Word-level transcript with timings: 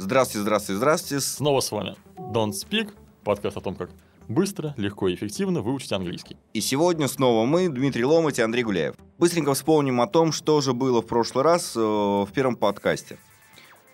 Здравствуйте, 0.00 0.44
здравствуйте, 0.44 0.78
здравствуйте. 0.78 1.20
Снова 1.20 1.60
с 1.60 1.70
вами 1.70 1.94
Don't 2.16 2.52
Speak, 2.52 2.94
подкаст 3.22 3.58
о 3.58 3.60
том, 3.60 3.76
как 3.76 3.90
быстро, 4.28 4.72
легко 4.78 5.08
и 5.08 5.14
эффективно 5.14 5.60
выучить 5.60 5.92
английский. 5.92 6.38
И 6.54 6.62
сегодня 6.62 7.06
снова 7.06 7.44
мы, 7.44 7.68
Дмитрий 7.68 8.06
Ломать 8.06 8.38
и 8.38 8.42
Андрей 8.42 8.62
Гуляев. 8.62 8.94
Быстренько 9.18 9.52
вспомним 9.52 10.00
о 10.00 10.06
том, 10.06 10.32
что 10.32 10.62
же 10.62 10.72
было 10.72 11.02
в 11.02 11.06
прошлый 11.06 11.44
раз 11.44 11.76
э, 11.76 11.80
в 11.80 12.28
первом 12.34 12.56
подкасте. 12.56 13.18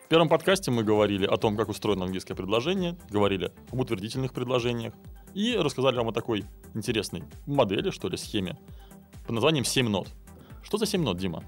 В 0.05 0.09
первом 0.09 0.29
подкасте 0.29 0.71
мы 0.71 0.85
говорили 0.85 1.27
о 1.27 1.37
том, 1.39 1.57
как 1.57 1.69
устроено 1.69 2.05
английское 2.05 2.37
предложение, 2.37 2.97
говорили 3.11 3.51
об 3.73 3.81
утвердительных 3.81 4.33
предложениях 4.33 4.95
и 5.35 5.57
рассказали 5.57 5.97
вам 5.97 6.11
о 6.11 6.13
такой 6.13 6.45
интересной 6.75 7.25
модели, 7.47 7.91
что 7.91 8.07
ли, 8.07 8.17
схеме 8.17 8.57
под 9.27 9.35
названием 9.35 9.65
7 9.65 9.89
нот. 9.89 10.07
Что 10.63 10.79
за 10.79 10.87
7 10.87 11.03
нот, 11.03 11.19
Дима? 11.19 11.43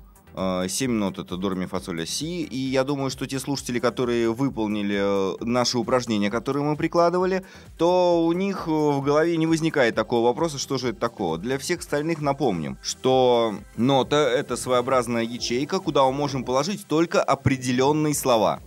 7 0.68 0.92
нот 0.92 1.18
это 1.18 1.36
до, 1.36 1.54
ми, 1.54 1.66
фа, 1.66 1.80
соль, 1.80 2.06
си. 2.06 2.42
И 2.42 2.56
я 2.56 2.84
думаю, 2.84 3.10
что 3.10 3.26
те 3.26 3.38
слушатели, 3.38 3.78
которые 3.80 4.30
выполнили 4.30 4.98
э, 4.98 5.44
наши 5.44 5.78
упражнения, 5.78 6.30
которые 6.30 6.62
мы 6.62 6.76
прикладывали, 6.76 7.44
то 7.76 8.24
у 8.24 8.32
них 8.32 8.68
э, 8.68 8.70
в 8.70 9.02
голове 9.02 9.36
не 9.36 9.46
возникает 9.46 9.94
такого 9.94 10.26
вопроса, 10.26 10.58
что 10.58 10.78
же 10.78 10.88
это 10.88 11.00
такого. 11.00 11.38
Для 11.38 11.58
всех 11.58 11.80
остальных 11.80 12.20
напомним, 12.20 12.78
что 12.82 13.54
нота 13.76 14.16
это 14.16 14.56
своеобразная 14.56 15.24
ячейка, 15.24 15.80
куда 15.80 16.04
мы 16.04 16.12
можем 16.12 16.44
положить 16.44 16.86
только 16.86 17.22
определенные 17.22 18.14
слова. 18.14 18.60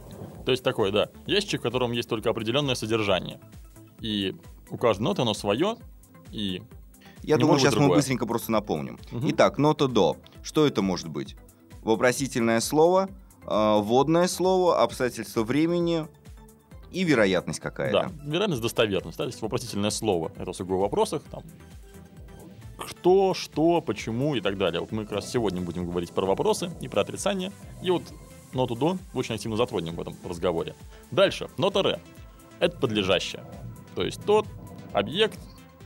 То 0.45 0.52
есть 0.52 0.64
такой, 0.64 0.92
да, 0.92 1.10
ящик, 1.28 1.60
в 1.60 1.64
котором 1.64 1.92
есть 1.92 2.10
только 2.10 2.30
определенное 2.30 2.76
содержание. 2.76 3.40
И 4.02 4.36
у 4.70 4.78
каждой 4.78 5.04
ноты 5.04 5.22
оно 5.22 5.34
свое, 5.34 5.78
и 6.32 6.62
я 7.23 7.38
думаю, 7.38 7.60
сейчас 7.60 7.73
другое. 7.73 7.90
мы 7.90 7.95
быстренько 7.95 8.26
просто 8.26 8.52
напомним. 8.52 9.00
Мгм. 9.12 9.30
Итак, 9.30 9.58
нота 9.58 9.88
до. 9.88 10.17
Что 10.44 10.66
это 10.66 10.82
может 10.82 11.08
быть? 11.08 11.36
Вопросительное 11.82 12.60
слово, 12.60 13.10
э, 13.46 13.80
вводное 13.80 14.28
слово, 14.28 14.82
обстоятельство 14.82 15.44
времени 15.44 16.08
и 16.92 17.04
вероятность 17.04 17.60
какая-то. 17.60 18.10
Да, 18.10 18.30
вероятность, 18.30 18.62
достоверность. 18.62 19.18
Да, 19.18 19.23
то 19.23 19.30
есть 19.30 19.42
вопросительное 19.42 19.90
слово. 19.90 20.32
Это 20.38 20.52
всего 20.52 20.78
в 20.78 20.82
вопросах. 20.82 21.23
Там, 21.32 21.44
кто, 22.78 23.34
что, 23.34 23.82
почему 23.82 24.36
и 24.36 24.42
так 24.42 24.58
далее. 24.58 24.82
Вот 24.82 24.92
мы 24.92 25.04
как 25.04 25.14
раз 25.14 25.32
сегодня 25.32 25.62
будем 25.62 25.86
говорить 25.86 26.12
про 26.12 26.26
вопросы 26.26 26.72
и 26.82 26.88
про 26.88 27.02
отрицание. 27.02 27.52
И 27.82 27.90
вот 27.92 28.04
ноту 28.54 28.76
до 28.76 28.98
очень 29.14 29.36
активно 29.36 29.58
затронем 29.58 29.95
в 29.95 30.02
этом 30.02 30.16
разговоре. 30.28 30.76
Дальше, 31.12 31.48
нота 31.58 31.84
ре. 31.84 32.00
Это 32.60 32.78
подлежащее. 32.78 33.44
То 33.95 34.04
есть 34.04 34.23
тот 34.26 34.45
объект, 34.94 35.40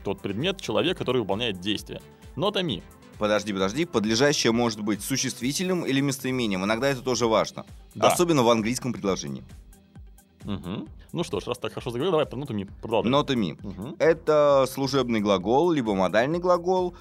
тот 0.04 0.20
предмет, 0.20 0.60
человек, 0.60 0.98
который 0.98 1.20
выполняет 1.20 1.60
действие. 1.60 2.00
Нота 2.34 2.62
ми. 2.62 2.82
Подожди, 3.18 3.52
подожди. 3.52 3.84
Подлежащее 3.84 4.52
может 4.52 4.80
быть 4.80 5.02
существительным 5.02 5.84
или 5.84 6.00
местоимением. 6.00 6.64
Иногда 6.64 6.88
это 6.88 7.00
тоже 7.00 7.26
важно. 7.26 7.64
Да. 7.94 8.08
Особенно 8.08 8.42
в 8.42 8.50
английском 8.50 8.92
предложении. 8.92 9.42
Мгм. 10.44 10.88
Ну 11.12 11.24
что 11.24 11.40
ж, 11.40 11.46
раз 11.46 11.58
так 11.58 11.72
хорошо 11.72 11.90
заговорил, 11.90 12.12
давай 12.12 12.26
про 12.26 12.54
ми 12.54 12.66
продолжим. 12.82 13.10
Нота 13.10 13.34
ми. 13.36 13.56
Мгм. 13.62 13.96
Это 13.98 14.66
служебный 14.68 15.20
глагол, 15.20 15.72
либо 15.72 15.94
модальный 15.94 16.38
глагол. 16.38 16.94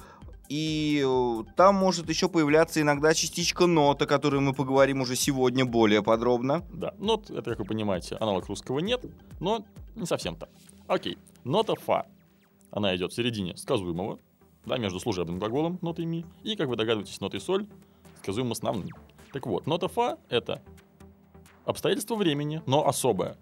И 0.48 1.04
э, 1.06 1.44
там 1.56 1.76
может 1.76 2.08
еще 2.10 2.30
появляться 2.30 2.80
иногда 2.80 3.14
частичка 3.14 3.66
нота, 3.66 4.06
о 4.06 4.08
которой 4.08 4.40
мы 4.42 4.54
поговорим 4.54 5.02
уже 5.02 5.16
сегодня 5.16 5.66
более 5.66 6.04
подробно. 6.04 6.64
Да, 6.72 6.94
нот, 7.00 7.30
это, 7.32 7.52
как 7.52 7.60
вы 7.60 7.66
понимаете, 7.66 8.16
аналог 8.16 8.46
русского 8.48 8.80
нет, 8.80 9.04
но 9.40 9.66
не 9.96 10.06
совсем 10.06 10.36
так. 10.36 10.50
Окей, 10.88 11.18
нота 11.44 11.74
фа. 11.76 12.06
Она 12.72 12.96
идет 12.96 13.12
в 13.12 13.16
середине 13.16 13.58
сказуемого, 13.58 14.20
да, 14.66 14.78
между 14.78 15.00
служебным 15.00 15.40
глаголом 15.40 15.80
нотой 15.82 16.06
ми 16.06 16.26
и, 16.44 16.56
как 16.56 16.68
вы 16.68 16.76
догадываетесь, 16.76 17.20
нотой 17.22 17.40
соль, 17.40 17.68
сказуемым 18.22 18.54
основным. 18.54 18.90
Так 19.32 19.46
вот, 19.48 19.68
нота 19.68 19.88
фа— 19.88 20.18
это 20.30 20.62
обстоятельство 21.66 22.16
времени, 22.16 22.62
но 22.66 22.88
особое. 22.88 23.38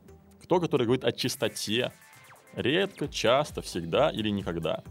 То, 0.48 0.60
которое 0.60 0.86
говорит 0.86 1.06
о 1.06 1.12
чистоте. 1.12 1.92
Редко, 2.56 3.08
часто, 3.08 3.62
всегда 3.62 4.10
или 4.10 4.30
никогда. 4.30 4.84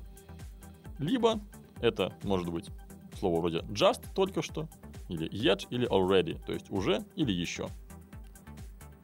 Либо 0.99 1.41
это 1.81 2.13
может 2.23 2.49
быть 2.49 2.67
слово 3.19 3.41
вроде 3.41 3.59
just 3.71 4.03
только 4.15 4.43
что, 4.43 4.69
или 5.09 5.31
yet, 5.31 5.67
или 5.71 5.89
already, 5.89 6.41
то 6.45 6.53
есть 6.53 6.71
уже 6.71 7.05
или 7.15 7.33
еще. 7.33 7.69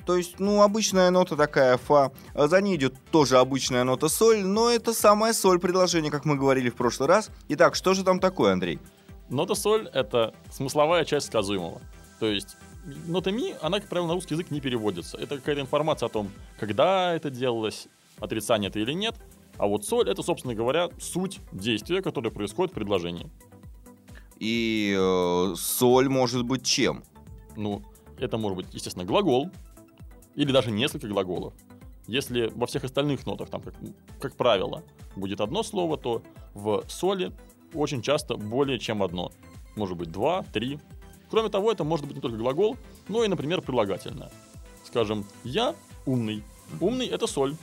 То 0.09 0.17
есть, 0.17 0.41
ну, 0.41 0.63
обычная 0.63 1.11
нота 1.11 1.37
такая 1.37 1.77
фа. 1.77 2.13
А 2.33 2.49
За 2.49 2.63
ней 2.63 2.77
идет 2.77 2.95
тоже 3.11 3.37
обычная 3.37 3.85
нота 3.85 4.09
соль, 4.09 4.43
но 4.43 4.71
это 4.71 4.95
самая 4.95 5.35
соль 5.35 5.61
предложения, 5.61 6.11
как 6.11 6.25
мы 6.25 6.37
говорили 6.37 6.71
в 6.71 6.77
прошлый 6.77 7.11
раз. 7.11 7.31
Итак, 7.49 7.75
что 7.75 7.93
же 7.93 8.03
там 8.05 8.19
такое, 8.19 8.55
Андрей? 8.55 8.79
Нота 9.29 9.55
соль— 9.55 9.87
это 9.93 10.33
смысловая 10.51 11.05
часть 11.05 11.27
сказуемого. 11.27 11.83
То 12.21 12.27
есть 12.27 12.57
нота 13.07 13.31
ми, 13.33 13.55
она, 13.61 13.81
как 13.81 13.91
правило, 13.91 14.09
на 14.09 14.15
русский 14.15 14.33
язык 14.33 14.51
не 14.51 14.63
переводится. 14.63 15.19
Это 15.19 15.37
какая-то 15.37 15.61
информация 15.61 16.07
о 16.07 16.09
том, 16.09 16.31
когда 16.59 17.15
это 17.15 17.29
делалось, 17.29 17.87
отрицание 18.19 18.71
это 18.71 18.79
или 18.79 18.95
нет. 18.95 19.15
А 19.59 19.67
вот 19.67 19.85
соль— 19.85 20.09
это, 20.11 20.23
собственно 20.23 20.55
говоря, 20.55 20.89
суть 20.99 21.39
действия, 21.53 22.01
которое 22.01 22.31
происходит 22.31 22.73
в 22.73 22.75
предложении. 22.75 23.31
И 24.39 24.97
э, 24.99 25.55
соль 25.55 26.09
может 26.09 26.47
быть 26.47 26.65
чем? 26.65 27.05
Ну, 27.57 27.83
это 28.19 28.39
может 28.39 28.57
быть, 28.57 28.67
естественно, 28.73 29.05
глагол, 29.05 29.51
или 30.39 30.53
даже 30.53 30.71
несколько 30.71 31.09
глаголов. 31.09 31.53
Если 32.07 32.51
во 32.55 32.67
всех 32.67 32.85
остальных 32.85 33.27
нотах, 33.27 33.51
там, 33.51 33.61
как, 33.61 33.75
как 34.21 34.37
правило, 34.37 34.85
будет 35.17 35.41
одно 35.41 35.65
слово, 35.65 35.99
то 35.99 36.23
в 36.55 36.85
соли 36.89 37.33
очень 37.75 38.03
часто 38.03 38.37
более 38.37 38.79
чем 38.79 39.03
одно. 39.03 39.33
Может 39.75 39.97
быть, 39.97 40.13
два, 40.13 40.45
три. 40.53 40.79
Кроме 41.29 41.49
того, 41.49 41.73
это 41.73 41.83
может 41.83 42.07
быть 42.07 42.15
не 42.15 42.23
только 42.23 42.39
глагол, 42.39 42.77
но 43.09 43.25
и, 43.25 43.29
например, 43.29 43.63
прилагательное. 43.63 44.31
Скажем, 44.87 45.27
я 45.43 45.75
умный. 46.07 46.45
Умный— 46.81 47.07
это 47.09 47.27
соль. 47.27 47.57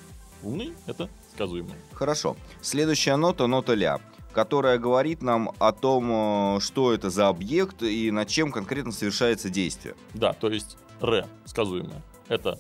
Умный— 0.44 0.74
это 0.86 1.10
сказуемый. 1.34 1.76
Хорошо. 1.94 2.36
Следующая 2.62 3.16
нота 3.16 3.48
нота 3.48 3.74
ля, 3.74 4.02
которая 4.34 4.78
говорит 4.78 5.24
нам 5.24 5.52
о 5.60 5.72
том, 5.72 6.58
э, 6.58 6.60
что 6.60 6.92
это 6.92 7.10
за 7.10 7.30
объект 7.30 7.84
и 7.84 8.12
над 8.12 8.28
чем 8.28 8.52
конкретно 8.52 8.92
совершается 8.92 9.50
действие. 9.50 9.96
Да, 10.14 10.34
то 10.34 10.50
есть 10.50 10.78
ре, 11.00 11.26
сказуемое. 11.46 12.04
Это 12.28 12.60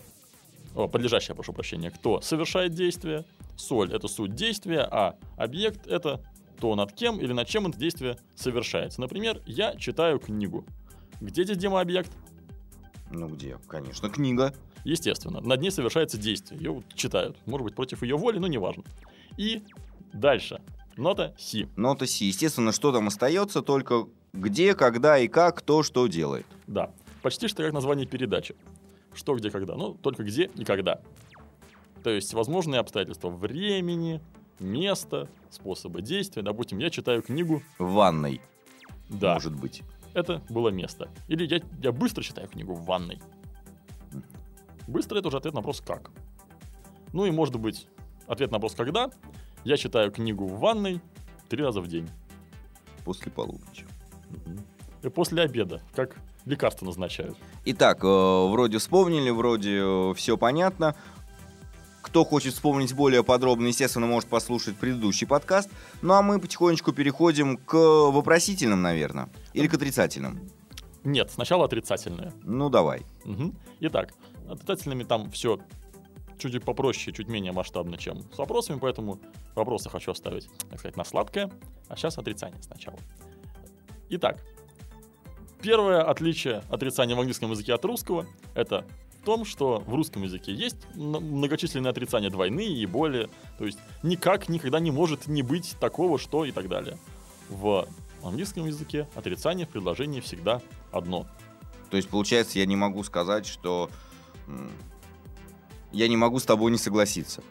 о, 0.75 0.87
подлежащее, 0.87 1.35
прошу 1.35 1.53
прощения, 1.53 1.89
кто 1.89 2.21
совершает 2.21 2.73
действие. 2.73 3.23
Соль— 3.55 3.93
это 3.93 4.07
суть 4.07 4.35
действия, 4.35 4.81
а 4.81 5.15
объект— 5.37 5.87
это 5.87 6.21
то, 6.59 6.75
над 6.75 6.91
кем 6.93 7.19
или 7.19 7.31
над 7.31 7.47
чем 7.47 7.67
это 7.67 7.77
действие 7.77 8.17
совершается. 8.35 8.99
Например, 8.99 9.41
я 9.45 9.75
читаю 9.75 10.19
книгу. 10.19 10.65
Где 11.21 11.43
здесь 11.43 11.57
Дима 11.57 11.79
объект? 11.79 12.11
Ну 13.11 13.29
где? 13.29 13.57
Конечно, 13.67 14.09
книга. 14.09 14.53
Естественно, 14.83 15.39
над 15.39 15.61
ней 15.61 15.71
совершается 15.71 16.17
действие. 16.17 16.59
Ее 16.59 16.71
вот 16.71 16.85
читают. 16.93 17.37
Может 17.45 17.65
быть, 17.65 17.75
против 17.75 18.03
ее 18.03 18.17
воли, 18.17 18.37
но 18.37 18.47
неважно. 18.47 18.83
И 19.37 19.63
дальше. 20.13 20.61
Нота 20.97 21.33
си. 21.37 21.67
Нота 21.75 22.05
си. 22.05 22.25
Естественно, 22.25 22.71
что 22.71 22.91
там 22.91 23.07
остается, 23.07 23.61
только 23.61 24.07
где, 24.33 24.75
когда 24.75 25.17
и 25.17 25.27
как, 25.27 25.57
кто 25.59 25.83
что 25.83 26.07
делает. 26.07 26.45
Да. 26.67 26.91
Почти 27.21 27.47
что 27.47 27.63
как 27.63 27.73
название 27.73 28.05
передачи. 28.05 28.55
Что, 29.15 29.35
где, 29.35 29.49
когда. 29.49 29.75
Ну, 29.75 29.93
только 29.95 30.23
где 30.23 30.45
и 30.55 30.63
когда. 30.65 31.01
То 32.03 32.09
есть 32.11 32.33
возможные 32.33 32.79
обстоятельства 32.79 33.29
времени, 33.29 34.21
места, 34.59 35.27
способа 35.49 36.01
действия. 36.01 36.43
Допустим, 36.43 36.77
я 36.79 36.89
читаю 36.89 37.21
книгу. 37.23 37.63
В 37.79 37.93
ванной, 37.93 38.41
Да, 39.09 39.33
может 39.33 39.55
быть. 39.55 39.81
это 40.13 40.41
было 40.49 40.69
место. 40.69 41.09
Или 41.27 41.45
я, 41.47 41.61
я 41.81 41.91
быстро 41.91 42.21
читаю 42.23 42.47
книгу 42.47 42.73
в 42.73 42.85
ванной. 42.85 43.21
Быстро 44.87 45.17
это 45.17 45.29
уже 45.29 45.37
ответ 45.37 45.53
на 45.53 45.61
вопрос 45.61 45.81
«как?». 45.81 46.11
Ну 47.11 47.25
и 47.25 47.31
может 47.31 47.55
быть 47.55 47.87
ответ 48.27 48.51
на 48.51 48.57
вопрос 48.57 48.75
«когда?». 48.75 49.09
Я 49.63 49.77
читаю 49.77 50.11
книгу 50.11 50.45
в 50.45 50.59
ванной 50.59 51.01
три 51.49 51.63
раза 51.63 51.81
в 51.81 51.87
день. 51.87 52.07
После 53.03 53.31
полуночи. 53.31 53.87
И 55.01 55.09
после 55.09 55.41
обеда, 55.41 55.81
как 55.95 56.17
лекарства 56.45 56.85
назначают. 56.85 57.37
Итак, 57.65 58.03
э, 58.03 58.07
вроде 58.07 58.77
вспомнили, 58.77 59.29
вроде 59.29 60.13
все 60.15 60.37
понятно. 60.37 60.95
Кто 62.01 62.23
хочет 62.23 62.53
вспомнить 62.53 62.93
более 62.93 63.23
подробно, 63.23 63.67
естественно, 63.67 64.05
может 64.05 64.29
послушать 64.29 64.77
предыдущий 64.77 65.27
подкаст. 65.27 65.69
Ну 66.01 66.13
а 66.13 66.21
мы 66.21 66.39
потихонечку 66.39 66.93
переходим 66.93 67.57
к 67.57 67.73
вопросительным, 67.75 68.81
наверное. 68.81 69.29
Или 69.53 69.67
к 69.67 69.73
отрицательным. 69.73 70.39
Нет, 71.03 71.31
сначала 71.31 71.65
отрицательное. 71.65 72.33
Ну, 72.43 72.69
давай. 72.69 73.05
Мгм. 73.25 73.55
Итак, 73.81 74.13
отрицательными 74.49 75.03
там 75.03 75.29
все 75.31 75.59
чуть 76.37 76.63
попроще, 76.63 77.15
чуть 77.15 77.27
менее 77.27 77.51
масштабно, 77.51 77.97
чем 77.97 78.21
с 78.33 78.37
вопросами, 78.37 78.79
поэтому 78.79 79.19
вопросы 79.55 79.89
хочу 79.89 80.11
оставить, 80.11 80.49
так 80.69 80.79
сказать, 80.79 80.97
на 80.97 81.03
сладкое, 81.03 81.51
а 81.87 81.95
сейчас 81.95 82.17
отрицание 82.17 82.61
сначала. 82.61 82.97
Итак, 84.09 84.39
первое 85.61 86.01
отличие 86.01 86.63
отрицания 86.69 87.15
в 87.15 87.19
английском 87.19 87.51
языке 87.51 87.73
от 87.73 87.83
русского— 87.85 88.25
это 88.55 88.85
в 89.21 89.25
том, 89.25 89.45
что 89.45 89.83
в 89.87 89.93
русском 89.93 90.23
языке 90.23 90.53
есть 90.53 90.77
многочисленные 90.95 91.89
отрицания 91.89 92.29
двойные 92.29 92.73
и 92.73 92.85
более, 92.85 93.29
то 93.57 93.65
есть 93.65 93.79
никак 94.03 94.49
никогда 94.49 94.79
не 94.79 94.91
может 94.91 95.27
не 95.27 95.41
быть 95.41 95.75
такого, 95.79 96.19
что 96.19 96.45
и 96.45 96.51
так 96.51 96.69
далее. 96.69 96.97
В 97.49 97.87
английском 98.23 98.65
языке 98.65 99.07
отрицание 99.15 99.65
в 99.65 99.69
предложении 99.69 100.19
всегда 100.19 100.61
одно. 100.91 101.25
То 101.89 101.97
есть, 101.97 102.09
получается, 102.09 102.59
я 102.59 102.65
не 102.65 102.75
могу 102.75 103.03
сказать, 103.03 103.45
что... 103.45 103.89
Я 105.91 106.07
не 106.09 106.17
могу 106.17 106.39
с 106.39 106.43
тобой 106.43 106.71
не 106.71 106.77
согласиться. 106.77 107.41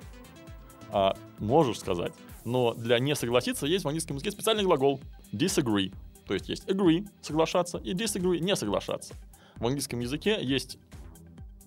А, 0.90 1.16
можешь 1.38 1.78
сказать. 1.78 2.12
Но 2.44 2.74
для 2.74 2.98
не 2.98 3.16
согласиться 3.16 3.66
есть 3.66 3.84
в 3.84 3.88
английском 3.88 4.16
языке 4.16 4.30
специальный 4.30 4.64
глагол 4.64 5.00
disagree. 5.32 5.94
То 6.26 6.34
есть 6.34 6.48
есть 6.48 6.66
agree, 6.66 7.08
соглашаться, 7.20 7.78
и 7.78 7.92
disagree, 7.92 8.38
не 8.38 8.56
соглашаться. 8.56 9.14
В 9.56 9.66
английском 9.66 10.00
языке 10.00 10.38
есть... 10.40 10.78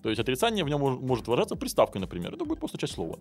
То 0.02 0.10
есть 0.10 0.20
отрицание 0.20 0.64
в 0.64 0.68
нем 0.68 0.80
мож- 0.80 1.00
может 1.00 1.26
выражаться 1.26 1.56
приставкой, 1.56 2.00
например. 2.00 2.34
Это 2.34 2.44
будет 2.44 2.60
просто 2.60 2.78
часть 2.78 2.94
слова. 2.94 3.18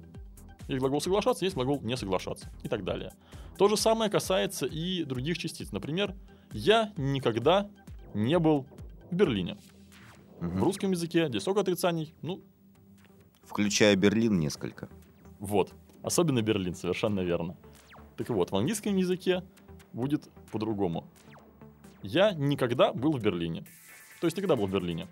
Есть 0.67 0.79
глагол 0.79 1.01
соглашаться, 1.01 1.45
есть 1.45 1.55
глагол 1.55 1.81
не 1.81 1.97
соглашаться 1.97 2.49
и 2.63 2.67
так 2.67 2.83
далее. 2.83 3.13
То 3.57 3.67
же 3.67 3.77
самое 3.77 4.11
касается 4.11 4.65
и 4.65 5.03
других 5.03 5.37
частиц. 5.37 5.71
Например, 5.71 6.13
я 6.51 6.93
никогда 6.97 7.69
не 8.13 8.37
был 8.37 8.65
в 9.09 9.15
Берлине. 9.15 9.57
Мгм. 10.39 10.59
В 10.59 10.63
русском 10.63 10.91
языке 10.91 11.27
здесь 11.29 11.41
сколько 11.41 11.61
отрицаний? 11.61 12.13
Ну, 12.21 12.43
Включая 13.47 13.95
Берлин 13.95 14.39
несколько. 14.39 14.89
Вот. 15.39 15.73
Особенно 16.03 16.41
Берлин, 16.41 16.75
совершенно 16.75 17.21
верно. 17.21 17.55
Так 18.17 18.29
вот, 18.29 18.51
в 18.51 18.55
английском 18.55 18.95
языке 18.97 19.41
будет 19.93 20.27
по-другому. 20.51 21.07
Я 22.07 22.31
никогда 22.31 22.93
был 22.93 23.11
в 23.11 23.21
Берлине. 23.21 23.65
То 24.21 24.27
есть 24.27 24.37
никогда 24.37 24.55
был 24.55 24.67
в 24.67 24.71
Берлине. 24.71 25.07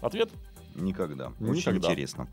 Ответ? 0.00 0.30
Никогда. 0.74 1.32
Очень 1.38 1.58
Никогда. 1.58 1.88
интересно. 1.88 2.28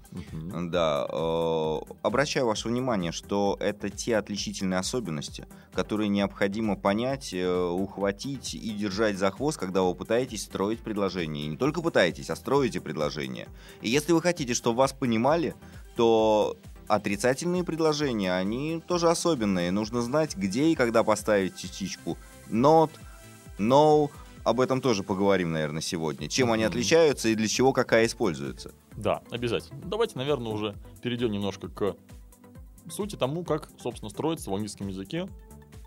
Да, 0.71 1.05
э, 1.09 1.79
обращаю 2.01 2.45
ваше 2.45 2.69
внимание, 2.69 3.11
что 3.11 3.57
это 3.59 3.89
те 3.89 4.15
отличительные 4.15 4.79
особенности, 4.79 5.45
которые 5.73 6.07
необходимо 6.07 6.77
понять, 6.77 7.33
э, 7.33 7.69
ухватить 7.69 8.55
и 8.55 8.71
держать 8.71 9.17
за 9.17 9.29
хвост, 9.29 9.57
когда 9.57 9.83
вы 9.83 9.93
пытаетесь 9.93 10.43
строить 10.43 10.79
предложение. 10.79 11.45
И 11.45 11.49
не 11.49 11.57
только 11.57 11.81
пытаетесь, 11.81 12.29
а 12.29 12.35
строите 12.37 12.79
предложение. 12.79 13.49
И 13.81 13.89
если 13.89 14.13
вы 14.13 14.21
хотите, 14.21 14.53
чтобы 14.53 14.77
вас 14.77 14.93
понимали, 14.93 15.53
то 15.97 16.55
отрицательные 16.87 17.65
предложения, 17.65 18.33
они 18.33 18.81
тоже 18.87 19.09
особенные. 19.09 19.71
Нужно 19.71 20.01
знать, 20.01 20.35
где 20.37 20.69
и 20.69 20.75
когда 20.75 21.03
поставить 21.03 21.57
частичку 21.57 22.17
not, 22.49 22.89
no. 23.59 24.09
Об 24.43 24.61
этом 24.61 24.81
тоже 24.81 25.03
поговорим, 25.03 25.51
наверное, 25.51 25.81
сегодня. 25.81 26.27
Чем 26.29 26.51
они 26.51 26.63
отличаются 26.63 27.29
и 27.29 27.35
для 27.35 27.47
чего 27.47 27.73
какая 27.73 28.05
используется. 28.05 28.71
Да, 28.95 29.21
обязательно. 29.29 29.79
Давайте, 29.85 30.17
наверное, 30.17 30.51
уже 30.51 30.75
перейдем 31.01 31.31
немножко 31.31 31.67
к 31.67 31.95
сути 32.89 33.15
тому, 33.15 33.43
как, 33.43 33.69
собственно, 33.77 34.09
строится 34.09 34.49
в 34.49 34.53
английском 34.53 34.87
языке 34.87 35.27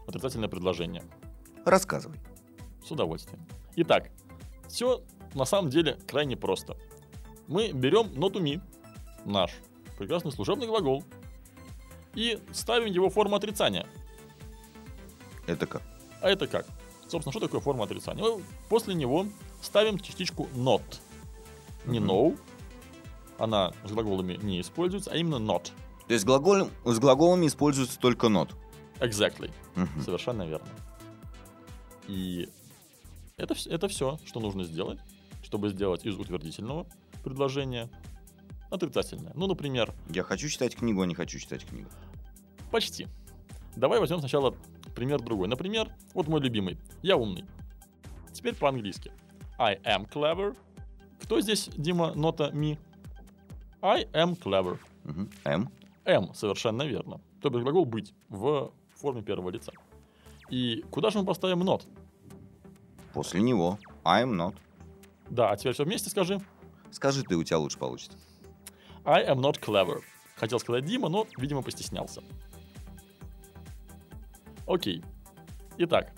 отрицательное 0.07 0.49
предложение. 0.49 1.03
Рассказывай. 1.65 2.19
С 2.87 2.91
удовольствием. 2.91 3.45
Итак, 3.77 4.11
все 4.69 5.03
на 5.35 5.45
самом 5.45 5.71
деле 5.71 5.99
крайне 6.07 6.37
просто. 6.37 6.77
Мы 7.49 7.73
берем 7.73 8.07
not 8.09 8.33
to 8.33 8.43
me, 8.43 8.61
наш 9.25 9.53
прекрасный 9.99 10.33
служебный 10.33 10.67
глагол, 10.67 11.05
и 12.15 12.39
ставим 12.53 12.87
его 12.87 13.09
в 13.09 13.15
форму 13.15 13.37
отрицания. 13.37 13.87
Это 15.47 15.67
как? 15.67 15.83
А 16.21 16.31
это 16.31 16.47
как? 16.47 16.67
Собственно, 17.13 17.33
что 17.33 17.41
такое 17.41 17.61
форма 17.61 17.85
отрицания? 17.85 18.23
Ну, 18.25 18.41
После 18.71 18.95
него 18.95 19.27
ставим 19.61 19.99
частичку 19.99 20.49
not. 20.55 20.83
Не 21.85 21.99
no, 21.99 22.39
она 23.39 23.75
с 23.85 23.93
глаголами 23.93 24.39
не 24.43 24.63
используется, 24.63 25.11
а 25.11 25.17
именно 25.17 25.35
not. 25.37 25.73
То 26.09 26.15
есть 26.15 26.25
глагол, 26.25 26.71
с 26.87 26.99
глаголами 26.99 27.49
используется 27.49 27.99
только 27.99 28.29
not. 28.29 28.55
Exactly. 28.99 29.51
Мгм. 29.75 30.01
Совершенно 30.03 30.45
верно. 30.45 30.67
И 32.09 32.49
это, 33.37 33.55
это 33.67 33.89
все, 33.89 34.19
что 34.25 34.41
нужно 34.41 34.65
сделать, 34.65 34.99
чтобы 35.43 35.69
сделать 35.69 36.07
из 36.07 36.17
утвердительного 36.17 36.87
предложения 37.23 37.91
отрицательное. 38.71 39.33
Ну, 39.35 39.47
например, 39.49 39.93
Я 40.09 40.23
хочу 40.23 40.49
читать 40.49 40.77
книгу, 40.77 41.03
а 41.03 41.07
не 41.07 41.15
хочу 41.15 41.39
читать 41.39 41.67
книгу. 41.67 41.91
почти. 42.71 43.07
Давай 43.77 44.01
возьмем 44.01 44.21
сначала 44.21 44.55
пример 44.95 45.21
другой. 45.21 45.49
Например, 45.49 45.93
вот 46.15 46.29
мой 46.29 46.41
любимый. 46.41 46.79
Я 47.03 47.17
умный. 47.17 47.45
Теперь 48.33 48.55
по-английски. 48.55 49.13
I 49.59 49.77
am 49.85 50.09
clever. 50.11 50.57
Кто 51.23 51.41
здесь, 51.41 51.69
Дима, 51.77 52.15
нота 52.15 52.51
me? 52.51 52.79
I 53.81 54.05
am 54.13 54.39
clever. 54.39 54.79
Мгм. 55.05 55.31
М. 55.45 55.71
Am, 56.05 56.35
совершенно 56.35 56.83
верно. 56.83 57.21
То 57.41 57.51
бишь 57.51 57.63
глагол 57.63 57.85
быть 57.85 58.13
в 58.29 58.73
форме 58.97 59.23
первого 59.23 59.51
лица. 59.51 59.73
И 60.51 60.85
куда 60.91 61.11
же 61.11 61.19
мы 61.19 61.25
поставим 61.25 61.63
not? 61.63 61.83
После 63.13 63.41
него. 63.41 63.79
I'm 64.05 64.35
not. 64.35 64.57
Да, 65.31 65.51
а 65.51 65.57
теперь 65.57 65.73
все 65.73 65.85
вместе 65.85 66.11
скажи. 66.11 66.41
Скажи 66.91 67.23
ты, 67.23 67.37
у 67.37 67.43
тебя 67.43 67.59
лучше 67.59 67.79
получится. 67.79 68.19
I 69.05 69.27
am 69.27 69.39
not 69.41 69.61
clever. 69.61 70.01
Хотел 70.37 70.59
сказать 70.61 70.85
Дима, 70.85 71.09
но, 71.09 71.27
видимо, 71.37 71.63
постеснялся. 71.63 72.23
Окей. 74.73 75.05
Итак, 75.77 76.15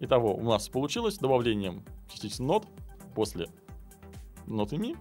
итого 0.00 0.34
у 0.34 0.42
нас 0.44 0.66
получилось 0.70 1.18
добавлением 1.18 1.84
частицы 2.08 2.42
not 2.42 2.66
после 3.14 3.50
not 4.46 4.74
и 4.74 4.78
me 4.78 4.96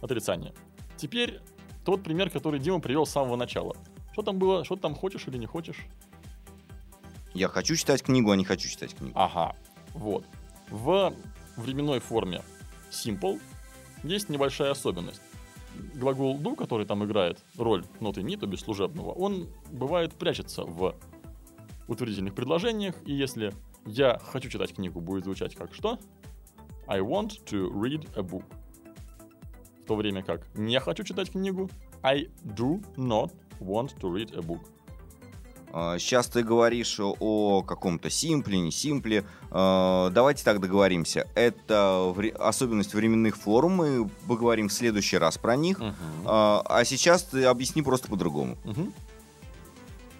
отрицание. 0.00 0.54
Теперь 0.96 1.42
тот 1.84 2.02
пример, 2.02 2.30
который 2.30 2.58
Дима 2.58 2.80
привел 2.80 3.04
с 3.04 3.10
самого 3.10 3.36
начала. 3.36 3.76
Что 4.12 4.22
там 4.22 4.38
было? 4.38 4.64
Что 4.64 4.76
ты 4.76 4.80
там 4.80 4.94
хочешь 4.94 5.28
или 5.28 5.36
не 5.36 5.44
хочешь? 5.44 5.86
Я 7.34 7.48
хочу 7.48 7.76
читать 7.76 8.02
книгу, 8.02 8.30
а 8.30 8.36
не 8.36 8.46
хочу 8.46 8.66
читать 8.66 8.94
книгу. 8.94 9.12
Ага, 9.14 9.54
вот. 9.92 10.24
В 10.70 11.12
временной 11.58 11.98
форме 11.98 12.40
simple 12.90 13.38
есть 14.04 14.30
небольшая 14.30 14.70
особенность. 14.70 15.20
Глагол 15.92 16.38
do, 16.38 16.56
который 16.56 16.86
там 16.86 17.04
играет 17.04 17.40
роль 17.58 17.84
ноты 18.00 18.22
не, 18.22 18.38
то 18.38 18.46
без 18.46 18.60
служебного, 18.60 19.12
он 19.12 19.50
бывает 19.70 20.14
прячется 20.14 20.64
в 20.64 20.94
утвердительных 21.88 22.34
предложениях, 22.34 22.94
и 23.04 23.12
если 23.12 23.52
я 23.86 24.18
хочу 24.24 24.48
читать 24.48 24.74
книгу, 24.74 25.00
будет 25.00 25.24
звучать 25.24 25.54
как 25.54 25.74
что? 25.74 25.98
I 26.86 27.00
want 27.00 27.44
to 27.46 27.70
read 27.72 28.08
a 28.16 28.20
book. 28.22 28.44
В 29.82 29.86
то 29.86 29.96
время 29.96 30.22
как 30.22 30.46
не 30.54 30.78
хочу 30.80 31.04
читать 31.04 31.30
книгу, 31.30 31.70
I 32.02 32.28
do 32.44 32.82
not 32.96 33.32
want 33.60 33.94
to 34.00 34.10
read 34.12 34.34
a 34.36 34.40
book. 34.40 34.60
А, 35.76 35.98
Сейчас 35.98 36.28
ты 36.28 36.42
говоришь 36.44 37.00
о- 37.00 37.62
каком-то 37.62 38.08
симпле, 38.08 38.60
не 38.60 38.70
симпле. 38.70 39.24
А, 39.50 40.08
Давайте 40.10 40.44
так 40.44 40.60
договоримся. 40.60 41.26
Это 41.34 42.14
особенность 42.38 42.94
временных 42.94 43.36
форм. 43.36 43.72
Мы 43.72 44.08
поговорим 44.28 44.68
в 44.68 44.72
следующий 44.72 45.18
раз 45.18 45.36
про 45.36 45.56
них. 45.56 45.80
Мгм. 45.80 45.94
А 46.26 46.62
а 46.64 46.84
сейчас 46.84 47.24
ты 47.24 47.44
объясни 47.44 47.82
просто 47.82 48.08
по-другому. 48.08 48.56
Мгм. 48.64 48.92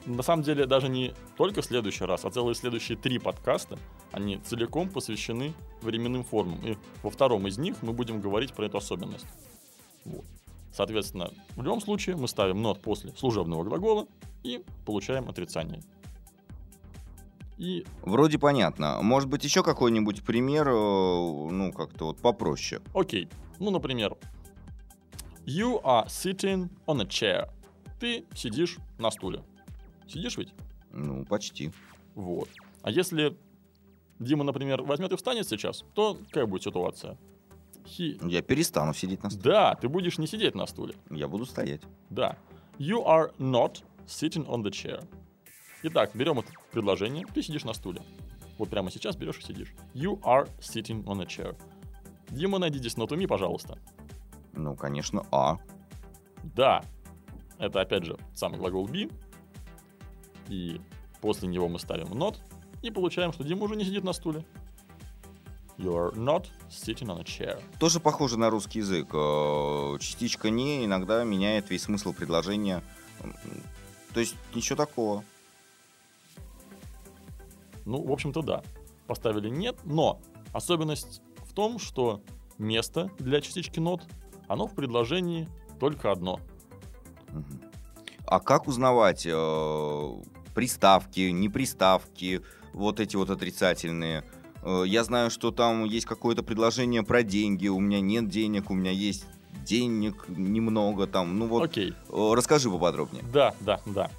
На 0.06 0.22
самом 0.22 0.42
деле, 0.42 0.66
даже 0.66 0.88
не 0.88 1.14
только 1.36 1.62
в 1.62 1.64
следующий 1.64 2.04
раз, 2.04 2.24
а 2.24 2.30
целые 2.30 2.54
следующие 2.54 2.98
три 2.98 3.18
подкаста, 3.18 3.78
они 4.12 4.36
целиком 4.38 4.88
посвящены 4.88 5.54
временным 5.80 6.24
формам. 6.24 6.60
И 6.66 6.76
во 7.02 7.10
втором 7.10 7.46
из 7.46 7.56
них 7.56 7.76
мы 7.82 7.92
будем 7.92 8.20
говорить 8.20 8.52
про 8.52 8.66
эту 8.66 8.78
особенность. 8.78 9.26
Вот. 10.04 10.24
Соответственно, 10.72 11.30
в 11.56 11.62
любом 11.62 11.80
случае 11.80 12.16
мы 12.16 12.28
ставим 12.28 12.64
not 12.66 12.80
после 12.80 13.12
служебного 13.12 13.64
глагола 13.64 14.06
и 14.42 14.62
получаем 14.84 15.28
отрицание. 15.28 15.82
И, 17.56 17.86
Вроде 18.02 18.38
понятно. 18.38 19.00
Может 19.00 19.28
быть, 19.28 19.44
еще 19.44 19.62
какой-нибудь 19.62 20.24
пример, 20.24 20.68
э, 20.68 20.72
ну, 20.72 21.72
как-то 21.72 22.06
вот 22.06 22.18
попроще. 22.18 22.82
окей, 22.92 23.28
ну, 23.60 23.70
например, 23.70 24.16
you 25.46 25.80
are 25.82 26.06
sitting 26.06 26.68
on 26.86 27.00
a 27.00 27.04
chair. 27.04 27.48
Ты 28.00 28.24
сидишь 28.34 28.78
на 28.98 29.10
стуле. 29.10 29.42
Сидишь 30.08 30.36
ведь? 30.36 30.52
Ну, 30.90 31.24
почти. 31.24 31.72
Вот. 32.14 32.48
А 32.82 32.90
если 32.90 33.36
Дима, 34.18 34.44
например, 34.44 34.82
возьмет 34.82 35.12
и 35.12 35.16
встанет 35.16 35.48
сейчас, 35.48 35.84
то 35.94 36.18
какая 36.26 36.46
будет 36.46 36.62
ситуация? 36.62 37.18
He... 37.84 38.18
Я 38.28 38.42
перестану 38.42 38.94
сидеть 38.94 39.22
на 39.22 39.30
стуле. 39.30 39.44
Да, 39.44 39.74
ты 39.74 39.88
будешь 39.88 40.18
не 40.18 40.26
сидеть 40.26 40.54
на 40.54 40.66
стуле. 40.66 40.94
Я 41.10 41.28
буду 41.28 41.44
стоять. 41.46 41.82
Да. 42.10 42.38
You 42.78 43.04
are 43.04 43.34
not 43.38 43.82
sitting 44.06 44.46
on 44.46 44.62
the 44.62 44.70
chair. 44.70 45.06
Итак, 45.82 46.12
берем 46.14 46.38
это 46.38 46.50
предложение, 46.72 47.26
ты 47.34 47.42
сидишь 47.42 47.64
на 47.64 47.74
стуле. 47.74 48.00
Вот 48.58 48.70
прямо 48.70 48.90
сейчас 48.90 49.16
берешь 49.16 49.38
и 49.38 49.42
сидишь. 49.42 49.74
You 49.94 50.20
are 50.22 50.48
sitting 50.60 51.04
on 51.04 51.20
a 51.20 51.26
chair. 51.26 51.56
Дима, 52.30 52.58
найди 52.58 52.78
здесь 52.78 52.96
to 52.96 53.06
me, 53.08 53.26
пожалуйста. 53.26 53.78
Ну, 54.52 54.76
конечно, 54.76 55.26
а. 55.30 55.58
Да, 56.42 56.82
это 57.58 57.80
опять 57.80 58.04
же 58.04 58.16
самый 58.32 58.58
глагол 58.58 58.88
be. 58.88 59.12
И 60.48 60.80
после 61.20 61.48
него 61.48 61.68
мы 61.68 61.78
ставим 61.78 62.08
not. 62.08 62.36
И 62.82 62.90
получаем, 62.90 63.32
что 63.32 63.44
Дима 63.44 63.64
уже 63.64 63.76
не 63.76 63.84
сидит 63.84 64.04
на 64.04 64.12
стуле. 64.12 64.44
You 65.76 65.92
are 65.94 66.14
not 66.14 66.46
sitting 66.70 67.08
on 67.08 67.20
a 67.20 67.24
chair. 67.24 67.60
Тоже 67.80 67.98
похоже 67.98 68.38
на 68.38 68.50
русский 68.50 68.78
язык. 68.78 69.08
Э, 69.12 69.98
Частичка 69.98 70.50
«не» 70.50 70.84
иногда 70.84 71.24
меняет 71.24 71.70
весь 71.70 71.82
смысл 71.82 72.12
предложения. 72.12 72.82
То 74.12 74.20
есть 74.20 74.36
ничего 74.54 74.76
такого. 74.76 75.24
Ну, 77.84 78.02
в 78.02 78.12
общем-то, 78.12 78.42
да. 78.42 78.62
Поставили 79.06 79.48
нет, 79.48 79.76
но 79.84 80.20
особенность 80.52 81.20
в 81.44 81.52
том, 81.52 81.78
что 81.78 82.22
место 82.56 83.10
для 83.18 83.40
частички 83.40 83.80
not, 83.80 84.02
оно 84.46 84.66
в 84.66 84.74
предложении 84.74 85.48
только 85.80 86.12
одно. 86.12 86.40
А 88.26 88.40
как 88.40 88.68
узнавать 88.68 89.26
э, 89.26 90.22
приставки, 90.54 91.30
не 91.30 91.48
приставки, 91.48 92.42
вот 92.72 93.00
эти 93.00 93.16
вот 93.16 93.30
отрицательные? 93.30 94.24
Э, 94.62 94.84
я 94.86 95.04
знаю, 95.04 95.30
что 95.30 95.50
там 95.50 95.84
есть 95.84 96.06
какое-то 96.06 96.42
предложение 96.42 97.02
про 97.02 97.22
деньги. 97.22 97.68
У 97.68 97.80
меня 97.80 98.00
нет 98.00 98.28
денег, 98.28 98.70
у 98.70 98.74
меня 98.74 98.90
есть 98.90 99.26
денег 99.64 100.24
немного 100.28 101.06
там. 101.06 101.38
Ну 101.38 101.46
вот, 101.46 101.64
Окей. 101.64 101.92
э, 102.08 102.32
расскажи 102.34 102.70
поподробнее. 102.70 103.22
Да, 103.32 103.54
да, 103.60 103.80
да. 103.86 104.10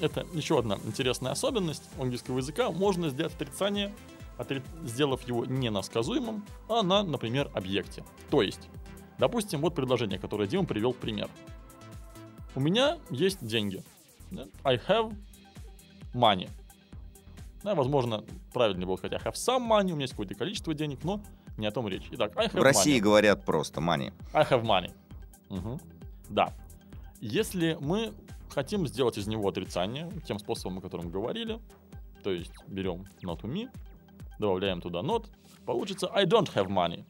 Это 0.00 0.26
еще 0.34 0.58
одна 0.58 0.78
интересная 0.84 1.32
особенность 1.32 1.84
английского 1.98 2.38
языка. 2.38 2.70
Можно 2.70 3.08
сделать 3.08 3.34
отрицание, 3.34 3.94
отри- 4.38 4.62
сделав 4.84 5.26
его 5.26 5.46
не 5.46 5.70
на 5.70 5.82
сказуемом, 5.82 6.44
а 6.68 6.82
на, 6.82 7.02
например, 7.02 7.50
объекте. 7.54 8.04
То 8.30 8.42
есть, 8.42 8.68
допустим, 9.18 9.60
вот 9.60 9.74
предложение, 9.74 10.18
которое 10.18 10.46
Дима 10.46 10.64
привел 10.66 10.92
в 10.92 10.96
пример. 10.96 11.28
У 12.54 12.60
меня 12.60 12.98
есть 13.10 13.44
деньги. 13.44 13.82
I 14.64 14.76
have 14.76 15.14
money. 16.14 16.48
Да, 17.62 17.74
возможно, 17.74 18.24
правильно 18.52 18.86
было 18.86 18.96
сказать 18.96 19.20
I 19.20 19.30
have 19.30 19.34
some 19.34 19.66
money, 19.68 19.90
у 19.92 19.94
меня 19.94 20.02
есть 20.02 20.12
какое-то 20.12 20.34
количество 20.34 20.74
денег, 20.74 21.02
но 21.04 21.20
не 21.56 21.66
о 21.66 21.70
том 21.70 21.88
речь. 21.88 22.08
Итак, 22.12 22.36
I 22.36 22.46
have 22.46 22.58
В 22.58 22.62
России 22.62 22.96
money. 22.98 23.00
говорят 23.00 23.44
просто 23.44 23.80
money. 23.80 24.12
I 24.32 24.44
have 24.44 24.62
money. 24.62 24.92
Мгм. 25.48 25.80
Да. 26.28 26.52
Если 27.20 27.76
мы 27.80 28.12
хотим 28.50 28.86
сделать 28.86 29.16
из 29.18 29.26
него 29.26 29.48
отрицание 29.48 30.10
тем 30.26 30.38
способом, 30.38 30.78
о 30.78 30.80
котором 30.80 31.10
говорили, 31.10 31.58
то 32.22 32.30
есть 32.30 32.52
берем 32.66 33.06
not 33.22 33.40
to 33.40 33.50
me, 33.50 33.70
добавляем 34.38 34.80
туда 34.80 35.00
not, 35.00 35.26
получится 35.64 36.08
I 36.12 36.24
don't 36.24 36.52
have 36.54 36.68
money. 36.68 37.04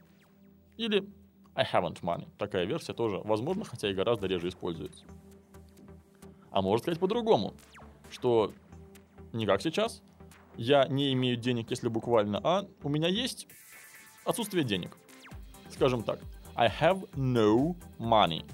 Или 0.76 1.08
I 1.54 1.64
haven't 1.64 2.00
money. 2.02 2.28
Такая 2.38 2.64
версия 2.64 2.92
тоже 2.92 3.18
возможна, 3.18 3.64
хотя 3.64 3.90
и 3.90 3.94
гораздо 3.94 4.26
реже 4.26 4.48
используется. 4.48 5.04
А 6.50 6.62
можно 6.62 6.82
сказать 6.82 7.00
по-другому, 7.00 7.54
что 8.10 8.52
не 9.34 9.46
как 9.46 9.60
сейчас, 9.60 10.02
я 10.56 10.86
не 10.86 11.12
имею 11.12 11.36
денег, 11.36 11.70
если 11.70 11.88
буквально, 11.88 12.40
а 12.42 12.66
у 12.82 12.88
меня 12.88 13.08
есть 13.08 13.46
отсутствие 14.24 14.64
денег. 14.64 14.96
Скажем 15.70 16.02
так, 16.02 16.20
I 16.54 16.70
have 16.80 17.08
no 17.14 17.76
money. 17.98 18.44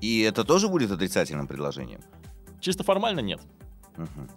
И 0.00 0.20
это 0.20 0.44
тоже 0.44 0.68
будет 0.68 0.90
отрицательным 0.90 1.46
предложением? 1.48 2.02
Чисто 2.60 2.84
формально 2.84 3.20
нет. 3.20 3.40
Мгм. 3.96 4.28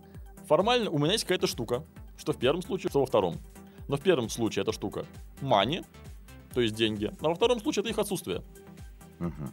Формально 0.48 0.90
у 0.90 0.98
меня 0.98 1.12
есть 1.12 1.26
какая-то 1.26 1.48
штука, 1.48 1.84
что 2.18 2.32
в 2.32 2.38
первом 2.38 2.62
случае, 2.62 2.90
что 2.90 3.02
во 3.02 3.06
втором. 3.06 3.36
Но 3.90 3.98
в 3.98 4.02
первом 4.02 4.30
случае 4.30 4.64
эта 4.64 4.72
штука 4.72 5.06
money, 5.42 5.86
то 6.54 6.62
есть 6.62 6.76
деньги, 6.76 7.12
а 7.20 7.28
во 7.28 7.36
втором 7.36 7.60
случае 7.60 7.82
это 7.82 7.90
их 7.90 8.00
отсутствие. 8.00 8.42
Мгм. 9.20 9.52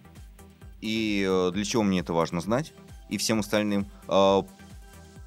И 0.80 1.26
э, 1.28 1.50
для 1.52 1.64
чего 1.64 1.82
мне 1.82 2.00
это 2.00 2.12
важно 2.12 2.40
знать? 2.40 2.72
И 3.08 3.18
всем 3.18 3.40
остальным. 3.40 3.86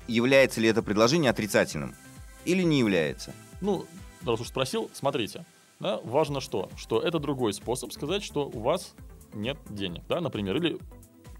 Является 0.10 0.60
ли 0.60 0.68
это 0.68 0.82
предложение 0.82 1.30
отрицательным? 1.30 1.96
Или 2.44 2.64
не 2.64 2.80
является? 2.80 3.32
Ну, 3.62 3.86
раз 4.26 4.42
уж 4.42 4.48
спросил, 4.48 4.90
смотрите. 4.92 5.46
Да, 5.80 6.00
важно 6.04 6.42
что? 6.42 6.70
Что 6.76 7.00
это 7.00 7.20
другой 7.20 7.54
способ 7.54 7.94
сказать, 7.94 8.24
что 8.24 8.48
у 8.48 8.60
вас 8.60 8.96
нет 9.34 9.58
денег, 9.70 10.02
да, 10.10 10.20
например, 10.20 10.58
или 10.58 10.80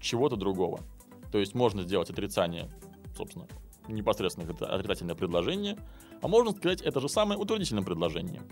чего-то 0.00 0.36
другого. 0.36 0.80
То 1.32 1.38
есть 1.38 1.54
можно 1.54 1.82
сделать 1.82 2.10
отрицание, 2.10 2.70
собственно, 3.16 3.48
непосредственно 3.88 4.48
отрицательное 4.48 5.16
предложение, 5.16 5.76
а 6.22 6.28
можно 6.28 6.52
сказать 6.52 6.80
это 6.80 7.00
же 7.00 7.08
самое 7.08 7.40
утвердительным 7.40 7.84
предложением. 7.84 8.44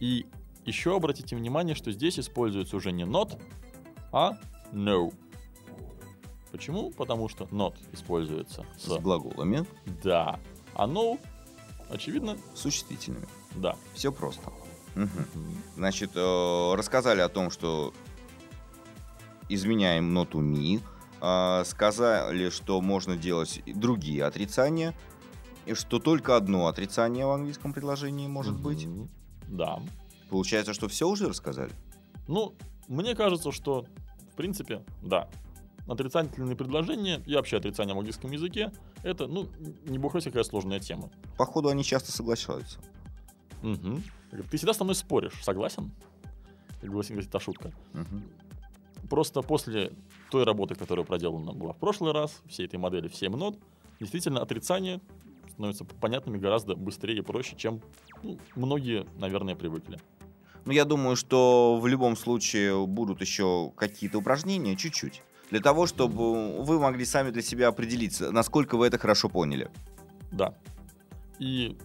И 0.00 0.26
еще 0.64 0.96
обратите 0.96 1.36
внимание, 1.36 1.76
что 1.76 1.92
здесь 1.92 2.18
используется 2.18 2.76
уже 2.76 2.90
не 2.90 3.04
not, 3.04 3.40
а 4.10 4.38
no. 4.72 5.14
Почему? 6.52 6.90
Потому 6.90 7.28
что 7.28 7.44
not 7.44 7.74
используется 7.92 8.64
с 8.78 8.84
С 8.84 8.98
глаголами 8.98 9.66
да, 10.04 10.38
а 10.74 10.86
no, 10.86 11.18
очевидно, 11.90 12.36
существительными. 12.54 13.26
да. 13.56 13.74
Все 13.94 14.12
просто. 14.12 14.52
Мгм. 14.94 15.08
Значит, 15.76 16.10
э, 16.14 16.74
рассказали 16.74 17.20
о 17.22 17.28
том, 17.30 17.50
что 17.50 17.94
изменяем 19.48 20.12
ноту 20.12 20.40
ми, 20.40 20.80
э, 21.22 21.62
сказали, 21.64 22.50
что 22.50 22.80
можно 22.82 23.16
делать 23.16 23.62
другие 23.66 24.24
отрицания, 24.24 24.94
и 25.64 25.74
что 25.74 25.98
только 25.98 26.36
одно 26.36 26.66
отрицание 26.66 27.24
в 27.24 27.30
английском 27.30 27.72
предложении 27.72 28.26
может 28.28 28.60
быть. 28.60 28.84
Мгм. 28.84 29.08
Да. 29.48 29.80
Получается, 30.28 30.74
что 30.74 30.88
все 30.88 31.08
уже 31.08 31.28
рассказали? 31.28 31.72
Ну, 32.28 32.54
мне 32.88 33.14
кажется, 33.14 33.52
что, 33.52 33.86
в 34.32 34.36
принципе, 34.36 34.82
да. 35.02 35.28
Отрицательные 35.86 36.56
предложения 36.56 37.22
и 37.26 37.34
вообще 37.34 37.56
отрицание 37.56 37.94
в 37.94 37.98
английском 37.98 38.30
языке 38.30 38.72
это, 39.02 39.26
ну, 39.26 39.48
не 39.84 39.98
весть 39.98 40.26
какая 40.26 40.44
сложная 40.44 40.78
тема. 40.78 41.10
Походу, 41.36 41.68
они 41.68 41.82
часто 41.82 42.12
соглашаются. 42.12 42.78
Мгм. 43.62 44.02
Ты 44.30 44.56
всегда 44.56 44.74
со 44.74 44.84
мной 44.84 44.94
споришь, 44.94 45.42
согласен? 45.42 45.90
Как 46.80 46.90
гласит 46.90 47.30
та 47.30 47.40
шутка. 47.40 47.72
Мгм. 47.92 48.22
Просто 49.10 49.42
после 49.42 49.92
той 50.30 50.44
работы, 50.44 50.74
которая 50.74 51.04
проделана 51.04 51.52
была 51.52 51.72
в 51.72 51.78
прошлый 51.78 52.12
раз, 52.12 52.40
всей 52.48 52.66
этой 52.66 52.76
модели 52.76 53.08
в 53.08 53.14
7 53.14 53.36
нот, 53.36 53.58
действительно 54.00 54.40
отрицания 54.40 55.00
становятся 55.50 55.84
понятными 55.84 56.38
гораздо 56.38 56.74
быстрее 56.76 57.18
и 57.18 57.20
проще, 57.20 57.56
чем 57.56 57.82
ну, 58.22 58.38
многие, 58.56 59.06
наверное, 59.18 59.54
привыкли. 59.54 59.98
Ну, 60.64 60.72
я 60.72 60.84
думаю, 60.84 61.16
что 61.16 61.78
в 61.80 61.86
любом 61.86 62.16
случае 62.16 62.86
будут 62.86 63.20
еще 63.20 63.72
какие-то 63.76 64.18
упражнения, 64.18 64.76
чуть-чуть. 64.76 65.22
Для 65.52 65.60
того, 65.60 65.86
чтобы 65.86 66.62
вы 66.62 66.78
могли 66.80 67.04
сами 67.04 67.28
для 67.28 67.42
себя 67.42 67.68
определиться, 67.68 68.32
насколько 68.32 68.78
вы 68.78 68.86
это 68.86 68.96
хорошо 68.96 69.28
поняли. 69.28 69.70
Да. 70.30 70.54
И 71.38 71.76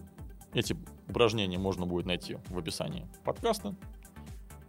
эти 0.54 0.74
упражнения 1.06 1.58
можно 1.58 1.84
будет 1.84 2.06
найти 2.06 2.38
в 2.48 2.56
описании 2.56 3.06
подкаста. 3.24 3.74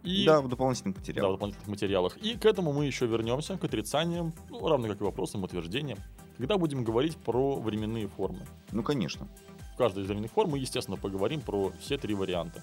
И 0.02 0.26
Да, 0.26 0.42
в 0.42 0.48
дополнительных 0.48 0.96
да, 0.96 1.00
в 1.00 1.00
материалах. 1.00 1.32
дополнительных 1.32 1.68
материалах. 1.68 2.16
И 2.18 2.36
к 2.36 2.44
этому 2.44 2.74
мы 2.74 2.84
еще 2.84 3.06
вернемся, 3.06 3.56
к 3.56 3.64
отрицаниям, 3.64 4.34
ну, 4.50 4.68
равно 4.68 4.88
как 4.88 5.00
и 5.00 5.04
вопросам, 5.04 5.44
утверждениям, 5.44 5.98
когда 6.36 6.58
будем 6.58 6.84
говорить 6.84 7.16
про 7.16 7.56
временные 7.56 8.06
формы. 8.06 8.40
Ну, 8.70 8.82
конечно. 8.82 9.26
В 9.72 9.78
каждой 9.78 10.04
из 10.04 10.08
временных 10.08 10.30
форм 10.30 10.50
мы, 10.50 10.58
естественно, 10.58 10.98
поговорим 10.98 11.40
про 11.40 11.72
все 11.80 11.96
три 11.96 12.14
варианта. 12.14 12.62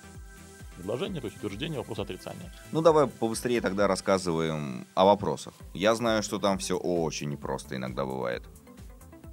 Предложение, 0.78 1.22
то 1.22 1.28
есть 1.28 1.38
утверждение, 1.38 1.80
вопрос, 1.80 2.00
отрицание. 2.00 2.52
Ну, 2.72 2.82
давай 2.82 3.08
побыстрее 3.08 3.62
тогда 3.62 3.88
рассказываем 3.88 4.86
о 4.94 5.06
вопросах. 5.06 5.54
Я 5.74 5.96
знаю, 5.96 6.22
что 6.22 6.38
там 6.40 6.60
все 6.60 6.78
очень 6.78 7.30
непросто 7.30 7.76
иногда 7.76 8.06
бывает. 8.06 8.44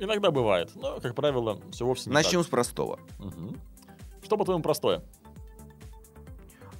Иногда 0.00 0.30
бывает, 0.30 0.70
но, 0.74 0.98
как 1.00 1.14
правило, 1.14 1.60
все 1.70 1.84
вовсе 1.84 2.10
не 2.10 2.14
Начнем 2.14 2.42
с 2.42 2.46
простого. 2.46 2.98
так. 3.18 3.26
Мгм. 3.26 3.60
Что, 4.22 4.36
по-твоему, 4.36 4.62
простое? 4.62 5.02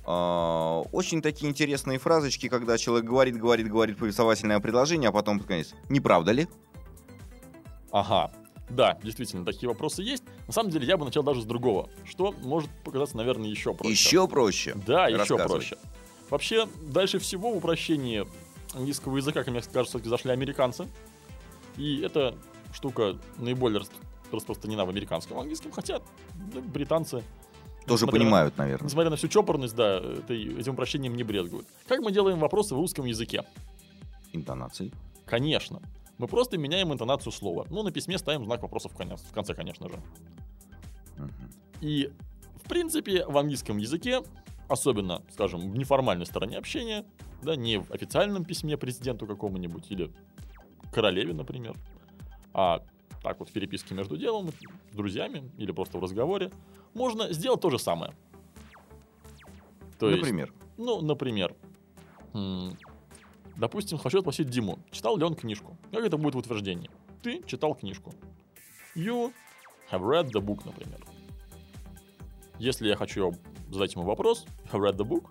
А, 0.06 0.80
Очень 0.92 1.23
такие 1.23 1.50
интересные 1.50 1.99
фразочки, 1.99 2.49
когда 2.49 2.76
человек 2.78 3.06
говорит, 3.09 3.37
говорит, 3.38 3.68
говорит 3.68 3.99
повествовательное 3.99 4.61
предложение, 4.61 5.11
а 5.11 5.12
потом 5.12 5.38
под 5.38 5.49
конец. 5.49 5.75
Не 5.88 6.00
правда 6.00 6.33
ли? 6.33 6.49
Ага. 7.92 8.33
Да, 8.71 8.99
действительно, 9.02 9.44
такие 9.44 9.68
вопросы 9.68 10.02
есть. 10.02 10.23
На 10.47 10.52
самом 10.52 10.71
деле, 10.71 10.87
я 10.87 10.97
бы 10.97 11.04
начал 11.04 11.23
даже 11.23 11.42
с 11.42 11.44
другого, 11.44 11.88
что 12.04 12.33
может 12.42 12.71
показаться, 12.83 13.16
наверное, 13.16 13.49
еще 13.49 13.75
проще. 13.75 13.92
Еще 13.92 14.26
проще. 14.28 14.75
Да, 14.87 15.09
еще 15.09 15.37
проще. 15.37 15.76
Вообще, 16.30 16.66
дальше 16.83 17.18
всего 17.18 17.52
в 17.52 17.59
упрощении 17.59 18.26
английского 18.75 19.16
языка, 19.16 19.40
как 19.44 19.49
мне 19.52 19.61
кажется, 19.61 19.83
все-таки 19.99 20.09
зашли 20.09 20.30
американцы. 20.33 20.88
И 21.76 22.00
эта 22.00 22.35
штука 22.73 23.16
наиболее 23.37 23.80
рас- 23.80 23.90
распространена 24.33 24.85
в 24.85 24.88
американском 24.88 25.38
английском, 25.38 25.71
хотя 25.71 26.00
ну, 26.52 26.62
британцы... 26.62 27.23
Тоже 27.87 28.06
на- 28.06 28.12
понимают, 28.12 28.56
наверное. 28.56 28.87
Несмотря 28.87 29.11
на 29.11 29.16
всю 29.16 29.28
чопорность, 29.28 29.76
да, 29.76 29.99
этой- 29.99 30.59
этим 30.59 30.73
упрощением 30.73 31.14
не 31.16 31.23
брезгуют. 31.23 31.66
Как 31.87 32.00
мы 32.00 32.11
делаем 32.12 32.38
вопросы 32.38 32.75
в 32.75 32.78
русском 32.78 33.04
языке? 33.04 33.44
Интонации. 34.33 34.90
Конечно. 35.26 35.83
Мы 36.18 36.28
просто 36.28 36.59
меняем 36.59 36.92
интонацию 36.92 37.33
слова. 37.33 37.66
Ну, 37.71 37.83
на 37.83 37.90
письме 37.90 38.18
ставим 38.18 38.44
знак 38.44 38.62
вопроса 38.62 38.88
в 38.88 38.97
конец- 38.97 39.23
в 39.23 39.33
конце, 39.33 39.54
конечно 39.54 39.88
же. 39.88 40.00
И 41.80 42.11
В 42.64 42.68
принципе, 42.68 43.26
в 43.26 43.37
английском 43.37 43.76
языке, 43.76 44.23
особенно, 44.68 45.23
скажем, 45.30 45.71
в 45.71 45.76
неформальной 45.76 46.25
стороне 46.25 46.56
общения, 46.56 47.04
да, 47.42 47.56
не 47.56 47.76
в 47.78 47.90
официальном 47.90 48.44
письме 48.47 48.78
президенту 48.78 49.26
какому-нибудь 49.26 49.90
или 49.90 50.11
королеве, 50.90 51.35
например, 51.35 51.76
а 52.54 52.80
так 53.23 53.38
вот 53.38 53.50
в 53.50 53.52
переписке 53.52 53.94
между 53.94 54.16
делом, 54.16 54.49
с 54.92 54.97
друзьями 54.97 55.50
или 55.59 55.73
просто 55.73 55.99
в 55.99 56.02
разговоре, 56.02 56.50
можно 56.94 57.33
сделать 57.35 57.61
то 57.61 57.68
же 57.68 57.78
самое. 57.78 58.14
То 59.99 60.09
есть, 60.09 60.23
Например. 60.23 60.52
ну, 60.78 61.02
например, 61.02 61.54
допустим, 63.56 63.99
хочу 63.99 64.20
спросить 64.20 64.49
Диму, 64.49 64.78
читал 64.90 65.16
ли 65.16 65.25
он 65.25 65.34
книжку. 65.34 65.76
Как 65.90 66.04
это 66.04 66.16
будет 66.16 66.34
в 66.34 66.38
утверждении? 66.38 66.90
Ты 67.23 67.42
читал 67.46 67.75
книжку. 67.75 68.12
You 68.94 69.32
have 69.90 70.02
read 70.02 70.30
the 70.32 70.40
book, 70.40 70.62
например. 70.64 71.00
Если 72.58 72.88
я 72.88 72.96
хочу 72.96 73.34
задать 73.70 73.94
ему 73.94 74.04
вопрос, 74.04 74.46
have 74.73 74.80
read 74.80 74.96
the 74.96 75.04
book, 75.06 75.26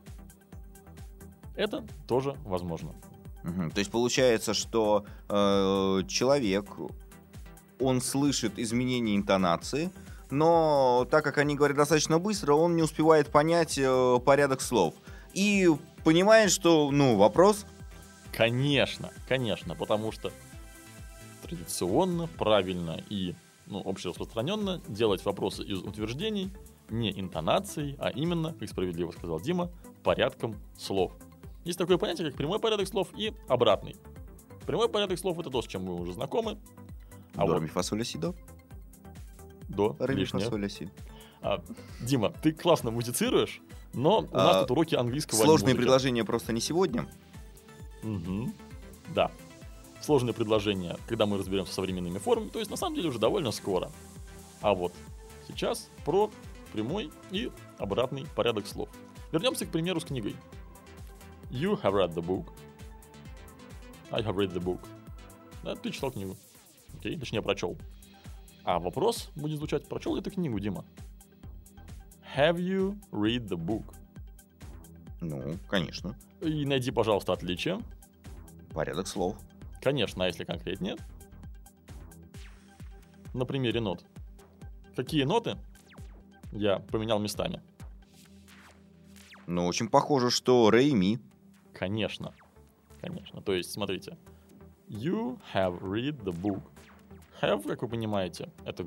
это 1.56 1.86
тоже 2.08 2.36
возможно. 2.44 2.94
То 3.44 3.80
есть 3.80 3.92
получается, 3.92 4.54
что 4.54 5.06
э, 5.28 6.02
человек, 6.08 6.66
он 7.80 8.02
слышит 8.02 8.58
изменение 8.58 9.18
интонации, 9.18 9.92
но 10.30 11.06
так 11.12 11.24
как 11.24 11.38
они 11.38 11.56
говорят 11.56 11.78
достаточно 11.78 12.20
быстро, 12.20 12.54
он 12.54 12.76
не 12.76 12.82
успевает 12.82 13.30
понять 13.30 13.78
э, 13.78 14.20
порядок 14.26 14.62
слов. 14.62 14.96
И 15.34 15.70
понимает, 16.04 16.52
что, 16.52 16.90
ну, 16.92 17.18
вопрос, 17.18 17.66
Конечно, 18.34 19.12
конечно, 19.28 19.76
потому 19.76 20.12
что 20.12 20.32
традиционно, 21.44 22.28
правильно 22.28 23.02
и 23.10 23.36
ну, 23.68 23.82
общераспространенно 23.86 24.82
делать 24.88 25.24
вопросы 25.24 25.64
из 25.64 25.80
утверждений 25.80 26.52
не 26.90 27.18
интонацией, 27.20 27.96
а 28.00 28.10
именно, 28.10 28.54
как 28.54 28.70
справедливо 28.70 29.12
сказал 29.12 29.40
Дима, 29.40 29.72
порядком 30.04 30.56
слов. 30.78 31.14
Есть 31.64 31.78
такое 31.78 31.98
понятие, 31.98 32.28
как 32.28 32.38
прямой 32.38 32.60
порядок 32.60 32.88
слов 32.88 33.10
и 33.16 33.34
обратный. 33.48 33.96
Прямой 34.66 34.90
порядок 34.90 35.18
слов 35.20 35.40
это 35.40 35.50
то, 35.50 35.62
с 35.62 35.68
чем 35.68 35.84
мы 35.84 35.96
уже 35.96 36.14
знакомы. 36.14 36.58
А 37.36 37.46
до, 37.46 37.54
вот 37.54 37.62
ми, 37.62 37.68
фа, 37.68 37.84
соль, 37.84 38.04
си, 38.04 38.18
до, 38.18 38.36
до 39.70 39.96
ре, 40.00 40.16
ми, 40.16 40.26
фа, 40.26 40.38
лишнее. 40.38 40.50
соль, 40.50 40.62
ля, 40.62 40.70
си. 40.70 40.90
А, 41.42 41.62
Дима, 42.02 42.32
ты 42.42 42.52
классно 42.52 42.92
музицируешь, 42.92 43.62
но 43.94 44.20
у 44.20 44.36
нас 44.36 44.56
А, 44.56 44.60
тут 44.62 44.72
уроки 44.72 44.96
английского. 44.96 45.42
а 45.42 45.46
Сложные 45.46 45.76
предложения 45.76 46.24
просто 46.24 46.54
не 46.54 46.62
сегодня. 46.62 47.08
Мгм. 48.04 48.54
Да. 49.16 49.32
Сложные 50.02 50.34
предложения, 50.34 50.98
когда 51.08 51.26
мы 51.26 51.38
разберемся 51.38 51.72
с 51.72 51.76
современными 51.76 52.18
формами, 52.18 52.50
то 52.50 52.60
есть 52.60 52.70
на 52.70 52.78
самом 52.78 52.96
деле 52.96 53.10
уже 53.10 53.20
довольно 53.20 53.52
скоро. 53.52 53.90
А 54.62 54.74
вот 54.74 54.94
сейчас 55.48 55.90
про 56.06 56.30
прямой 56.74 57.12
и 57.32 57.52
обратный 57.78 58.26
порядок 58.36 58.68
слов. 58.68 58.90
Вернемся 59.32 59.66
к 59.66 59.70
примеру 59.70 60.00
с 60.00 60.06
книгой. 60.06 60.36
You 61.50 61.82
have 61.82 61.94
read 61.94 62.14
the 62.14 62.26
book. 62.26 62.48
I 64.12 64.22
have 64.22 64.36
read 64.36 64.54
the 64.54 64.62
book. 64.62 64.80
Да, 65.64 65.76
ты 65.76 65.92
читал 65.92 66.12
книгу. 66.12 66.36
Окей, 66.98 67.18
точнее, 67.18 67.42
прочел. 67.42 67.78
А 68.64 68.80
вопрос 68.80 69.30
будет 69.36 69.58
звучать, 69.58 69.88
прочел 69.88 70.16
ли 70.16 70.22
ты 70.22 70.30
книгу, 70.30 70.60
Дима? 70.60 70.86
Have 72.36 72.58
you 72.58 72.98
read 73.12 73.48
the 73.48 73.58
book? 73.58 73.94
Ну, 75.24 75.58
конечно. 75.70 76.18
И 76.42 76.66
найди, 76.66 76.92
пожалуйста, 76.92 77.32
отличие. 77.34 77.80
Порядок 78.74 79.08
слов. 79.08 79.38
Конечно, 79.82 80.26
а 80.26 80.28
если 80.28 80.44
конкретнее? 80.44 80.98
На 83.34 83.46
примере 83.46 83.80
нот. 83.80 84.04
Какие 84.96 85.24
ноты 85.24 85.58
я 86.52 86.80
поменял 86.80 87.20
местами? 87.20 87.62
Ну, 89.48 89.66
очень 89.66 89.90
похоже, 89.90 90.30
что 90.30 90.70
ре 90.70 90.90
и 90.90 90.94
ми. 90.94 91.20
Конечно. 91.74 92.34
Конечно. 93.02 93.42
То 93.42 93.54
есть, 93.54 93.72
смотрите. 93.72 94.18
You 94.90 95.40
have 95.54 95.80
read 95.82 96.22
the 96.24 96.34
book. 96.34 96.62
Have, 97.42 97.64
как 97.68 97.82
вы 97.82 97.88
понимаете, 97.88 98.52
это 98.66 98.86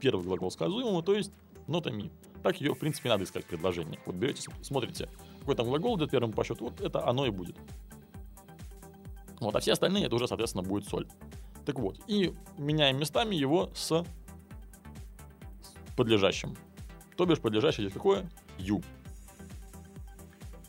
первый 0.00 0.24
глагол 0.24 0.50
сказуемого, 0.50 1.02
то 1.02 1.14
есть 1.14 1.32
нота 1.66 1.90
ми. 1.90 2.10
Так 2.42 2.60
ее, 2.60 2.74
в 2.74 2.78
принципе, 2.78 3.08
надо 3.08 3.24
искать 3.24 3.44
в 3.44 3.48
предложении. 3.48 3.98
Вот 4.06 4.14
берете, 4.16 4.42
см- 4.42 4.62
смотрите, 4.64 5.08
какой 5.40 5.56
там 5.56 5.66
глагол 5.66 5.98
идет 5.98 6.10
первым 6.10 6.32
по 6.32 6.44
счету, 6.44 6.66
вот 6.66 6.80
это 6.80 7.06
оно 7.06 7.26
и 7.26 7.30
будет. 7.30 7.56
Вот, 9.40 9.56
а 9.56 9.60
все 9.60 9.72
остальные 9.72 10.06
это 10.06 10.14
уже, 10.14 10.28
соответственно, 10.28 10.62
будет 10.62 10.86
соль. 10.86 11.08
Так 11.64 11.78
вот, 11.78 11.98
и 12.06 12.34
меняем 12.58 12.98
местами 12.98 13.34
его 13.34 13.70
с, 13.74 14.04
подлежащим. 15.96 16.56
То 17.16 17.26
бишь, 17.26 17.40
подлежащее 17.40 17.86
здесь 17.86 17.94
какое? 17.94 18.30
You. 18.58 18.84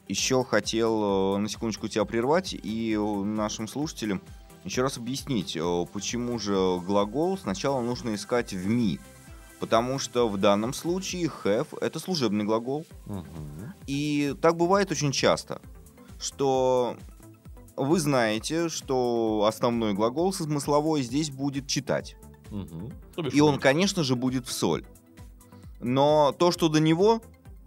Еще 0.07 0.43
хотел 0.43 1.35
э, 1.35 1.37
на 1.37 1.47
секундочку 1.47 1.87
тебя 1.87 2.03
прервать 2.03 2.53
и 2.53 2.93
э, 2.93 3.23
нашим 3.23 3.67
слушателям 3.67 4.21
еще 4.63 4.81
раз 4.81 4.97
объяснить, 4.97 5.55
э, 5.55 5.85
почему 5.93 6.37
же 6.37 6.79
глагол 6.85 7.37
сначала 7.37 7.81
нужно 7.81 8.15
искать 8.15 8.53
в 8.53 8.67
ми. 8.67 8.99
Потому 9.61 9.99
что 9.99 10.27
в 10.27 10.37
данном 10.37 10.73
случае 10.73 11.31
have 11.43 11.77
это 11.81 11.99
служебный 11.99 12.43
глагол. 12.43 12.83
И 13.85 14.35
так 14.41 14.57
бывает 14.57 14.89
очень 14.91 15.11
часто, 15.11 15.61
что 16.19 16.97
вы 17.77 17.99
знаете, 17.99 18.69
что 18.69 19.45
основной 19.47 19.93
глагол 19.93 20.33
смысловой 20.33 21.03
здесь 21.03 21.29
будет 21.29 21.67
читать. 21.67 22.17
Бишь, 22.49 23.33
И 23.33 23.39
он, 23.39 23.59
конечно 23.59 24.03
же, 24.03 24.15
будет 24.15 24.47
в 24.47 24.51
соль. 24.51 24.83
Но 25.79 26.33
то, 26.37 26.51
что 26.51 26.67
до 26.67 26.79
него, 26.79 27.21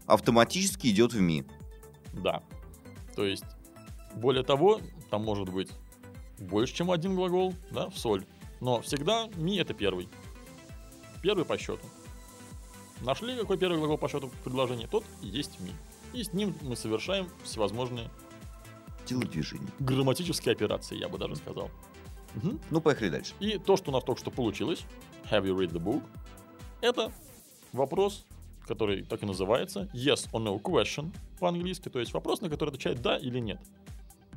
автоматически 0.06 0.88
идет 0.88 1.12
в 1.12 1.20
ми. 1.20 1.44
Да. 2.12 2.42
То 3.14 3.24
есть, 3.24 3.44
более 4.16 4.42
того, 4.42 4.80
там 5.10 5.24
может 5.24 5.48
быть 5.48 5.70
больше, 6.40 6.74
чем 6.74 6.90
один 6.90 7.14
глагол, 7.14 7.54
да, 7.70 7.88
в 7.88 7.96
соль. 7.96 8.24
Но 8.60 8.80
всегда 8.80 9.28
ми 9.36 9.58
это 9.58 9.74
первый. 9.74 10.08
Первый 11.24 11.46
по 11.46 11.56
счету. 11.56 11.80
Нашли 13.00 13.34
какой 13.34 13.56
первый 13.56 13.78
глагол 13.78 13.96
по 13.96 14.08
счету 14.10 14.26
в 14.28 14.32
предложении, 14.44 14.84
тот 14.84 15.04
и 15.22 15.26
есть 15.26 15.58
ми. 15.58 15.72
И 16.12 16.22
с 16.22 16.34
ним 16.34 16.54
мы 16.60 16.76
совершаем 16.76 17.30
всевозможные 17.42 18.10
Телодвижение. 19.06 19.66
грамматические 19.78 20.52
операции, 20.52 20.98
я 20.98 21.08
бы 21.08 21.16
даже 21.16 21.36
сказал. 21.36 21.70
Мгм. 22.34 22.60
Ну, 22.70 22.80
поехали 22.82 23.08
дальше. 23.08 23.32
И 23.40 23.56
то, 23.58 23.78
что 23.78 23.90
у 23.90 23.94
нас 23.94 24.04
только 24.04 24.20
что 24.20 24.30
получилось, 24.30 24.84
have 25.30 25.44
you 25.46 25.56
read 25.56 25.72
the 25.72 25.82
book, 25.82 26.02
это 26.82 27.10
вопрос, 27.72 28.26
который 28.68 29.02
так 29.02 29.22
и 29.22 29.26
называется, 29.26 29.88
yes 29.94 30.30
or 30.30 30.44
no 30.44 30.60
question 30.60 31.10
по-английски, 31.40 31.88
то 31.88 32.00
есть 32.00 32.12
вопрос, 32.12 32.42
на 32.42 32.50
который 32.50 32.68
отвечает 32.68 33.00
да 33.00 33.16
или 33.16 33.38
нет. 33.38 33.60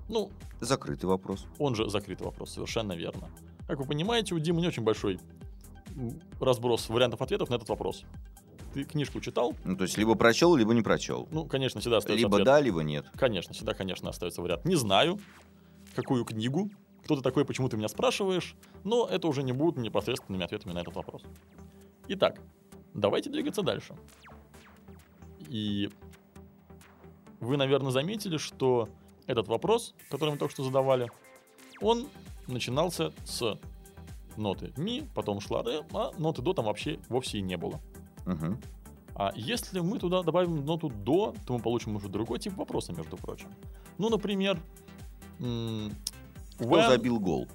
Ну, 0.08 0.32
Закрытый 0.62 1.10
вопрос. 1.10 1.48
он 1.60 1.76
же 1.76 1.90
закрытый 1.90 2.26
вопрос, 2.26 2.52
совершенно 2.52 2.94
верно. 2.94 3.30
Как 3.68 3.78
вы 3.78 3.86
понимаете, 3.86 4.34
у 4.36 4.40
Димы 4.40 4.62
не 4.62 4.68
очень 4.70 4.84
большой 4.84 5.20
разброс 6.40 6.90
вариантов 6.90 7.22
ответов 7.22 7.50
на 7.50 7.56
этот 7.56 7.70
вопрос. 7.70 8.04
Ты 8.74 8.84
книжку 8.84 9.20
читал? 9.22 9.56
Ну, 9.64 9.76
то 9.76 9.84
есть, 9.84 9.98
либо 9.98 10.16
прочел, 10.16 10.56
либо 10.56 10.74
не 10.74 10.82
прочел. 10.82 11.28
Ну, 11.32 11.46
конечно, 11.46 11.80
всегда 11.82 11.98
остается 11.98 12.26
Либо 12.26 12.36
ответ. 12.38 12.46
да, 12.46 12.60
либо 12.60 12.84
нет. 12.84 13.06
Конечно, 13.18 13.54
всегда, 13.54 13.74
конечно, 13.74 14.10
остается 14.10 14.42
вариант. 14.42 14.66
Не 14.66 14.76
знаю, 14.76 15.20
какую 15.96 16.26
книгу, 16.26 16.70
кто 17.04 17.16
ты 17.16 17.22
такой, 17.22 17.46
почему 17.46 17.70
ты 17.70 17.78
меня 17.78 17.88
спрашиваешь, 17.88 18.56
но 18.84 19.08
это 19.08 19.28
уже 19.28 19.42
не 19.44 19.54
будут 19.54 19.78
непосредственными 19.78 20.44
ответами 20.44 20.74
на 20.74 20.80
этот 20.80 20.96
вопрос. 20.96 21.24
Итак, 22.10 22.42
давайте 22.94 23.30
двигаться 23.30 23.62
дальше. 23.64 23.96
И 25.48 25.90
вы, 27.40 27.58
наверное, 27.58 27.92
заметили, 27.92 28.38
что 28.38 28.90
этот 29.26 29.48
вопрос, 29.48 29.96
который 30.10 30.32
мы 30.32 30.38
только 30.38 30.54
что 30.54 30.64
задавали, 30.64 31.10
он 31.82 32.08
начинался 32.48 33.14
с 33.26 33.60
ноты 34.38 34.72
ми, 34.78 35.08
потом 35.16 35.40
шла 35.40 35.64
ре, 35.64 35.84
а 35.94 36.12
ноты 36.18 36.42
до 36.42 36.54
там 36.54 36.66
вообще 36.66 37.00
вовсе 37.10 37.40
и 37.40 37.42
не 37.42 37.58
было. 37.58 37.80
Мгм. 38.26 38.60
А 39.16 39.32
если 39.36 39.80
мы 39.80 39.98
туда 40.00 40.22
добавим 40.24 40.64
ноту 40.66 40.90
до, 40.90 41.34
то 41.46 41.54
мы 41.54 41.60
получим 41.60 41.96
уже 41.96 42.08
другой 42.08 42.40
тип 42.40 42.56
вопроса, 42.56 42.94
между 42.94 43.18
прочим. 43.18 43.50
Ну, 43.98 44.10
например, 44.10 44.60
м, 45.40 45.92
Кто 46.56 46.66
when- 46.66 46.88
забил 46.90 47.20
гол? 47.20 47.48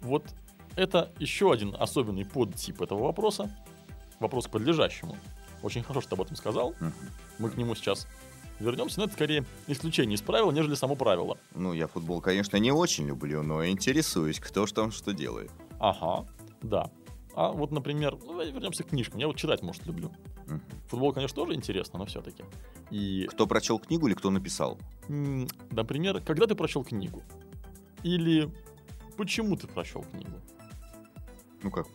вот 0.00 0.24
это 0.76 1.12
еще 1.18 1.52
один 1.52 1.74
особенный 1.78 2.24
подтип 2.24 2.82
этого 2.82 3.04
вопроса. 3.04 3.50
Вопрос 4.20 4.46
к 4.46 4.50
подлежащему. 4.50 5.16
Очень 5.62 5.82
хорошо, 5.82 6.00
что 6.00 6.10
ты 6.10 6.16
об 6.16 6.22
этом 6.22 6.36
сказал. 6.36 6.74
Мгм. 6.80 6.92
Мы 7.38 7.50
к 7.50 7.56
нему 7.56 7.74
сейчас 7.74 8.06
вернемся, 8.64 8.98
но 8.98 9.04
это 9.04 9.14
скорее 9.14 9.44
исключение 9.66 10.16
из 10.16 10.22
правила, 10.22 10.50
нежели 10.50 10.74
само 10.74 10.96
правило. 10.96 11.38
Ну, 11.54 11.72
я 11.72 11.86
футбол, 11.86 12.20
конечно, 12.20 12.56
не 12.56 12.72
очень 12.72 13.06
люблю, 13.06 13.42
но 13.42 13.66
интересуюсь, 13.66 14.40
кто 14.40 14.66
ж 14.66 14.72
там 14.72 14.90
что 14.90 15.12
делает. 15.12 15.50
Ага, 15.78 16.26
да. 16.62 16.90
А 17.36 17.50
вот, 17.50 17.72
например, 17.72 18.16
ну, 18.24 18.40
вернемся 18.42 18.84
к 18.84 18.88
книжкам. 18.88 19.18
Я 19.18 19.26
вот 19.26 19.36
читать, 19.36 19.62
может, 19.62 19.84
люблю. 19.86 20.10
Футбол, 20.88 21.12
конечно, 21.12 21.34
тоже 21.34 21.54
интересно, 21.54 21.98
но 21.98 22.06
все-таки. 22.06 22.44
И 22.90 23.26
Кто 23.30 23.46
прочел 23.46 23.78
книгу 23.78 24.06
или 24.06 24.14
кто 24.14 24.30
написал? 24.30 24.78
Например, 25.08 26.20
когда 26.20 26.46
ты 26.46 26.54
прочел 26.54 26.84
книгу? 26.84 27.22
Или 28.02 28.50
почему 29.16 29.56
ты 29.56 29.66
прочел 29.66 30.04
книгу? 30.12 30.32
Ну 31.62 31.70
как, 31.70 31.86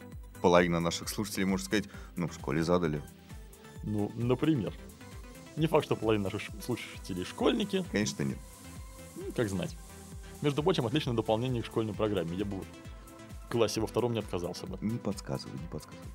половина 0.41 0.79
наших 0.79 1.09
слушателей 1.09 1.45
может 1.45 1.67
сказать, 1.67 1.85
ну, 2.15 2.27
в 2.27 2.33
школе 2.33 2.63
задали. 2.63 3.01
Ну, 3.83 4.11
например. 4.15 4.73
Не 5.55 5.67
факт, 5.67 5.85
что 5.85 5.95
половина 5.95 6.25
наших 6.25 6.43
слушателей 6.63 7.25
школьники, 7.25 7.83
Конечно, 7.91 8.23
нет. 8.23 8.37
ну, 9.15 9.23
как 9.35 9.49
знать. 9.49 9.75
Между 10.41 10.63
прочим, 10.63 10.85
отличное 10.85 11.13
дополнение 11.13 11.61
к 11.61 11.65
школьной 11.65 11.93
программе. 11.93 12.35
Я 12.37 12.45
бы 12.45 12.57
в 12.61 13.49
классе 13.51 13.81
во 13.81 13.87
втором 13.87 14.13
не 14.13 14.19
отказался 14.19 14.67
бы. 14.67 14.77
Не 14.81 14.97
подсказывай, 14.97 15.59
не 15.59 15.67
подсказывай. 15.67 16.07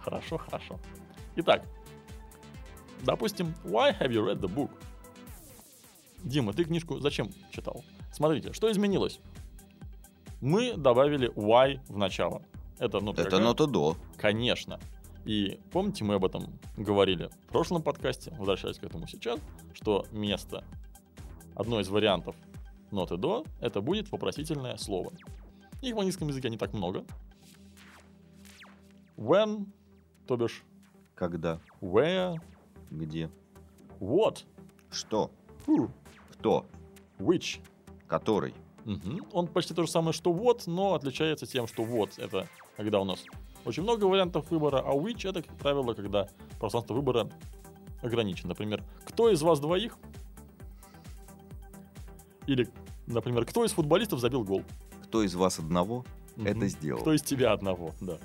Хорошо, 0.00 0.36
хорошо. 0.38 0.78
Итак, 1.36 1.64
допустим, 3.02 3.54
why 3.64 3.98
have 3.98 4.10
you 4.10 4.24
read 4.26 4.40
the 4.40 4.52
book? 4.52 4.70
Дима, 6.22 6.52
ты 6.52 6.64
книжку 6.64 6.98
зачем 7.00 7.30
читал? 7.50 7.82
Смотрите, 8.12 8.52
что 8.52 8.70
изменилось? 8.70 9.20
Мы 10.40 10.74
добавили 10.76 11.30
why 11.34 11.80
в 11.88 11.96
начало. 11.96 12.42
Это 12.78 13.00
нота 13.00 13.22
Это 13.22 13.30
какая? 13.30 13.44
нота 13.46 13.66
до. 13.66 13.96
Конечно. 14.18 14.78
И 15.24 15.60
помните, 15.70 16.04
мы 16.04 16.14
об 16.14 16.24
этом 16.24 16.58
говорили 16.76 17.30
в 17.46 17.52
прошлом 17.52 17.82
подкасте, 17.82 18.34
возвращаясь 18.38 18.78
к 18.78 18.84
этому 18.84 19.06
сейчас, 19.06 19.38
что 19.72 20.06
место, 20.10 20.64
одно 21.54 21.80
из 21.80 21.88
вариантов 21.88 22.34
ноты 22.90 23.16
до, 23.16 23.44
это 23.60 23.80
будет 23.80 24.10
вопросительное 24.10 24.76
слово. 24.76 25.12
Их 25.80 25.94
в 25.94 25.98
английском 25.98 26.28
языке 26.28 26.50
не 26.50 26.58
так 26.58 26.72
много. 26.72 27.04
When, 29.16 29.66
то 30.26 30.36
бишь 30.36 30.62
Когда? 31.14 31.60
where, 31.80 32.40
Где? 32.90 33.30
what, 34.00 34.44
Что? 34.90 35.30
who, 35.66 35.90
Кто? 36.32 36.66
which. 37.18 37.60
Который? 38.08 38.52
Мгм. 38.84 39.24
Он 39.32 39.46
почти 39.46 39.74
то 39.74 39.82
же 39.84 39.88
самое, 39.90 40.12
что 40.12 40.32
what, 40.32 40.62
но 40.66 40.94
отличается 40.94 41.46
тем, 41.46 41.66
что 41.68 41.84
what 41.84 42.10
это 42.20 42.48
когда 42.76 43.00
у 43.00 43.04
нас 43.04 43.24
очень 43.64 43.82
много 43.82 44.04
вариантов 44.04 44.50
выбора, 44.50 44.78
а 44.84 44.92
which 44.94 45.28
это, 45.28 45.42
как 45.42 45.56
правило, 45.56 45.94
когда 45.94 46.28
пространство 46.58 46.94
выбора 46.94 47.30
ограничено. 48.02 48.48
Например, 48.50 48.82
кто 49.04 49.30
из 49.30 49.42
вас 49.42 49.60
двоих? 49.60 49.96
Или, 52.46 52.68
например, 53.06 53.44
кто 53.44 53.64
из 53.64 53.72
футболистов 53.72 54.20
забил 54.20 54.44
гол? 54.44 54.64
Кто 55.04 55.22
из 55.22 55.34
вас 55.34 55.58
одного 55.58 56.04
Мгм. 56.36 56.46
это 56.46 56.68
сделал? 56.68 57.00
Кто 57.00 57.12
из 57.12 57.22
тебя 57.22 57.52
одного, 57.52 57.92
да. 58.00 58.18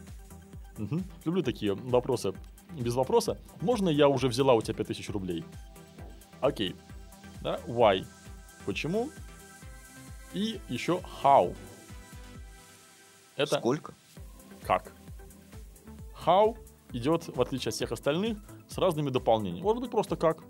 Мгм. 0.78 1.04
Люблю 1.26 1.44
такие 1.44 1.74
вопросы 1.76 2.34
без 2.74 2.94
вопроса. 2.96 3.38
Можно 3.62 3.90
я 3.90 4.08
уже 4.08 4.28
взяла 4.28 4.54
у 4.54 4.62
тебя 4.62 4.74
5000 4.76 5.10
рублей? 5.10 5.44
Окей. 6.42 6.76
Да, 7.42 7.60
why? 7.68 8.06
Почему? 8.66 9.10
И 10.34 10.60
еще 10.70 11.02
how. 11.24 11.56
Это 13.36 13.58
Сколько? 13.60 13.94
как? 14.64 14.92
How 16.28 16.58
идет, 16.92 17.30
в 17.34 17.42
отличие 17.42 17.70
от 17.70 17.76
всех 17.76 17.94
остальных, 17.94 18.38
с 18.68 18.78
разными 18.78 19.10
дополнениями. 19.10 19.64
Может 19.64 19.82
быть 19.82 19.92
просто 19.92 20.18
как. 20.18 20.44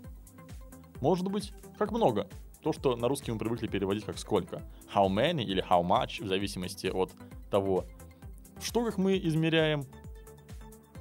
Может 1.00 1.28
быть 1.28 1.52
как 1.78 1.92
много. 1.92 2.28
То, 2.62 2.72
что 2.72 2.96
на 2.96 3.06
русский 3.06 3.30
мы 3.30 3.38
привыкли 3.38 3.68
переводить 3.68 4.04
как 4.04 4.18
сколько. 4.18 4.62
How 4.92 5.06
many 5.06 5.44
или 5.44 5.62
how 5.62 5.82
much, 5.82 6.24
в 6.24 6.26
зависимости 6.26 6.88
от 6.88 7.12
того, 7.48 7.84
в 8.58 8.66
штуках 8.66 8.98
мы 8.98 9.18
измеряем, 9.18 9.84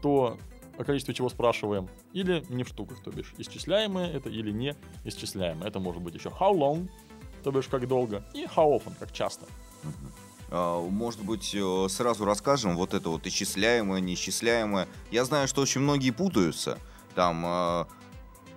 то 0.03 0.37
о 0.77 0.83
количестве 0.83 1.15
чего 1.15 1.29
спрашиваем, 1.29 1.89
или 2.13 2.45
не 2.49 2.63
в 2.63 2.67
штуках, 2.67 3.01
то 3.03 3.09
бишь 3.09 3.33
исчисляемое 3.39 4.11
это 4.11 4.29
или 4.29 4.51
не 4.51 4.75
исчисляемое. 5.05 5.67
Это 5.67 5.79
может 5.79 6.03
быть 6.03 6.13
еще 6.13 6.29
how 6.29 6.53
long, 6.53 6.87
то 7.43 7.51
бишь 7.51 7.67
как 7.67 7.87
долго, 7.87 8.23
и 8.35 8.43
how 8.45 8.77
often, 8.77 8.93
как 8.99 9.11
часто. 9.11 9.47
А, 10.49 10.81
Может 10.81 11.23
быть, 11.23 11.53
э, 11.53 11.87
сразу 11.89 12.25
расскажем 12.25 12.75
вот 12.77 12.93
это 12.93 13.09
вот 13.09 13.25
исчисляемое, 13.27 13.99
неисчисляемое. 13.99 14.87
Я 15.11 15.25
знаю, 15.25 15.47
что 15.47 15.61
очень 15.61 15.81
многие 15.81 16.11
путаются. 16.11 16.77
Там, 17.15 17.43
э, 17.45 17.85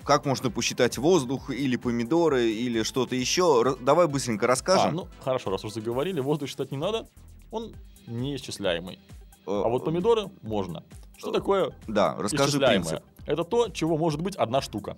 как 0.05 0.25
можно 0.25 0.51
посчитать 0.51 0.99
воздух, 0.99 1.51
или 1.51 1.77
помидоры, 1.77 2.51
или 2.51 2.83
что-то 2.83 3.15
еще. 3.17 3.77
Давай 3.81 4.07
быстренько 4.07 4.47
А, 4.47 4.49
расскажем. 4.49 4.95
ну 4.95 5.09
хорошо, 5.25 5.51
раз 5.51 5.65
уж 5.65 5.73
заговорили, 5.73 6.21
воздух 6.21 6.49
считать 6.49 6.71
не 6.71 6.79
надо, 6.79 7.09
он 7.51 7.75
неисчисляемый. 8.07 8.99
Э, 9.47 9.63
А 9.65 9.69
вот 9.69 9.85
помидоры 9.85 10.31
можно. 10.43 10.85
Что 11.17 11.33
такое 11.33 11.77
Да, 11.87 12.17
расскажи 12.19 12.59
принцип. 12.59 13.01
Это 13.27 13.45
то, 13.45 13.69
чего 13.69 13.99
может 13.99 14.21
быть 14.23 14.37
одна 14.37 14.61
штука. 14.63 14.97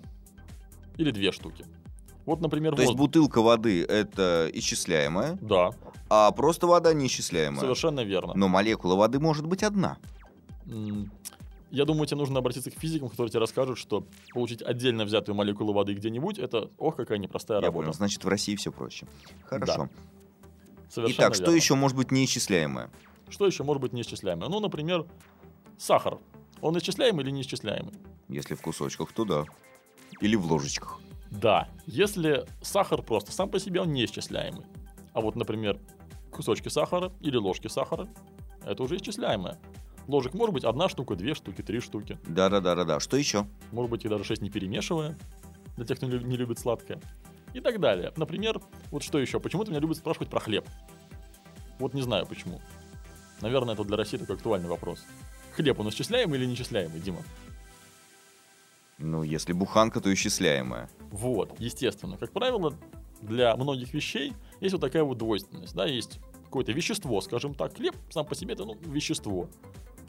Или 0.97 1.11
две 1.11 1.31
штуки. 1.31 1.65
Вот, 2.25 2.39
например, 2.41 2.73
То 2.75 2.81
есть 2.81 2.91
воздух. 2.93 3.07
бутылка 3.07 3.41
воды 3.41 3.83
это 3.83 4.49
исчисляемая, 4.53 5.37
Да, 5.41 5.71
а 6.09 6.31
просто 6.31 6.67
вода 6.67 6.93
неисчисляемая. 6.93 7.59
совершенно 7.59 8.01
верно. 8.03 8.33
Но 8.35 8.47
молекула 8.47 8.95
воды 8.95 9.19
может 9.19 9.45
быть 9.45 9.63
одна. 9.63 9.97
Я 11.71 11.85
думаю, 11.85 12.05
тебе 12.05 12.17
нужно 12.19 12.37
обратиться 12.39 12.69
к 12.69 12.75
физикам, 12.75 13.09
которые 13.09 13.31
тебе 13.31 13.39
расскажут, 13.39 13.79
что 13.79 14.05
получить 14.31 14.61
отдельно 14.61 15.05
взятую 15.05 15.35
молекулу 15.35 15.73
воды 15.73 15.93
где-нибудь, 15.95 16.37
это, 16.37 16.69
ох, 16.77 16.95
какая 16.95 17.17
непростая 17.17 17.57
Я 17.59 17.65
работа. 17.65 17.85
понял. 17.87 17.93
Значит, 17.95 18.23
в 18.23 18.27
России 18.27 18.55
все 18.55 18.71
проще. 18.71 19.07
Хорошо. 19.45 19.89
Совершенно 20.87 21.17
Итак, 21.25 21.33
что 21.33 21.45
верно. 21.45 21.55
еще 21.55 21.73
может 21.75 21.97
быть 21.97 22.11
неисчисляемое? 22.11 22.91
Что 23.27 23.47
еще 23.47 23.63
может 23.63 23.81
быть 23.81 23.91
неисчисляемое? 23.93 24.49
Ну, 24.49 24.59
например, 24.59 25.07
сахар. 25.79 26.19
Он 26.61 26.77
исчисляемый 26.77 27.23
или 27.25 27.31
неисчисляемый? 27.31 27.93
Если 28.29 28.53
в 28.53 28.61
кусочках, 28.61 29.11
то 29.11 29.25
да. 29.25 29.45
Или 30.21 30.35
в 30.35 30.45
ложечках. 30.45 30.99
Да, 31.33 31.67
если 31.85 32.45
сахар 32.61 33.01
просто 33.01 33.31
сам 33.31 33.49
по 33.49 33.59
себе, 33.59 33.81
он 33.81 33.91
неисчисляемый. 33.91 34.65
А 35.13 35.21
вот, 35.21 35.35
например, 35.35 35.79
кусочки 36.31 36.69
сахара 36.69 37.11
или 37.21 37.37
ложки 37.37 37.67
сахара, 37.67 38.07
это 38.65 38.83
уже 38.83 38.97
исчисляемое. 38.97 39.57
Ложек 40.07 40.33
может 40.33 40.53
быть 40.53 40.63
одна 40.63 40.89
штука, 40.89 41.15
две 41.15 41.33
штуки, 41.33 41.61
три 41.61 41.79
штуки. 41.79 42.19
Да-да-да-да-да. 42.27 42.99
Что 42.99 43.17
еще? 43.17 43.47
Может 43.71 43.89
быть, 43.89 44.03
их 44.03 44.09
даже 44.11 44.23
шесть 44.23 44.41
не 44.41 44.49
перемешивая, 44.49 45.17
для 45.75 45.85
тех, 45.85 45.97
кто 45.97 46.05
не 46.05 46.13
лю- 46.13 46.25
не 46.25 46.37
любит 46.37 46.59
сладкое. 46.59 46.99
И 47.53 47.59
так 47.61 47.79
далее. 47.79 48.11
Например, 48.15 48.61
вот 48.91 49.03
что 49.03 49.19
еще? 49.19 49.39
Почему-то 49.39 49.71
меня 49.71 49.79
любят 49.79 49.97
спрашивать 49.97 50.29
про 50.29 50.39
хлеб. 50.39 50.67
Вот 51.79 51.93
не 51.93 52.01
знаю 52.01 52.25
почему. 52.25 52.59
Наверное, 53.41 53.73
это 53.73 53.83
для 53.83 53.97
России 53.97 54.17
такой 54.17 54.35
актуальный 54.35 54.69
вопрос. 54.69 55.03
Хлеб, 55.55 55.79
он 55.79 55.89
исчисляемый 55.89 56.39
или 56.39 56.45
неисчисляемый, 56.45 56.99
Дима? 56.99 57.19
Ну, 59.03 59.21
если 59.21 59.51
буханка, 59.51 59.99
то 59.99 60.11
исчисляемая. 60.13 60.89
Вот, 61.11 61.59
естественно. 61.59 62.17
Как 62.17 62.31
правило, 62.31 62.73
для 63.21 63.53
многих 63.57 63.93
вещей 63.93 64.33
есть 64.61 64.71
вот 64.71 64.79
такая 64.79 65.03
вот 65.03 65.17
двойственность. 65.17 65.75
Да, 65.75 65.85
есть 65.85 66.19
какое-то 66.45 66.71
вещество, 66.71 67.19
скажем 67.19 67.53
так. 67.53 67.75
Хлеб 67.75 67.95
сам 68.09 68.25
по 68.25 68.33
себе 68.33 68.53
это 68.53 68.63
ну, 68.63 68.77
вещество. 68.85 69.49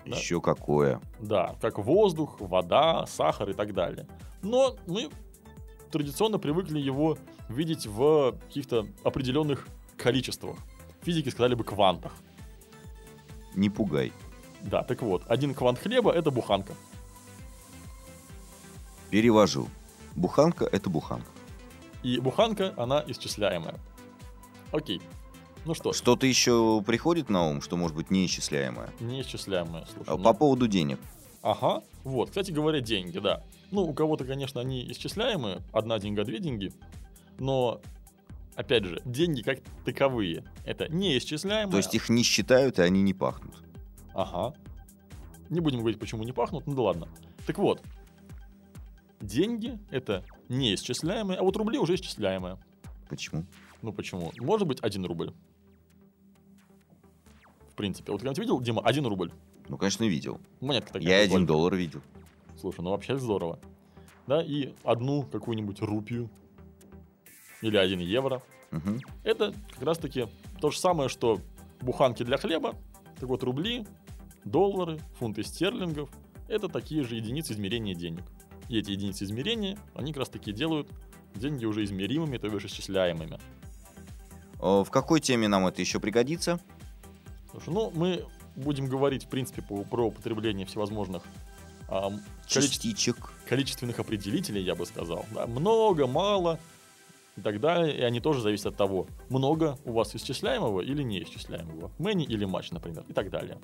Да. 0.06 0.16
Еще 0.16 0.40
какое? 0.40 1.00
Да, 1.18 1.56
как 1.60 1.78
воздух, 1.78 2.40
вода, 2.40 3.04
сахар 3.06 3.50
и 3.50 3.52
так 3.52 3.74
далее. 3.74 4.06
Но 4.42 4.76
мы 4.86 5.10
традиционно 5.90 6.38
привыкли 6.38 6.78
его 6.78 7.18
видеть 7.48 7.86
в 7.86 8.36
каких-то 8.46 8.86
определенных 9.02 9.66
количествах. 9.96 10.56
Физики 11.02 11.30
сказали 11.30 11.54
бы 11.54 11.64
квантах. 11.64 12.12
Не 13.56 13.70
пугай. 13.70 14.12
Да, 14.62 14.84
так 14.84 15.02
вот, 15.02 15.24
один 15.26 15.52
квант 15.52 15.80
хлеба 15.80 16.12
это 16.12 16.30
буханка. 16.30 16.74
Перевожу. 19.14 19.68
Буханка— 20.16 20.64
это 20.72 20.90
буханка. 20.90 21.30
И 22.02 22.18
буханка, 22.18 22.74
она 22.76 23.04
исчисляемая. 23.06 23.76
Окей. 24.72 25.00
Ну 25.64 25.74
что, 25.74 25.92
Что-то 25.92 26.26
еще 26.26 26.82
приходит 26.84 27.30
на 27.30 27.46
ум, 27.46 27.62
что 27.62 27.76
может 27.76 27.96
быть 27.96 28.10
неисчисляемое? 28.10 28.90
неисчисляемая, 28.98 29.86
слушай. 29.86 30.08
А, 30.08 30.16
ну- 30.16 30.24
По 30.24 30.34
поводу 30.34 30.66
денег. 30.66 30.98
Ага, 31.42 31.84
вот, 32.02 32.30
кстати 32.30 32.50
говоря, 32.50 32.80
деньги, 32.80 33.20
да. 33.20 33.44
Ну, 33.70 33.82
у 33.82 33.94
кого-то, 33.94 34.24
конечно, 34.24 34.60
они 34.60 34.84
исчисляемые, 34.90 35.62
одна 35.72 36.00
деньга, 36.00 36.24
две 36.24 36.40
деньги, 36.40 36.72
но, 37.38 37.80
опять 38.56 38.84
же, 38.84 39.00
деньги 39.04 39.42
как 39.42 39.60
таковые, 39.84 40.42
это 40.64 40.88
неисчисляемые. 40.88 41.70
То 41.70 41.76
есть 41.76 41.94
их 41.94 42.08
не 42.08 42.24
считают, 42.24 42.80
и 42.80 42.82
они 42.82 43.00
не 43.00 43.14
пахнут. 43.14 43.54
Ага. 44.12 44.56
Не 45.50 45.60
будем 45.60 45.78
говорить, 45.78 46.00
почему 46.00 46.24
не 46.24 46.32
пахнут, 46.32 46.66
ну 46.66 46.74
да 46.74 46.82
ладно. 46.82 47.08
Так 47.46 47.58
вот, 47.58 47.80
деньги 49.24 49.78
это 49.90 50.24
неисчисляемые, 50.48 51.38
а 51.38 51.42
вот 51.42 51.56
рубли 51.56 51.78
уже 51.78 51.94
исчисляемые. 51.94 52.58
Почему? 53.08 53.44
Ну 53.82 53.92
почему? 53.92 54.32
Может 54.38 54.68
быть 54.68 54.78
один 54.82 55.04
рубль. 55.04 55.32
В 57.70 57.74
принципе. 57.74 58.12
Вот 58.12 58.20
когда 58.20 58.34
ты 58.34 58.40
видел, 58.40 58.60
Дима, 58.60 58.82
один 58.82 59.06
рубль. 59.06 59.32
Ну, 59.68 59.76
конечно, 59.76 60.04
видел. 60.04 60.40
Монетка 60.60 60.92
такая. 60.92 61.08
Я 61.08 61.18
один 61.18 61.46
доллар 61.46 61.74
видел. 61.74 62.02
Слушай, 62.58 62.82
ну 62.82 62.90
вообще 62.90 63.18
здорово. 63.18 63.58
Да, 64.26 64.42
и 64.42 64.74
одну 64.84 65.24
какую-нибудь 65.24 65.80
рупию 65.80 66.30
или 67.62 67.76
один 67.76 67.98
евро. 67.98 68.42
Мгм. 68.70 69.00
Это 69.22 69.54
как 69.72 69.82
раз-таки 69.82 70.28
то 70.60 70.70
же 70.70 70.78
самое, 70.78 71.08
что 71.08 71.40
буханки 71.80 72.22
для 72.22 72.36
хлеба. 72.36 72.74
Так 73.18 73.28
вот, 73.28 73.42
рубли, 73.42 73.86
доллары, 74.44 74.98
фунты 75.18 75.42
стерлингов– 75.42 76.10
это 76.48 76.68
такие 76.68 77.04
же 77.04 77.16
единицы 77.16 77.52
измерения 77.52 77.94
денег. 77.94 78.22
И 78.68 78.78
эти 78.78 78.90
единицы 78.92 79.24
измерения, 79.24 79.78
они 79.94 80.12
как 80.12 80.20
раз-таки 80.20 80.52
делают 80.52 80.88
деньги 81.34 81.64
уже 81.64 81.84
измеримыми, 81.84 82.38
то 82.38 82.48
бишь 82.48 82.64
исчисляемыми. 82.64 83.38
Э, 84.60 84.82
В 84.84 84.90
какой 84.90 85.20
теме 85.20 85.48
нам 85.48 85.66
это 85.66 85.80
еще 85.80 86.00
пригодится? 86.00 86.60
Слушай, 87.50 87.70
ну, 87.74 87.92
мы 87.94 88.24
будем 88.56 88.86
говорить, 88.86 89.24
в 89.24 89.28
принципе, 89.28 89.62
по- 89.62 89.84
про 89.84 90.06
употребление 90.06 90.66
всевозможных 90.66 91.22
а, 91.88 92.10
количе- 92.10 92.62
Частичек. 92.70 93.32
количественных 93.48 93.98
определителей, 93.98 94.62
я 94.62 94.74
бы 94.74 94.86
сказал. 94.86 95.26
Да, 95.34 95.46
много, 95.46 96.06
мало 96.06 96.58
и 97.36 97.40
так 97.42 97.60
далее. 97.60 97.96
И 97.98 98.00
они 98.00 98.20
тоже 98.20 98.40
зависят 98.40 98.66
от 98.66 98.76
того, 98.76 99.06
много 99.28 99.78
у 99.84 99.92
вас 99.92 100.14
исчисляемого 100.16 100.80
или 100.80 101.02
неисчисляемого. 101.02 101.90
Many 101.98 102.22
или 102.24 102.46
much, 102.46 102.68
например, 102.70 103.04
и 103.08 103.12
так 103.12 103.28
далее. 103.30 103.58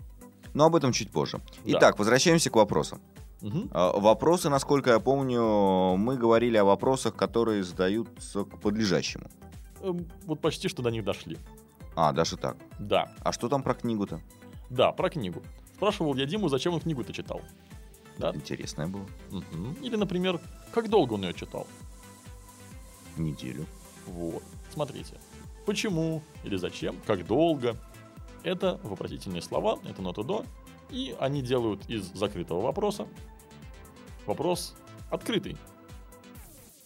Но 0.52 0.66
об 0.66 0.76
этом 0.76 0.92
чуть 0.92 1.10
позже. 1.10 1.38
Да. 1.64 1.78
Итак, 1.78 1.98
возвращаемся 1.98 2.50
к 2.50 2.56
вопросам. 2.56 3.00
А, 3.72 3.98
Вопросы, 3.98 4.48
насколько 4.48 4.90
я 4.90 5.00
помню, 5.00 5.96
мы 5.96 6.16
говорили 6.16 6.56
о 6.56 6.64
вопросах, 6.64 7.14
которые 7.16 7.62
задаются 7.64 8.44
к 8.44 8.58
подлежащему. 8.60 9.26
Эм, 9.82 10.06
Вот 10.26 10.40
почти 10.40 10.68
что 10.68 10.82
до 10.82 10.90
них 10.90 11.04
дошли. 11.04 11.38
А, 11.96 12.12
даже 12.12 12.36
так. 12.36 12.56
Да, 12.78 13.10
А 13.22 13.32
что 13.32 13.48
там 13.48 13.62
про 13.62 13.74
книгу-то? 13.74 14.20
да, 14.70 14.92
про 14.92 15.10
книгу. 15.10 15.42
Спрашивал 15.74 16.14
я 16.14 16.26
Диму, 16.26 16.48
зачем 16.48 16.74
он 16.74 16.80
книгу-то 16.80 17.12
читал. 17.12 17.40
Да. 18.18 18.32
Интересное 18.34 18.86
было. 18.86 19.06
Мгм. 19.30 19.72
Или, 19.82 19.96
например, 19.96 20.38
как 20.72 20.88
долго 20.90 21.14
он 21.14 21.22
ее 21.22 21.32
читал. 21.32 21.66
Неделю. 23.16 23.66
Вот. 24.06 24.42
Смотрите. 24.72 25.14
Почему 25.66 26.22
или 26.44 26.56
зачем, 26.56 26.96
как 27.06 27.26
долго. 27.26 27.76
Это 28.42 28.78
вопросительные 28.82 29.42
слова, 29.42 29.78
это 29.84 30.02
нота 30.02 30.22
до. 30.22 30.44
И 30.90 31.14
они 31.18 31.42
делают 31.42 31.88
из 31.88 32.12
закрытого 32.14 32.60
вопроса 32.60 33.06
вопрос 34.26 34.74
открытый. 35.10 35.56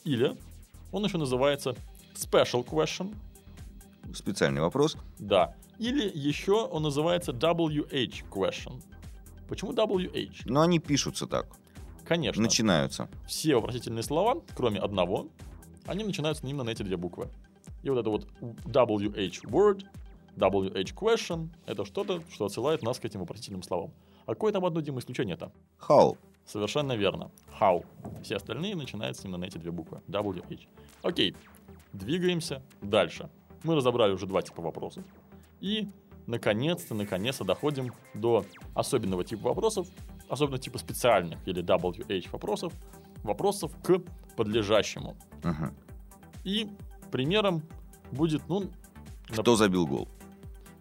Или 0.05 0.37
он 0.93 1.05
еще 1.05 1.19
называется 1.19 1.75
special 2.15 2.65
question. 2.65 3.15
Специальный 4.15 4.61
вопрос. 4.61 4.97
Да. 5.19 5.55
Или 5.79 6.11
еще 6.15 6.67
он 6.67 6.83
называется 6.83 7.33
WH 7.33 8.25
question. 8.31 8.83
Почему 9.49 9.73
WH? 9.73 10.43
Но 10.47 10.61
они 10.61 10.79
пишутся 10.79 11.27
так. 11.27 11.47
Конечно. 12.05 12.43
Начинаются. 12.43 13.09
все 13.27 13.57
вопросительные 13.57 14.03
слова, 14.03 14.43
кроме 14.55 14.79
одного, 14.79 15.29
они 15.87 16.05
начинаются 16.05 16.47
именно 16.47 16.65
на 16.65 16.71
эти 16.71 16.83
две 16.83 16.97
буквы. 16.97 17.29
И 17.83 17.91
вот 17.91 17.99
это 17.99 18.11
вот 18.11 18.27
WH 18.41 19.45
word, 19.45 19.85
WH 20.37 20.95
question, 20.95 21.49
это 21.67 21.85
что-то, 21.85 22.23
что 22.31 22.47
отсылает 22.47 22.83
нас 22.83 22.99
к 22.99 23.05
этим 23.05 23.21
вопросительным 23.21 23.63
словам. 23.63 23.93
А 24.27 24.35
какое 24.35 24.53
там 24.53 24.65
одно, 24.65 24.81
Дима, 24.81 25.01
исключение-то? 25.01 25.53
How? 25.89 26.17
Совершенно 26.47 26.93
верно. 26.97 27.31
How. 27.61 27.85
Все 28.23 28.37
остальные 28.37 28.77
начинаются 28.77 29.23
именно 29.25 29.39
на 29.39 29.45
эти 29.47 29.59
две 29.59 29.71
буквы. 29.71 30.01
WH. 30.09 30.69
Окей. 31.03 31.35
Двигаемся 31.93 32.63
дальше. 32.83 33.31
Мы 33.63 33.75
разобрали 33.75 34.13
уже 34.13 34.27
два 34.27 34.43
типа 34.43 34.61
вопросов. 34.63 35.05
И, 35.61 35.89
наконец-то, 36.27 36.95
наконец-то 36.95 37.45
доходим 37.45 37.93
до 38.15 38.45
особенного 38.75 39.25
типа 39.25 39.49
вопросов, 39.49 39.87
особенно 40.29 40.59
типа 40.59 40.79
специальных 40.79 41.39
или 41.49 41.63
WH 41.63 42.31
вопросов, 42.31 42.73
вопросов 43.23 43.73
к 43.83 44.01
подлежащему. 44.37 45.17
Мгм. 45.43 45.75
И 46.45 46.69
примером 47.11 47.63
будет, 48.13 48.43
ну, 48.49 48.65
нап- 49.29 49.41
Кто 49.43 49.57
забил 49.57 49.87
гол? 49.87 50.09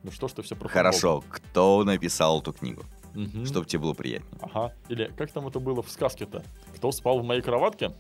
ну 0.04 0.12
что 0.12 0.28
ж 0.28 0.34
ты 0.34 0.42
все 0.42 0.56
про 0.56 0.68
футбол? 0.68 0.74
Хорошо. 0.74 1.24
Кто 1.30 1.84
написал 1.86 2.42
эту 2.42 2.52
книгу? 2.52 2.84
Мгм. 3.14 3.46
Чтобы 3.46 3.66
тебе 3.68 3.80
было 3.80 3.94
приятнее. 3.94 4.32
Ага. 4.42 4.74
Или 4.90 5.12
как 5.18 5.32
там 5.32 5.48
это 5.48 5.60
было 5.60 5.82
в 5.82 5.90
сказке-то? 5.92 6.44
Кто 6.76 6.92
спал 6.92 7.20
в 7.20 7.24
моей 7.24 7.42
кроватке? 7.42 7.92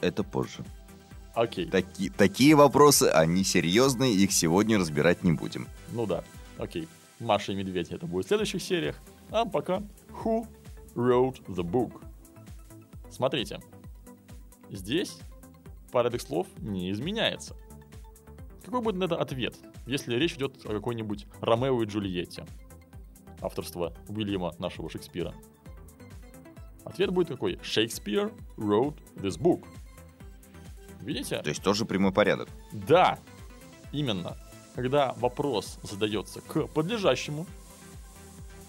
Это 0.00 0.22
позже. 0.22 0.64
Окей. 1.34 1.66
Таки- 1.68 2.10
такие 2.10 2.54
вопросы, 2.54 3.04
они 3.04 3.42
серьезные, 3.44 4.14
их 4.14 4.32
сегодня 4.32 4.78
разбирать 4.78 5.24
не 5.24 5.32
будем. 5.32 5.66
Ну 5.92 6.06
да, 6.06 6.22
окей. 6.58 6.86
Маша 7.18 7.52
и 7.52 7.54
Медведь 7.54 7.90
это 7.90 8.06
будет 8.06 8.24
в 8.26 8.28
следующих 8.28 8.62
сериях. 8.62 9.00
А 9.30 9.44
пока 9.44 9.82
Who 10.22 10.46
wrote 10.94 11.42
the 11.46 11.62
book? 11.62 12.02
Смотрите. 13.10 13.60
Здесь 14.70 15.18
порядок 15.90 16.20
слов 16.20 16.46
не 16.58 16.90
изменяется. 16.90 17.56
Какой 18.64 18.80
будет 18.80 18.96
на 18.96 19.04
это 19.04 19.16
ответ, 19.16 19.56
если 19.86 20.14
речь 20.16 20.34
идет 20.34 20.64
о 20.64 20.68
какой-нибудь 20.70 21.26
Ромео 21.40 21.82
и 21.82 21.86
Джульетте? 21.86 22.46
Авторство 23.42 23.92
Уильяма 24.08 24.54
нашего 24.58 24.88
Шекспира. 24.88 25.34
Ответ 26.84 27.10
будет 27.10 27.28
какой? 27.28 27.54
Shakespeare 27.56 28.32
wrote 28.56 28.96
this 29.16 29.38
book. 29.38 29.64
Видите? 31.00 31.42
То 31.42 31.50
есть 31.50 31.62
тоже 31.62 31.84
прямой 31.84 32.12
порядок. 32.12 32.48
Да, 32.72 33.18
именно. 33.92 34.36
Когда 34.74 35.12
вопрос 35.14 35.78
задается 35.82 36.40
к 36.40 36.66
подлежащему, 36.68 37.46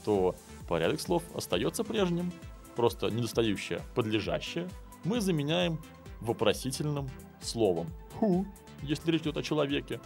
то 0.03 0.35
порядок 0.67 0.99
слов 0.99 1.23
остается 1.35 1.83
прежним, 1.83 2.31
просто 2.75 3.09
недостающее 3.09 3.81
подлежащее 3.95 4.67
мы 5.03 5.21
заменяем 5.21 5.79
вопросительным 6.21 7.09
словом 7.41 7.87
who, 8.19 8.45
если 8.81 9.11
речь 9.11 9.21
идет 9.21 9.37
о 9.37 9.43
человеке, 9.43 9.99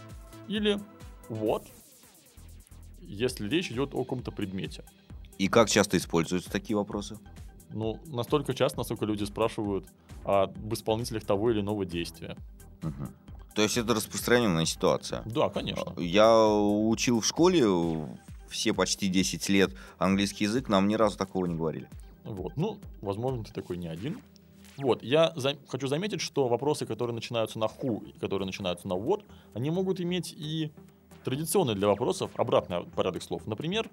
или 0.48 0.78
what, 1.28 1.64
если 3.08 3.48
речь 3.48 3.70
идет 3.70 3.94
о 3.94 4.04
каком-то 4.04 4.30
предмете. 4.30 4.84
И 5.38 5.48
как 5.48 5.70
часто 5.70 5.96
используются 5.96 6.50
такие 6.50 6.76
вопросы? 6.76 7.18
Ну, 7.70 7.98
настолько 8.06 8.54
часто, 8.54 8.78
насколько 8.78 9.04
люди 9.04 9.24
спрашивают 9.24 9.86
об 10.24 10.72
исполнителях 10.72 11.24
того 11.24 11.50
или 11.50 11.60
иного 11.60 11.84
действия. 11.84 12.36
Мгм. 12.82 13.08
То 13.54 13.62
есть 13.62 13.76
это 13.76 13.94
распространенная 13.94 14.64
ситуация. 14.66 15.22
Да, 15.26 15.48
конечно. 15.48 15.92
Я 15.98 16.46
учил 16.46 17.20
в 17.20 17.26
школе 17.26 17.66
все 18.48 18.72
почти 18.72 19.08
10 19.08 19.48
лет 19.48 19.74
английский 19.98 20.44
язык, 20.44 20.68
нам 20.68 20.88
ни 20.88 20.94
разу 20.94 21.18
такого 21.18 21.46
не 21.46 21.54
говорили. 21.56 21.88
Вот, 22.24 22.56
ну, 22.56 22.78
возможно, 23.00 23.44
ты 23.44 23.52
такой 23.52 23.76
не 23.76 23.88
один. 23.88 24.20
Вот, 24.76 25.02
я 25.02 25.32
за- 25.34 25.56
хочу 25.66 25.88
заметить, 25.88 26.20
что 26.20 26.46
вопросы, 26.46 26.86
которые 26.86 27.14
начинаются 27.14 27.58
на 27.58 27.64
who 27.64 28.08
и 28.08 28.18
которые 28.18 28.46
начинаются 28.46 28.86
на 28.86 28.92
what, 28.92 29.24
они 29.54 29.70
могут 29.70 30.00
иметь 30.00 30.32
и 30.36 30.70
традиционный 31.28 31.74
для 31.74 31.86
вопросов 31.88 32.30
обратный 32.36 32.84
порядок 32.84 33.22
слов. 33.22 33.46
Например, 33.46 33.90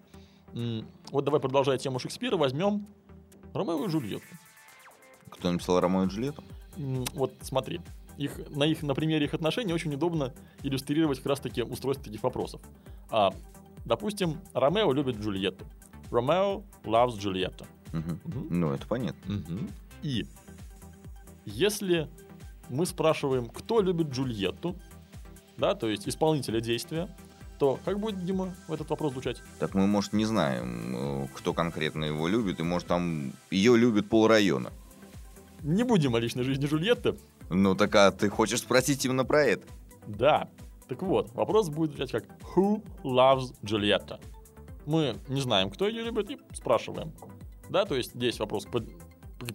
вот 1.11 1.25
давай 1.25 1.41
продолжая 1.41 1.77
тему 1.77 1.99
Шекспира, 1.99 2.37
возьмем 2.37 2.87
Ромео 3.53 3.85
и 3.85 3.89
Джульетту. 3.89 4.25
Кто 5.31 5.51
написал 5.51 5.81
Ромео 5.81 6.05
и 6.05 6.07
Джульетту? 6.07 6.43
Вот 7.13 7.33
смотри, 7.41 7.81
их, 8.17 8.39
на, 8.49 8.63
их, 8.63 8.83
на 8.83 8.95
примере 8.95 9.25
их 9.25 9.33
отношений 9.33 9.73
очень 9.73 9.93
удобно 9.93 10.33
иллюстрировать 10.63 11.17
как 11.17 11.27
раз-таки 11.27 11.61
устройство 11.61 12.05
таких 12.05 12.23
вопросов. 12.23 12.61
А, 13.09 13.33
допустим, 13.83 14.39
Ромео 14.53 14.93
любит 14.93 15.17
Джульетту. 15.17 15.65
Ромео 16.11 16.63
loves 16.85 17.17
Джульетту. 17.17 17.65
Мгм. 17.91 18.21
Мгм. 18.23 18.47
Ну, 18.49 18.71
это 18.71 18.87
понятно. 18.87 19.43
И 20.03 20.25
если 21.43 22.09
мы 22.69 22.85
спрашиваем, 22.85 23.49
кто 23.49 23.81
любит 23.81 24.07
Джульетту, 24.07 24.75
да, 25.57 25.73
то 25.75 25.87
есть 25.87 26.07
исполнителя 26.07 26.59
действия, 26.59 27.09
то 27.57 27.79
как 27.85 27.99
будет, 27.99 28.23
Дима, 28.25 28.53
в 28.67 28.73
этот 28.73 28.89
вопрос 28.89 29.13
звучать? 29.13 29.41
Так 29.59 29.73
мы, 29.73 29.87
может, 29.87 30.13
не 30.13 30.25
знаем, 30.25 31.23
э, 31.23 31.27
кто 31.33 31.53
конкретно 31.53 32.05
его 32.05 32.27
любит, 32.27 32.59
и, 32.59 32.63
может, 32.63 32.87
там 32.87 33.33
ее 33.51 33.77
любит 33.77 34.09
полрайона. 34.09 34.71
Не 35.61 35.83
будем 35.83 36.15
о 36.15 36.19
личной 36.19 36.43
жизни 36.43 36.65
Джульетты. 36.65 37.17
Ну, 37.49 37.75
так 37.75 37.95
а 37.95 38.11
ты 38.11 38.29
хочешь 38.29 38.59
спросить 38.59 39.05
именно 39.05 39.25
про 39.25 39.43
это? 39.43 39.67
Да. 40.07 40.49
Так 40.87 41.01
вот, 41.01 41.31
вопрос 41.33 41.69
будет 41.69 41.95
звучать 41.95 42.11
как 42.11 42.25
Who 42.55 42.83
loves 43.03 43.55
Джульетта? 43.63 44.19
Мы 44.85 45.15
не 45.27 45.41
знаем, 45.41 45.69
кто 45.71 45.87
ее 45.87 46.03
любит, 46.03 46.29
и 46.29 46.37
спрашиваем. 46.53 47.11
Да, 47.69 47.85
то 47.85 47.95
есть 47.95 48.13
здесь 48.13 48.39
вопрос 48.39 48.65
под- 48.65 48.87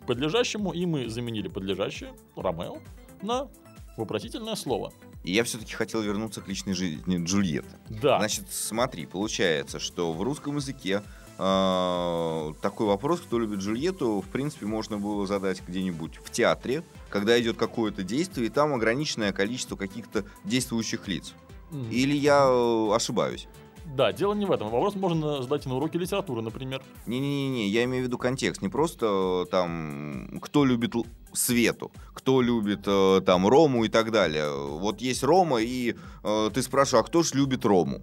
подлежащему, 0.07 0.73
и 0.73 0.87
мы 0.87 1.09
заменили 1.09 1.49
подлежащее, 1.49 2.13
Ромео, 2.35 2.79
на 3.23 3.49
вопросительное 3.97 4.57
слово. 4.57 4.93
И 5.23 5.33
я 5.33 5.45
все-таки 5.45 5.75
хотел 5.75 6.01
вернуться 6.01 6.41
к 6.41 6.49
личной 6.49 6.73
жизни 6.73 7.23
Джульетты. 7.23 7.77
Да. 7.89 8.19
Значит, 8.19 8.45
смотри, 8.51 9.07
получается, 9.07 9.79
что 9.79 10.13
в 10.13 10.23
русском 10.23 10.57
языке 10.57 11.03
э, 11.39 12.53
такой 12.63 12.87
вопрос, 12.87 13.21
кто 13.21 13.39
любит 13.39 13.59
Джульетту, 13.59 14.21
в 14.21 14.29
принципе, 14.29 14.67
можно 14.67 14.99
было 14.99 15.27
задать 15.27 15.63
где-нибудь 15.67 16.21
в 16.25 16.31
театре, 16.31 16.83
когда 17.11 17.39
идет 17.41 17.57
какое-то 17.57 18.03
действие, 18.03 18.47
и 18.47 18.51
там 18.51 18.73
ограниченное 18.73 19.33
количество 19.33 19.77
каких-то 19.77 20.25
действующих 20.45 21.07
лиц. 21.07 21.35
Или 21.91 22.17
я 22.17 22.47
э, 22.47 22.95
ошибаюсь? 22.95 23.47
Да, 23.95 24.13
дело 24.13 24.35
не 24.35 24.47
в 24.47 24.53
этом. 24.53 24.71
Вопрос 24.71 24.95
можно 24.95 25.43
задать 25.43 25.67
и 25.67 25.69
на 25.69 25.77
уроке 25.77 25.99
литературы, 25.99 26.43
например. 26.43 26.81
Не-не-не, 27.07 27.69
я 27.69 27.85
имею 27.85 28.05
в 28.05 28.07
виду 28.07 28.19
контекст. 28.19 28.63
Не 28.63 28.69
просто 28.69 29.45
э, 29.47 29.51
там, 29.51 30.39
кто 30.41 30.65
любит 30.65 30.95
Свету, 31.33 31.91
кто 32.15 32.41
любит 32.41 32.83
э, 32.87 33.21
там 33.27 33.49
Рому 33.49 33.85
и 33.85 33.89
так 33.89 34.13
далее. 34.13 34.51
Вот 34.53 35.01
есть 35.01 35.25
Рома, 35.25 35.61
и 35.61 35.97
э, 36.23 36.51
ты 36.55 36.63
спрашиваешь, 36.63 37.05
а 37.05 37.09
кто 37.09 37.23
ж 37.23 37.35
любит 37.35 37.65
Рому? 37.65 38.03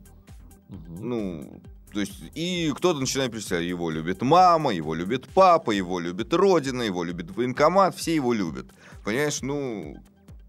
Мгм. 0.69 1.10
Ну, 1.10 1.62
то 1.93 2.02
есть, 2.02 2.21
и 2.36 2.71
кто-то 2.76 3.00
начинает 3.00 3.32
представлять, 3.32 3.69
его 3.69 3.89
любит 3.89 4.21
мама, 4.21 4.73
его 4.73 4.93
любит 4.93 5.28
папа, 5.34 5.71
его 5.71 6.00
любит 6.00 6.34
родина, 6.34 6.82
его 6.82 7.04
любит 7.04 7.36
военкомат, 7.36 7.95
все 7.95 8.13
его 8.13 8.34
любят. 8.34 8.67
Понимаешь, 9.06 9.41
ну, 9.41 9.97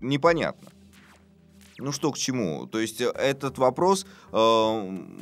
непонятно. 0.01 0.71
Ну 1.79 1.93
что 1.93 2.11
к 2.11 2.19
чему? 2.19 2.67
То 2.67 2.81
есть 2.81 3.01
э, 3.01 3.09
этот 3.11 3.59
вопрос 3.59 4.05
э, 4.33 4.37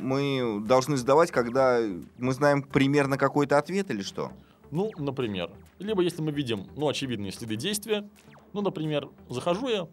мы 0.01 0.61
должны 0.65 0.97
задавать, 0.97 1.31
когда 1.31 1.79
мы 2.17 2.33
знаем 2.33 2.63
примерно 2.63 3.17
какой-то 3.17 3.57
ответ 3.57 3.91
или 3.91 4.01
что? 4.01 4.31
Ну, 4.71 4.91
например, 4.97 5.51
либо 5.79 6.01
если 6.01 6.21
мы 6.21 6.31
видим, 6.31 6.67
ну, 6.75 6.87
очевидные 6.89 7.31
следы 7.31 7.55
действия, 7.55 8.09
ну, 8.53 8.61
например, 8.61 9.07
захожу 9.29 9.67
я 9.69 9.83
в 9.83 9.89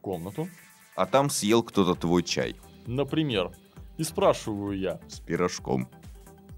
комнату, 0.00 0.48
А 0.94 1.06
там 1.06 1.30
съел 1.30 1.62
кто-то 1.62 1.94
твой 1.94 2.22
чай 2.22 2.54
например, 2.86 3.50
и 3.96 4.02
спрашиваю 4.04 4.78
я, 4.78 5.00
с 5.08 5.20
пирожком. 5.20 5.88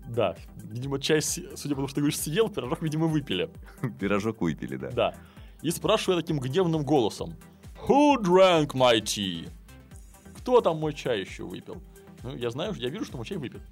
да, 0.09 0.37
видимо, 0.65 1.01
чай, 1.01 1.23
судя 1.23 1.71
по 1.71 1.77
тому, 1.77 1.89
что 1.89 1.97
ты 1.97 2.01
говоришь, 2.01 2.19
съел, 2.19 2.49
пирожок, 2.49 2.83
видимо, 2.83 3.07
выпили, 3.07 3.51
Пирожок 4.01 4.41
выпили, 4.41 4.77
да. 4.77 4.91
да. 4.91 5.15
И 5.63 5.71
спрашиваю 5.71 6.21
таким 6.21 6.39
гневным 6.39 6.85
голосом, 6.85 7.35
Who 7.89 8.21
drank 8.21 8.75
my 8.75 9.01
tea? 9.01 9.49
Кто 10.39 10.61
там 10.61 10.79
мой 10.79 10.93
чай 10.93 11.21
еще 11.21 11.45
выпил? 11.45 11.81
Ну, 12.23 12.35
я 12.37 12.51
знаю, 12.51 12.75
я 12.75 12.89
вижу, 12.89 13.05
что 13.05 13.17
мой 13.17 13.27
чай 13.27 13.39
выпит. 13.39 13.63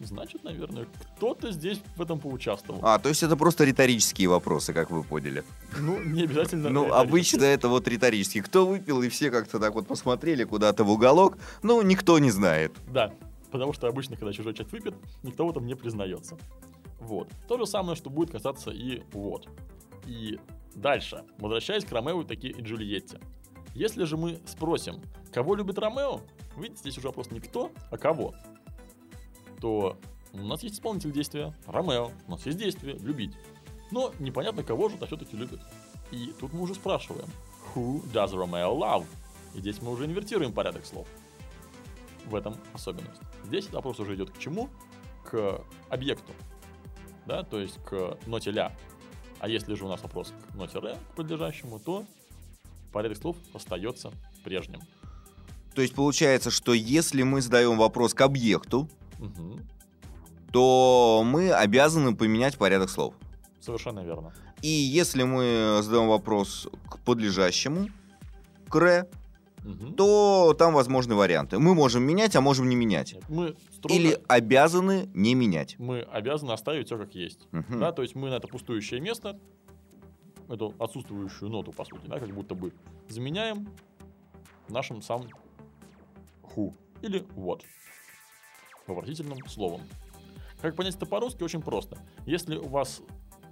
Значит, 0.00 0.44
наверное, 0.44 0.86
кто-то 1.16 1.50
здесь 1.50 1.80
в 1.96 2.02
этом 2.02 2.20
поучаствовал. 2.20 2.80
А, 2.82 2.98
то 3.00 3.08
есть 3.08 3.22
это 3.24 3.36
просто 3.36 3.64
риторические 3.64 4.28
вопросы, 4.28 4.72
как 4.72 4.90
вы 4.90 5.02
поняли. 5.02 5.42
Ну, 5.76 6.00
не 6.00 6.22
обязательно. 6.22 6.70
Ну, 6.70 6.92
обычно 6.92 7.42
это 7.44 7.68
вот 7.68 7.88
риторические. 7.88 8.44
Кто 8.44 8.64
выпил, 8.64 9.02
и 9.02 9.08
все 9.08 9.30
как-то 9.30 9.58
так 9.58 9.74
вот 9.74 9.88
посмотрели 9.88 10.44
куда-то 10.44 10.84
в 10.84 10.90
уголок. 10.90 11.36
Ну, 11.62 11.82
никто 11.82 12.20
не 12.20 12.30
знает. 12.30 12.76
Да, 12.92 13.12
потому 13.50 13.72
что 13.72 13.88
обычно, 13.88 14.16
когда 14.16 14.32
чужой 14.32 14.54
чай 14.54 14.66
выпит, 14.70 14.94
никто 15.24 15.46
в 15.46 15.50
этом 15.50 15.66
не 15.66 15.74
признается. 15.74 16.38
Вот. 17.00 17.28
То 17.48 17.58
же 17.58 17.66
самое, 17.66 17.96
что 17.96 18.08
будет 18.08 18.30
касаться 18.30 18.70
и 18.70 19.02
вот. 19.12 19.48
И 20.06 20.38
дальше, 20.80 21.24
возвращаясь 21.38 21.84
к 21.84 21.92
Ромео 21.92 22.22
таки 22.24 22.48
и 22.48 22.60
Джульетте. 22.60 23.20
Если 23.74 24.04
же 24.04 24.16
мы 24.16 24.40
спросим, 24.46 25.02
кого 25.32 25.54
любит 25.54 25.78
Ромео, 25.78 26.20
видите, 26.56 26.80
здесь 26.80 26.98
уже 26.98 27.08
вопрос 27.08 27.30
не 27.30 27.40
кто, 27.40 27.70
а 27.90 27.98
кого, 27.98 28.34
то 29.60 29.98
у 30.32 30.38
нас 30.38 30.62
есть 30.62 30.76
исполнитель 30.76 31.12
действия 31.12 31.54
Ромео, 31.66 32.10
у 32.26 32.30
нас 32.30 32.44
есть 32.46 32.58
действие 32.58 32.96
любить. 32.98 33.34
Но 33.90 34.12
непонятно, 34.18 34.62
кого 34.62 34.88
же 34.88 34.96
это 34.96 35.06
все-таки 35.06 35.36
любит. 35.36 35.60
И 36.10 36.34
тут 36.38 36.52
мы 36.52 36.62
уже 36.62 36.74
спрашиваем, 36.74 37.28
who 37.74 38.02
does 38.12 38.32
Romeo 38.32 38.76
love? 38.76 39.06
И 39.54 39.60
здесь 39.60 39.80
мы 39.80 39.90
уже 39.90 40.04
инвертируем 40.04 40.52
порядок 40.52 40.84
слов 40.84 41.08
в 42.26 42.34
этом 42.34 42.56
особенность. 42.74 43.20
Здесь 43.44 43.70
вопрос 43.70 43.98
уже 44.00 44.14
идет 44.14 44.30
к 44.30 44.38
чему? 44.38 44.68
К 45.24 45.62
объекту. 45.88 46.32
Да, 47.26 47.42
то 47.42 47.60
есть 47.60 47.82
к 47.84 48.18
ноте 48.26 48.50
ля. 48.50 48.74
А 49.40 49.48
если 49.48 49.74
же 49.74 49.84
у 49.84 49.88
нас 49.88 50.02
вопрос 50.02 50.32
к 50.52 50.54
ноте 50.54 50.78
ре, 50.80 50.96
к 51.12 51.16
подлежащему, 51.16 51.78
то 51.78 52.04
порядок 52.92 53.18
слов 53.18 53.36
остается 53.54 54.12
прежним. 54.44 54.80
То 55.74 55.82
есть 55.82 55.94
получается, 55.94 56.50
что 56.50 56.72
если 56.74 57.22
мы 57.22 57.40
задаем 57.40 57.76
вопрос 57.78 58.14
к 58.14 58.20
объекту, 58.20 58.88
Мгм. 59.18 59.66
то 60.52 61.22
мы 61.24 61.52
обязаны 61.52 62.16
поменять 62.16 62.56
порядок 62.56 62.90
слов. 62.90 63.14
Совершенно 63.60 64.00
верно. 64.00 64.32
И 64.62 64.68
если 64.68 65.22
мы 65.22 65.80
задаем 65.82 66.08
вопрос 66.08 66.68
к 66.88 66.98
подлежащему, 67.00 67.88
к 68.68 68.74
ре, 68.76 69.08
Мгм. 69.64 69.94
то 69.94 70.54
там 70.58 70.72
возможны 70.74 71.14
варианты. 71.14 71.58
Мы 71.58 71.74
можем 71.74 72.02
менять, 72.04 72.36
а 72.36 72.40
можем 72.40 72.68
не 72.68 72.76
менять. 72.76 73.14
Нет, 73.14 73.24
мы 73.28 73.56
строго, 73.72 73.94
Или 73.94 74.18
обязаны 74.28 75.08
не 75.14 75.34
менять. 75.34 75.76
мы 75.78 76.00
обязаны 76.00 76.52
оставить 76.52 76.86
все 76.86 76.96
как 76.98 77.14
есть. 77.14 77.48
Мгм. 77.52 77.80
Да, 77.80 77.92
то 77.92 78.02
есть 78.02 78.14
мы 78.14 78.30
на 78.30 78.34
это 78.34 78.46
пустующее 78.48 79.00
место, 79.00 79.38
эту 80.48 80.74
отсутствующую 80.78 81.50
ноту, 81.50 81.72
по 81.72 81.84
сути, 81.84 82.06
да, 82.06 82.18
как 82.18 82.30
будто 82.30 82.54
бы 82.54 82.72
заменяем 83.08 83.68
нашим 84.68 85.02
сам 85.02 85.22
who 86.54 86.72
или 87.02 87.20
what 87.36 87.62
вопросительным 88.86 89.38
словом. 89.48 89.82
Как 90.60 90.74
понять 90.74 90.96
это 90.96 91.06
по-русски 91.06 91.42
очень 91.42 91.62
просто. 91.62 91.98
Если 92.26 92.56
у 92.56 92.68
вас 92.68 93.02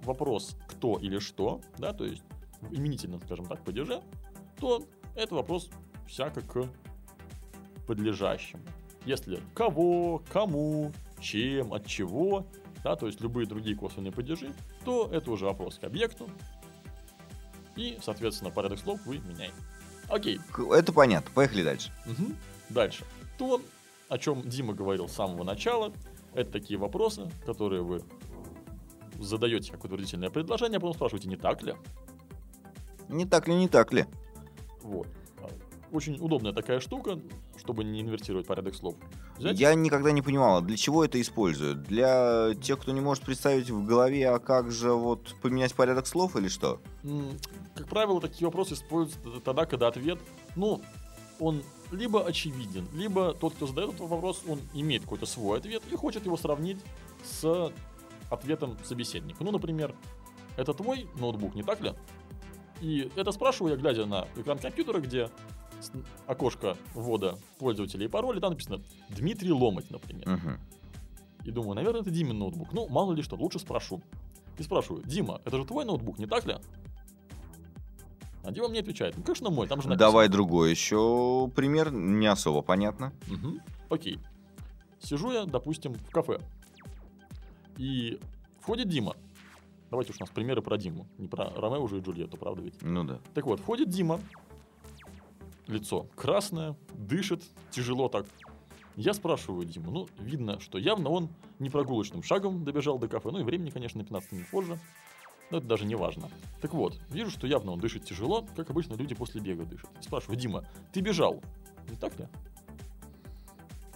вопрос 0.03 0.57
кто 0.67 0.97
или 0.97 1.19
что, 1.19 1.61
да, 1.77 1.93
то 1.93 2.05
есть 2.05 2.23
именительно, 2.71 3.19
скажем 3.19 3.45
так, 3.45 3.63
падеже, 3.63 4.01
то 4.59 4.83
это 5.15 5.35
вопрос 5.35 5.69
всяко 6.07 6.41
к 6.41 6.67
подлежащему. 7.85 8.63
Если 9.05 9.39
кого, 9.53 10.21
кому, 10.31 10.91
чем, 11.19 11.73
от 11.73 11.85
чего, 11.85 12.45
да, 12.83 12.95
то 12.95 13.07
есть 13.07 13.21
любые 13.21 13.47
другие 13.47 13.75
косвенные 13.75 14.11
падежи, 14.11 14.53
то 14.83 15.09
это 15.11 15.31
уже 15.31 15.45
вопрос 15.45 15.77
к 15.79 15.83
объекту. 15.83 16.29
И, 17.75 17.97
соответственно, 18.01 18.51
порядок 18.51 18.79
слов 18.79 18.99
вы 19.05 19.19
меняете. 19.19 19.53
Окей, 20.09 20.39
Это 20.71 20.93
понятно. 20.93 21.31
Поехали 21.33 21.63
дальше. 21.63 21.91
Мгм. 22.05 22.35
Дальше. 22.69 23.05
То, 23.37 23.61
о 24.09 24.17
чем 24.17 24.41
Дима 24.41 24.73
говорил 24.73 25.07
с 25.07 25.13
самого 25.13 25.43
начала, 25.43 25.93
это 26.33 26.51
такие 26.51 26.79
вопросы, 26.79 27.29
которые 27.45 27.81
вы 27.81 28.01
задаете 29.19 29.71
как 29.71 29.83
утвердительное 29.83 30.29
предложение, 30.29 30.77
а 30.77 30.79
потом 30.79 30.95
спрашиваете, 30.95 31.29
не 31.29 31.35
так 31.35 31.61
ли? 31.61 31.75
Не 33.09 33.25
так 33.25 33.47
ли, 33.47 33.55
не 33.55 33.67
так 33.67 33.93
ли? 33.93 34.05
Вот. 34.81 35.07
Очень 35.91 36.17
удобная 36.19 36.51
такая 36.51 36.79
штука, 36.79 37.19
чтобы 37.57 37.83
не 37.83 38.01
инвертировать 38.01 38.45
порядок 38.45 38.75
слов. 38.75 38.95
Взять 39.37 39.59
Я 39.59 39.73
никогда 39.73 40.11
не 40.11 40.21
понимала, 40.21 40.61
для 40.61 40.75
чего 40.75 41.05
это 41.05 41.19
используют? 41.21 41.83
Для 41.83 42.53
тех, 42.61 42.79
кто 42.79 42.91
не 42.91 42.99
может 42.99 43.23
представить 43.23 43.69
в 43.69 43.85
голове, 43.85 44.29
а 44.29 44.39
как 44.39 44.71
же 44.71 44.91
вот 44.93 45.35
поменять 45.41 45.73
порядок 45.73 46.07
слов 46.07 46.35
или 46.35 46.49
что? 46.49 46.81
Как 47.75 47.87
правило, 47.87 48.19
такие 48.19 48.45
вопросы 48.47 48.73
используются 48.73 49.39
тогда, 49.39 49.65
когда 49.65 49.87
ответ, 49.87 50.19
ну, 50.55 50.81
он 51.39 51.63
либо 51.91 52.25
очевиден, 52.25 52.87
либо 52.93 53.33
тот, 53.33 53.53
кто 53.53 53.67
задает 53.67 53.93
этот 53.93 54.09
вопрос, 54.09 54.43
он 54.47 54.59
имеет 54.73 55.03
какой-то 55.03 55.25
свой 55.25 55.59
ответ 55.59 55.83
и 55.89 55.95
хочет 55.95 56.25
его 56.25 56.35
сравнить 56.35 56.79
с 57.23 57.71
ответом 58.29 58.77
собеседника. 58.83 59.43
Ну, 59.43 59.51
например, 59.51 59.95
это 60.57 60.73
твой 60.73 61.07
ноутбук, 61.15 61.55
не 61.55 61.63
так 61.63 61.79
ли? 61.81 61.93
И 62.81 63.09
это 63.15 63.31
спрашиваю 63.31 63.73
я, 63.73 63.79
глядя 63.79 64.05
на 64.05 64.27
экран 64.35 64.59
компьютера, 64.59 64.99
где 64.99 65.29
окошко 66.25 66.77
ввода 66.93 67.37
пользователя 67.59 68.05
и 68.05 68.07
пароля, 68.07 68.39
там 68.39 68.51
написано 68.51 68.81
Дмитрий 69.09 69.51
Ломать, 69.51 69.89
например. 69.91 70.27
Мгм. 70.27 70.59
И 71.45 71.51
думаю, 71.51 71.75
наверное, 71.75 72.01
это 72.01 72.11
Димин 72.11 72.39
ноутбук. 72.39 72.73
Ну, 72.73 72.87
мало 72.89 73.13
ли 73.13 73.21
что, 73.21 73.35
лучше 73.35 73.59
спрошу. 73.59 74.01
И 74.57 74.63
спрашиваю, 74.63 75.03
Дима, 75.05 75.41
это 75.45 75.57
же 75.57 75.65
твой 75.65 75.85
ноутбук, 75.85 76.19
не 76.19 76.25
так 76.25 76.45
ли? 76.45 76.55
А 78.43 78.51
Дима 78.51 78.69
мне 78.69 78.79
отвечает, 78.79 79.15
ну, 79.17 79.23
конечно, 79.23 79.49
мой, 79.49 79.67
там 79.67 79.81
же 79.81 79.87
написано. 79.87 80.11
Давай 80.11 80.29
другой 80.29 80.71
еще 80.71 81.51
пример, 81.55 81.91
не 81.91 82.27
особо 82.27 82.61
понятно. 82.61 83.13
Мгм. 83.27 83.61
Окей. 83.89 84.19
Сижу 84.99 85.31
я, 85.31 85.45
допустим, 85.45 85.93
в 85.93 86.09
кафе. 86.09 86.39
И 87.77 88.19
входит 88.59 88.89
Дима. 88.89 89.15
Давайте 89.89 90.11
уж 90.11 90.17
у 90.17 90.23
нас 90.23 90.29
примеры 90.29 90.61
про 90.61 90.77
Диму. 90.77 91.07
Не 91.17 91.27
про 91.27 91.49
Ромео 91.49 91.81
уже 91.81 91.99
и 91.99 92.01
Джульетту, 92.01 92.35
правда 92.37 92.61
ведь? 92.61 92.81
Ну 92.81 93.03
да. 93.03 93.19
Так 93.33 93.45
вот, 93.45 93.59
входит 93.59 93.89
Дима. 93.89 94.19
Лицо 95.67 96.07
красное, 96.15 96.75
дышит, 96.93 97.43
тяжело 97.71 98.07
так. 98.07 98.25
Я 98.95 99.13
спрашиваю 99.13 99.65
Диму, 99.65 99.91
ну, 99.91 100.07
видно, 100.17 100.59
что 100.59 100.77
явно 100.77 101.09
он 101.09 101.29
не 101.59 101.69
прогулочным 101.69 102.23
шагом 102.23 102.63
добежал 102.63 102.97
до 102.97 103.07
кафе. 103.07 103.29
Ну 103.31 103.39
и 103.39 103.43
времени, 103.43 103.69
конечно, 103.69 103.99
на 103.99 104.05
15 104.05 104.31
минут 104.31 104.47
позже. 104.49 104.79
Но 105.51 105.59
это 105.59 105.67
даже 105.67 105.85
не 105.85 105.95
важно. 105.95 106.29
Так 106.61 106.73
вот, 106.73 106.99
вижу, 107.09 107.29
что 107.29 107.47
явно 107.47 107.71
он 107.71 107.79
дышит 107.79 108.05
тяжело, 108.05 108.45
как 108.55 108.69
обычно 108.69 108.95
люди 108.95 109.15
после 109.15 109.39
бега 109.39 109.65
дышат. 109.65 109.89
Спрашиваю, 110.01 110.37
Дима, 110.37 110.65
ты 110.91 111.01
бежал? 111.01 111.41
Не 111.89 111.95
так 111.95 112.17
ли? 112.19 112.27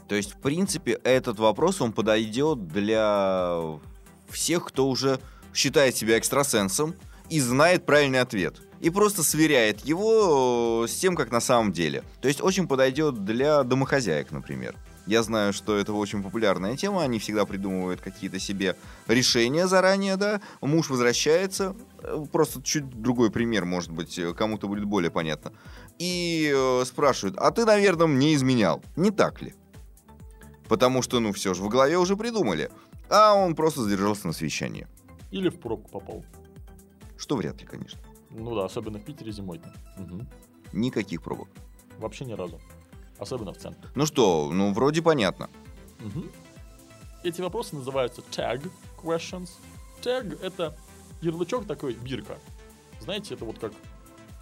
То 0.07 0.15
есть, 0.15 0.34
в 0.34 0.38
принципе, 0.39 0.93
этот 1.03 1.39
вопрос, 1.39 1.81
он 1.81 1.93
подойдет 1.93 2.67
для 2.67 3.79
всех, 4.29 4.65
кто 4.65 4.88
уже 4.88 5.19
считает 5.53 5.95
себя 5.95 6.17
экстрасенсом 6.17 6.95
и 7.32 7.39
знает 7.39 7.86
правильный 7.86 8.20
ответ. 8.20 8.62
И 8.82 8.89
просто 8.89 9.24
сверяет 9.24 9.86
его 9.86 10.84
э, 10.84 10.88
с 10.88 10.96
тем, 10.96 11.15
как 11.15 11.32
на 11.32 11.39
самом 11.39 11.72
деле. 11.72 12.04
То 12.20 12.28
есть, 12.28 12.41
очень 12.41 12.67
подойдет 12.67 13.24
для 13.24 13.63
домохозяек, 13.63 14.32
например. 14.32 14.76
Я 15.08 15.24
знаю, 15.24 15.54
что 15.54 15.78
это 15.78 15.94
очень 15.94 16.22
популярная 16.22 16.76
тема, 16.76 17.04
они 17.04 17.20
всегда 17.20 17.46
придумывают 17.46 18.02
какие-то 18.02 18.38
себе 18.39 18.76
решения 19.08 19.67
заранее, 19.67 20.17
да. 20.17 20.41
Муж 20.60 20.89
возвращается, 20.89 21.75
э, 22.04 22.25
просто 22.32 22.62
чуть 22.62 22.90
другой 22.90 23.32
пример, 23.32 23.63
может 23.63 23.92
быть, 23.92 24.19
э, 24.19 24.34
кому-то 24.34 24.67
будет 24.67 24.84
более 24.84 25.10
понятно. 25.10 25.54
И 26.00 26.54
спрашивают, 26.86 27.38
а 27.38 27.52
ты, 27.52 27.63
наверное, 27.63 28.08
мне 28.08 28.36
изменял, 28.36 28.84
не 28.98 29.12
так 29.12 29.42
ли? 29.42 29.54
Потому 30.67 31.02
что, 31.02 31.19
ну, 31.19 31.32
все 31.32 31.54
же 31.54 31.63
в 31.63 31.69
голове 31.69 31.98
уже 31.98 32.17
придумали. 32.17 32.71
А 33.10 33.36
он 33.36 33.56
просто 33.56 33.84
задержался 33.84 34.27
на 34.27 34.34
совещании. 34.34 34.88
Или 35.29 35.50
в 35.50 35.60
пробку 35.60 35.90
попал? 35.90 36.25
Что 37.22 37.36
вряд 37.36 37.62
ли, 37.62 37.67
конечно. 37.67 38.00
Ну 38.32 38.56
да, 38.56 38.65
особенно 38.65 38.98
в 38.98 39.06
Питере 39.06 39.32
зимой. 39.32 39.62
Мгм. 39.96 40.28
Никаких 40.74 41.22
пробок. 41.22 41.50
Вообще 42.00 42.26
ни 42.26 42.34
разу. 42.34 42.60
Особенно 43.19 43.54
в 43.54 43.58
центре. 43.58 43.88
Ну 43.94 44.08
что, 44.08 44.50
ну, 44.52 44.74
вроде 44.74 45.04
понятно. 45.04 45.48
Мгм. 46.00 46.32
Эти 47.24 47.42
вопросы 47.42 47.76
называются 47.76 48.24
tag 48.32 48.67
questions. 48.98 49.52
Tag— 50.02 50.36
это 50.42 50.76
ярлычок 51.22 51.67
такой, 51.67 51.94
бирка. 51.94 52.40
Знаете, 53.02 53.36
это 53.36 53.46
вот 53.46 53.60
как 53.60 53.72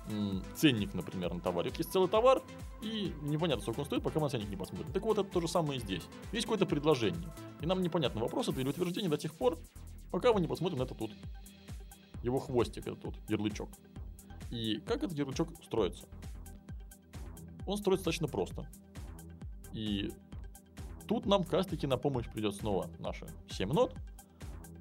м, 0.10 0.42
ценник, 0.56 0.94
например, 0.94 1.34
на 1.34 1.42
товаре. 1.42 1.72
Вот 1.72 1.80
Есть 1.80 1.92
целый 1.92 2.08
товар, 2.08 2.42
и 2.82 3.14
непонятно, 3.24 3.62
сколько 3.62 3.82
он 3.82 3.88
стоит, 3.88 4.04
пока 4.04 4.20
мы 4.20 4.28
на 4.28 4.30
ценник 4.30 4.48
не 4.48 4.56
посмотрим. 4.56 4.90
Так 4.94 5.04
вот, 5.04 5.18
это 5.18 5.30
то 5.30 5.42
же 5.42 5.50
самое 5.50 5.80
и 5.80 5.84
здесь. 5.84 6.04
Есть 6.32 6.46
какое-то 6.46 6.66
предложение, 6.66 7.28
и 7.60 7.66
нам 7.66 7.84
непонятно, 7.84 8.22
вопрос 8.22 8.48
это 8.48 8.62
или 8.62 8.70
утверждение 8.70 9.10
до 9.10 9.18
тех 9.18 9.34
пор, 9.34 9.60
Пока 10.12 10.34
мы 10.34 10.42
не 10.42 10.48
посмотрим 10.48 10.80
на 10.80 10.84
это 10.84 10.96
тут. 10.96 11.12
Его 12.24 12.40
хвостик, 12.40 12.88
это 12.88 12.96
тут, 12.96 13.16
ярлычок. 13.28 13.70
И 14.52 14.80
как 14.86 15.04
этот 15.04 15.18
ярлычок 15.18 15.50
строится? 15.64 16.06
Он 17.66 17.78
строится 17.78 18.06
достаточно 18.06 18.28
просто. 18.28 18.68
И 19.74 20.12
тут 21.08 21.26
нам 21.26 21.44
как 21.44 21.54
раз 21.54 21.68
таки 21.68 21.88
на 21.88 21.98
помощь 21.98 22.28
придет 22.28 22.56
снова 22.56 22.90
наши 23.00 23.28
7 23.50 23.72
нот. 23.72 23.96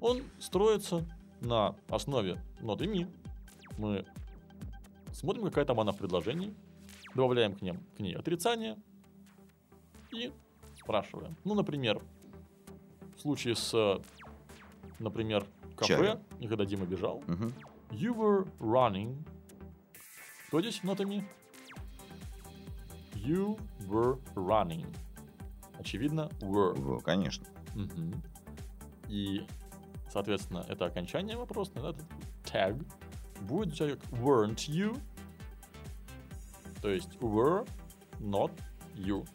Он 0.01 0.23
строится 0.39 1.05
на 1.41 1.75
основе 1.89 2.41
ноты 2.61 2.87
ми. 2.87 3.07
Мы 3.77 4.05
смотрим, 5.11 5.43
какая 5.45 5.65
там 5.65 5.79
она 5.79 5.91
в 5.91 5.97
предложении, 5.97 6.53
добавляем 7.15 7.55
к, 7.55 7.61
ним, 7.61 7.79
к 7.95 7.99
ней 7.99 8.15
отрицание 8.15 8.77
и 10.11 10.31
спрашиваем. 10.77 11.35
Ну, 11.43 11.53
например, 11.55 12.01
в 13.15 13.21
случае 13.21 13.55
с, 13.55 14.01
например, 14.99 15.45
кафе, 15.79 16.19
и 16.39 16.47
когда 16.47 16.65
Дима 16.65 16.85
бежал, 16.85 17.23
Мгм. 17.27 17.53
You 17.91 18.13
were 18.15 18.47
running. 18.59 19.15
Кто 20.47 20.61
здесь 20.61 20.83
нотами? 20.83 21.27
You 23.13 23.59
were 23.87 24.19
running. 24.35 24.85
Очевидно, 25.77 26.29
were. 26.41 26.73
Во, 26.79 26.99
Конечно. 26.99 27.45
Мгм. 27.75 28.21
И, 29.07 29.45
соответственно, 30.11 30.65
это 30.67 30.85
окончание 30.85 31.37
вопроса, 31.37 31.71
да, 31.75 31.89
этот 31.89 32.05
tag 32.43 32.85
будет 33.41 33.75
как 33.77 33.99
weren't 34.11 34.67
you. 34.69 34.99
То 36.81 36.89
есть 36.89 37.15
were, 37.17 37.67
not 38.19 38.51
you. 38.95 39.27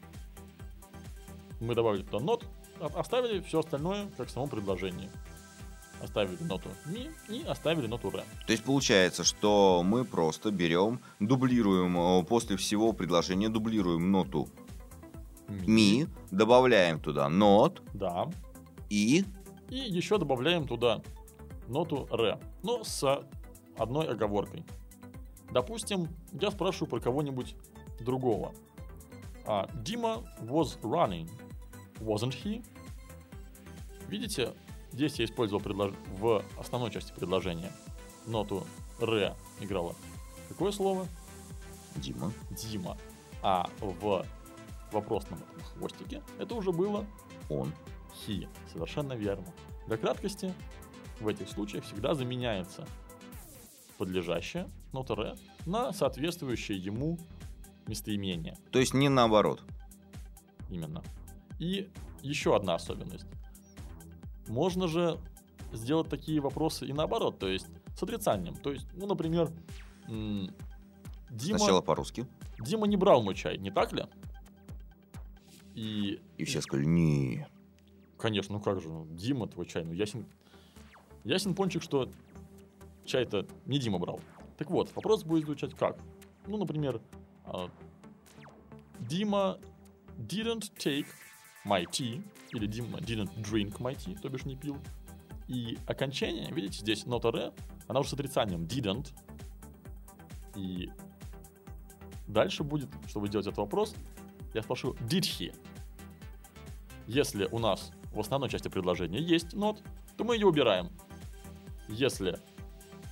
Мы 1.61 1.75
добавили 1.75 2.03
туда 2.03 2.25
not, 2.25 2.45
а- 2.81 3.01
оставили 3.01 3.41
все 3.41 3.61
остальное 3.61 4.09
как 4.17 4.29
в 4.29 4.31
самом 4.31 4.49
предложении. 4.49 5.11
Оставили 6.05 6.37
ноту 6.43 6.69
ми 6.87 7.11
и 7.29 7.43
оставили 7.49 7.87
ноту 7.87 8.11
re. 8.11 8.23
То 8.47 8.53
есть 8.53 8.65
получается, 8.65 9.25
что 9.25 9.83
мы 9.83 10.05
просто 10.05 10.51
берем, 10.51 11.01
дублируем 11.21 11.97
э, 11.99 12.25
после 12.25 12.57
всего 12.57 12.93
предложения, 12.93 13.49
дублируем 13.49 14.11
ноту 14.11 14.49
ми, 15.49 16.07
добавляем 16.31 17.01
туда 17.01 17.29
not 17.29 17.81
Да. 17.95 18.31
и 18.91 19.25
И 19.71 19.77
еще 19.77 20.19
добавляем 20.19 20.67
туда 20.67 21.01
ноту 21.69 22.07
ре, 22.11 22.39
но 22.63 22.85
с 22.85 23.23
одной 23.79 24.09
оговоркой. 24.09 24.65
Допустим, 25.51 26.09
я 26.33 26.51
спрашиваю 26.51 26.91
про 26.91 27.01
кого-нибудь 27.01 27.57
другого. 28.01 28.53
А, 29.47 29.69
Дима 29.75 30.23
was 30.41 30.79
running, 30.83 31.31
wasn't 32.01 32.35
he? 32.45 32.65
Видите, 34.09 34.53
здесь 34.95 35.19
я 35.19 35.25
использовал 35.25 35.63
предлож- 35.63 35.97
в 36.19 36.43
основной 36.59 36.91
части 36.91 37.13
предложения 37.13 37.73
ноту 38.27 38.65
ре 39.01 39.35
играла. 39.61 39.95
Какое 40.49 40.73
слово? 40.73 41.07
Дима. 41.97 42.33
Дима. 42.51 42.97
А 43.43 43.69
в 43.81 44.25
вопросном 44.93 45.41
этом 45.41 45.65
хвостике 45.65 46.23
это 46.39 46.55
уже 46.55 46.73
было 46.73 47.05
Он. 47.49 47.73
he. 48.27 48.49
Совершенно 48.73 49.13
верно. 49.15 49.47
Для 49.87 49.97
краткости 49.97 50.55
в 51.21 51.29
этих 51.29 51.49
случаях 51.49 51.85
всегда 51.85 52.15
заменяется 52.15 52.87
подлежащее 53.99 54.71
нота 54.93 55.15
ре 55.15 55.35
на 55.67 55.93
соответствующее 55.93 56.79
ему 56.79 57.19
местоимение. 57.87 58.57
То 58.71 58.79
есть 58.79 58.95
не 58.95 59.09
наоборот. 59.09 59.63
Именно. 60.71 61.03
И 61.59 61.91
еще 62.23 62.57
одна 62.57 62.75
особенность. 62.75 63.27
Можно 64.49 64.89
же 64.89 65.19
сделать 65.73 66.09
такие 66.09 66.41
вопросы 66.41 66.87
и 66.87 66.93
наоборот, 66.93 67.39
то 67.39 67.49
есть 67.49 67.67
с 67.97 68.03
отрицанием. 68.03 68.55
То 68.57 68.73
есть, 68.73 68.87
ну, 68.95 69.07
например, 69.07 69.51
Дима, 70.07 71.59
Сначала 71.59 71.81
по-русски. 71.81 72.27
Дима 72.59 72.87
не 72.87 72.97
брал 72.97 73.23
мой 73.23 73.35
чай, 73.35 73.59
не 73.59 73.71
так 73.71 73.93
ли? 73.93 74.05
И 75.75 76.21
И 76.37 76.45
все 76.45 76.61
сказали, 76.61 76.87
не. 76.87 77.47
Конечно, 78.19 78.55
ну 78.55 78.61
как 78.61 78.81
же, 78.81 78.89
ну, 78.89 79.07
Дима 79.11 79.49
твой 79.49 79.67
чай, 79.67 79.85
ну 79.85 79.93
ясен, 79.93 80.25
ясен 81.25 81.55
пончик, 81.55 81.83
что 81.83 82.09
чай-то 83.05 83.47
не 83.67 83.79
Дима 83.79 83.99
брал. 83.99 84.21
Так 84.57 84.71
вот, 84.71 84.95
вопрос 84.95 85.25
будет 85.25 85.45
звучать 85.45 85.75
как? 85.75 85.99
Ну, 86.47 86.57
например, 86.57 87.01
а, 87.45 87.69
Дима 89.01 89.59
didn't 90.17 90.73
take 90.79 91.07
my 91.65 91.85
tea, 91.91 92.23
или 92.51 92.69
didn't 92.69 93.35
drink 93.43 93.79
my 93.79 93.95
tea, 93.95 94.19
то 94.21 94.29
бишь 94.29 94.45
не 94.45 94.57
пил. 94.57 94.79
И 95.49 95.79
окончание, 95.87 96.51
видите, 96.51 96.81
здесь 96.81 97.07
нота 97.07 97.31
ре, 97.31 97.53
она 97.89 98.01
уже 98.01 98.11
с 98.11 98.13
отрицанием 98.13 98.65
didn't. 98.65 99.13
И 100.57 100.91
дальше 102.27 102.63
будет, 102.63 102.89
чтобы 103.09 103.29
сделать 103.29 103.47
этот 103.47 103.59
вопрос, 103.59 103.95
я 104.55 104.63
спрошу 104.63 104.93
did 105.01 105.23
he? 105.23 105.55
Если 107.07 107.47
у 107.51 107.59
нас 107.59 107.91
в 108.13 108.21
основной 108.21 108.49
части 108.49 108.69
предложения 108.69 109.21
есть 109.21 109.53
not, 109.55 109.83
то 110.17 110.25
мы 110.25 110.37
ее 110.37 110.47
убираем. 110.47 110.91
Если 111.89 112.39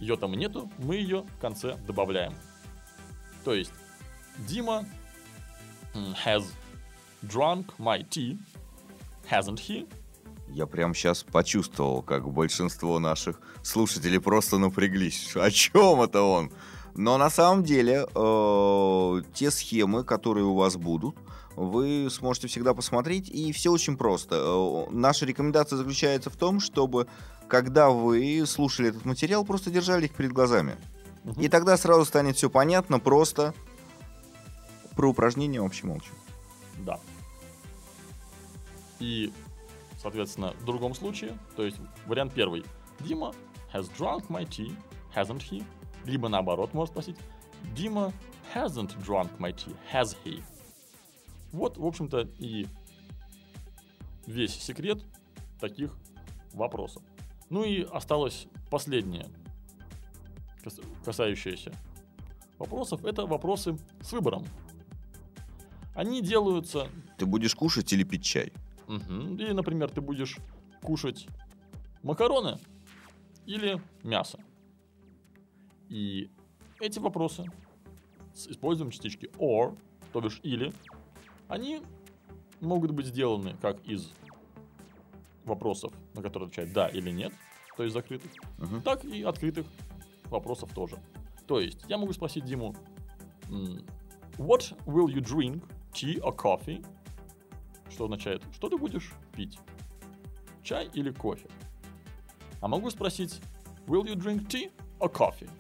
ее 0.01 0.17
там 0.17 0.33
нету, 0.33 0.71
мы 0.79 0.97
ее 0.97 1.23
в 1.23 1.39
конце 1.39 1.77
добавляем. 1.87 2.35
То 3.45 3.55
есть 3.55 3.73
Дима 4.49 4.87
has 5.95 6.45
drunk 7.23 7.67
my 7.79 8.07
tea, 8.09 8.39
hasn't 9.31 9.61
he? 9.61 9.89
Я 10.49 10.67
прям 10.67 10.95
сейчас 10.95 11.23
почувствовал, 11.23 12.03
как 12.03 12.31
большинство 12.31 12.99
наших 12.99 13.41
слушателей 13.63 14.21
просто 14.21 14.59
напряглись. 14.59 15.35
О 15.35 15.51
чем 15.51 16.03
это 16.03 16.23
он? 16.23 16.53
Но 16.95 17.17
на 17.17 17.31
самом 17.31 17.63
деле 17.63 18.07
э, 18.15 19.23
те 19.33 19.51
схемы, 19.51 20.05
которые 20.05 20.45
у 20.45 20.55
вас 20.55 20.77
будут, 20.77 21.17
вы 21.57 22.09
сможете 22.11 22.49
всегда 22.49 22.75
посмотреть, 22.75 23.31
и 23.31 23.51
все 23.53 23.71
очень 23.71 23.97
просто. 23.97 24.37
Э, 24.37 24.91
наша 24.91 25.25
рекомендация 25.25 25.79
заключается 25.79 26.29
в 26.29 26.37
том, 26.37 26.61
чтобы, 26.61 27.07
когда 27.49 27.89
вы 27.89 28.45
слушали 28.47 28.91
этот 28.91 29.07
материал, 29.07 29.45
просто 29.47 29.71
держали 29.71 30.05
их 30.05 30.13
перед 30.13 30.33
глазами. 30.33 30.77
Мгм. 31.25 31.41
И 31.41 31.49
тогда 31.49 31.79
сразу 31.79 32.05
станет 32.05 32.37
все 32.37 32.51
понятно, 32.51 32.99
просто 32.99 33.55
про 34.97 35.09
упражнение 35.09 35.63
вообще 35.63 35.87
молчу. 35.87 36.13
И, 39.03 39.33
соответственно, 40.01 40.53
в 40.61 40.65
другом 40.65 40.95
случае, 40.95 41.37
то 41.57 41.65
есть 41.65 41.77
вариант 42.07 42.33
первый. 42.35 42.65
Дима 43.01 43.35
has 43.75 43.91
drunk 43.99 44.29
my 44.29 44.49
tea, 44.49 44.73
hasn't 45.13 45.41
he? 45.41 45.65
Либо 46.05 46.29
наоборот 46.29 46.73
можно 46.73 46.93
спросить. 46.93 47.17
Дима 47.75 48.13
hasn't 48.55 48.97
drunk 49.05 49.29
my 49.39 49.53
tea, 49.53 49.75
has 49.93 50.17
he? 50.25 50.41
Вот, 51.51 51.79
в 51.79 51.85
общем-то, 51.85 52.29
и 52.39 52.69
весь 54.29 54.55
секрет 54.55 55.03
таких 55.59 55.97
вопросов. 56.53 57.03
Ну 57.51 57.65
и 57.65 57.83
осталось 57.83 58.47
последнее, 58.71 59.27
кас- 60.63 60.79
касающееся 61.05 61.73
вопросов, 62.57 63.05
это 63.05 63.27
вопросы 63.27 63.77
с 64.01 64.13
выбором. 64.13 64.45
Они 65.93 66.23
делаются 66.23 66.87
Ты 67.19 67.27
будешь 67.27 67.57
кушать 67.57 67.93
или 67.93 68.05
пить 68.05 68.25
чай? 68.25 68.53
Мгм. 68.93 69.37
Или, 69.37 69.53
например, 69.53 69.91
ты 69.91 70.01
будешь 70.01 70.37
кушать 70.83 71.27
макароны 72.03 72.59
или 73.47 73.81
мясо. 74.03 74.39
И 75.89 76.31
эти 76.79 76.99
вопросы 76.99 77.45
с 78.35 78.49
использованием 78.49 78.93
частички 78.93 79.31
or, 79.39 79.79
то 80.13 80.21
бишь 80.21 80.41
или, 80.43 80.73
они 81.49 81.83
могут 82.61 82.91
быть 82.91 83.07
сделаны 83.07 83.57
как 83.61 83.83
из 83.87 84.13
вопросов, 85.45 85.93
на 86.15 86.23
которые 86.23 86.49
отвечает 86.49 86.73
да 86.73 86.89
или 86.89 87.11
нет, 87.11 87.33
то 87.77 87.83
есть 87.83 87.95
закрытых, 87.95 88.31
Мгм. 88.59 88.83
так 88.83 89.05
и 89.05 89.23
открытых 89.23 89.67
вопросов 90.27 90.73
тоже. 90.75 90.99
То 91.47 91.61
есть 91.61 91.85
я 91.89 91.99
могу 91.99 92.13
спросить 92.13 92.45
Диму, 92.45 92.75
what 94.37 94.77
will 94.87 95.09
you 95.09 95.21
drink, 95.21 95.63
tea 95.93 96.21
or 96.21 96.37
coffee? 96.37 96.85
Что 97.93 98.05
означает, 98.05 98.43
что 98.55 98.69
ты 98.69 98.77
будешь 98.77 99.13
пить? 99.37 99.59
Чай 100.63 100.89
или 100.95 101.11
кофе? 101.11 101.49
А 102.61 102.69
могу 102.69 102.91
спросить, 102.91 103.41
will 103.87 104.05
you 104.05 104.15
drink 104.15 104.47
tea 104.49 104.73
or 104.99 105.13
coffee? 105.13 105.51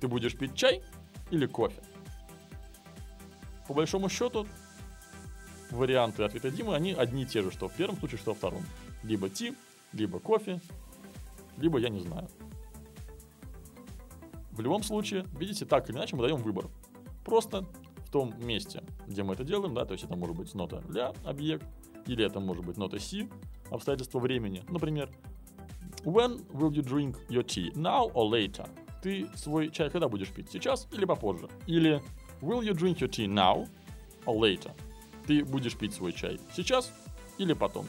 Ты 0.00 0.08
будешь 0.08 0.36
пить 0.36 0.54
чай 0.54 0.82
или 1.30 1.46
кофе? 1.46 1.82
По 3.66 3.74
большому 3.74 4.08
счету, 4.08 4.46
варианты 5.70 6.22
ответа 6.22 6.50
Димы, 6.50 6.74
они 6.74 6.92
одни 6.92 7.22
и 7.22 7.26
те 7.26 7.42
же, 7.42 7.50
что 7.50 7.68
в 7.68 7.74
первом 7.74 7.96
случае, 7.96 8.18
что 8.18 8.32
во 8.32 8.34
втором. 8.34 8.62
Либо 9.02 9.28
ти, 9.28 9.54
либо 9.92 10.18
кофе, 10.18 10.60
либо 11.56 11.78
я 11.78 11.88
не 11.88 12.00
знаю. 12.00 12.28
В 14.52 14.60
любом 14.60 14.82
случае, 14.82 15.24
видите, 15.38 15.64
так 15.64 15.88
или 15.88 15.96
иначе 15.96 16.16
мы 16.16 16.22
даем 16.22 16.36
выбор. 16.36 16.66
Просто 17.24 17.62
в 18.06 18.10
том 18.10 18.34
месте, 18.44 18.82
где 19.10 19.24
мы 19.24 19.34
это 19.34 19.44
делаем, 19.44 19.74
да, 19.74 19.84
то 19.84 19.92
есть 19.92 20.04
это 20.04 20.16
может 20.16 20.36
быть 20.36 20.54
нота 20.54 20.82
ля, 20.88 21.12
объект, 21.24 21.66
или 22.06 22.24
это 22.24 22.40
может 22.40 22.64
быть 22.64 22.76
нота 22.76 22.98
си, 22.98 23.28
обстоятельства 23.70 24.20
времени. 24.20 24.62
Например, 24.68 25.10
When 26.04 26.46
will 26.52 26.70
you 26.70 26.82
drink 26.82 27.16
your 27.28 27.44
tea? 27.44 27.74
Now 27.74 28.10
or 28.14 28.30
later? 28.30 28.68
Ты 29.02 29.28
свой 29.34 29.70
чай 29.70 29.90
когда 29.90 30.08
будешь 30.08 30.28
пить? 30.30 30.50
Сейчас 30.50 30.86
или 30.92 31.04
попозже? 31.04 31.48
Или 31.66 32.02
Will 32.40 32.62
you 32.62 32.72
drink 32.72 32.98
your 33.00 33.08
tea 33.10 33.26
now 33.26 33.68
or 34.24 34.38
later? 34.38 34.70
Ты 35.26 35.44
будешь 35.44 35.76
пить 35.76 35.92
свой 35.92 36.12
чай 36.12 36.40
сейчас 36.54 36.90
или 37.36 37.52
потом? 37.52 37.86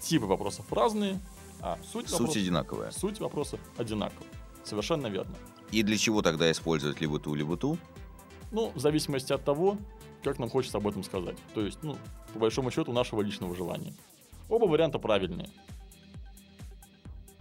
Типы 0.00 0.24
вопросов 0.26 0.72
разные, 0.72 1.20
а 1.60 1.76
суть, 1.84 2.08
Суть 2.08 2.12
вопросов, 2.18 2.36
одинаковая. 2.36 2.90
суть 2.90 3.20
вопросов 3.20 3.60
одинакова. 3.76 4.26
Совершенно 4.64 5.06
верно. 5.08 5.34
И 5.70 5.82
для 5.82 5.96
чего 5.98 6.22
тогда 6.22 6.50
использовать 6.50 7.00
либо 7.00 7.18
ту, 7.20 7.34
либо 7.34 7.56
ту? 7.56 7.76
Ну, 8.50 8.70
в 8.74 8.78
зависимости 8.80 9.32
от 9.32 9.44
того, 9.44 9.76
как 10.22 10.38
нам 10.38 10.48
хочется 10.50 10.78
об 10.78 10.86
этом 10.88 11.02
сказать. 11.04 11.36
То 11.54 11.60
есть, 11.64 11.78
ну, 11.82 11.96
по 12.32 12.38
большому 12.40 12.70
счету, 12.70 12.92
нашего 12.92 13.22
личного 13.22 13.54
желания. 13.54 13.94
Оба 14.48 14.64
варианта 14.66 14.98
правильные. 14.98 15.48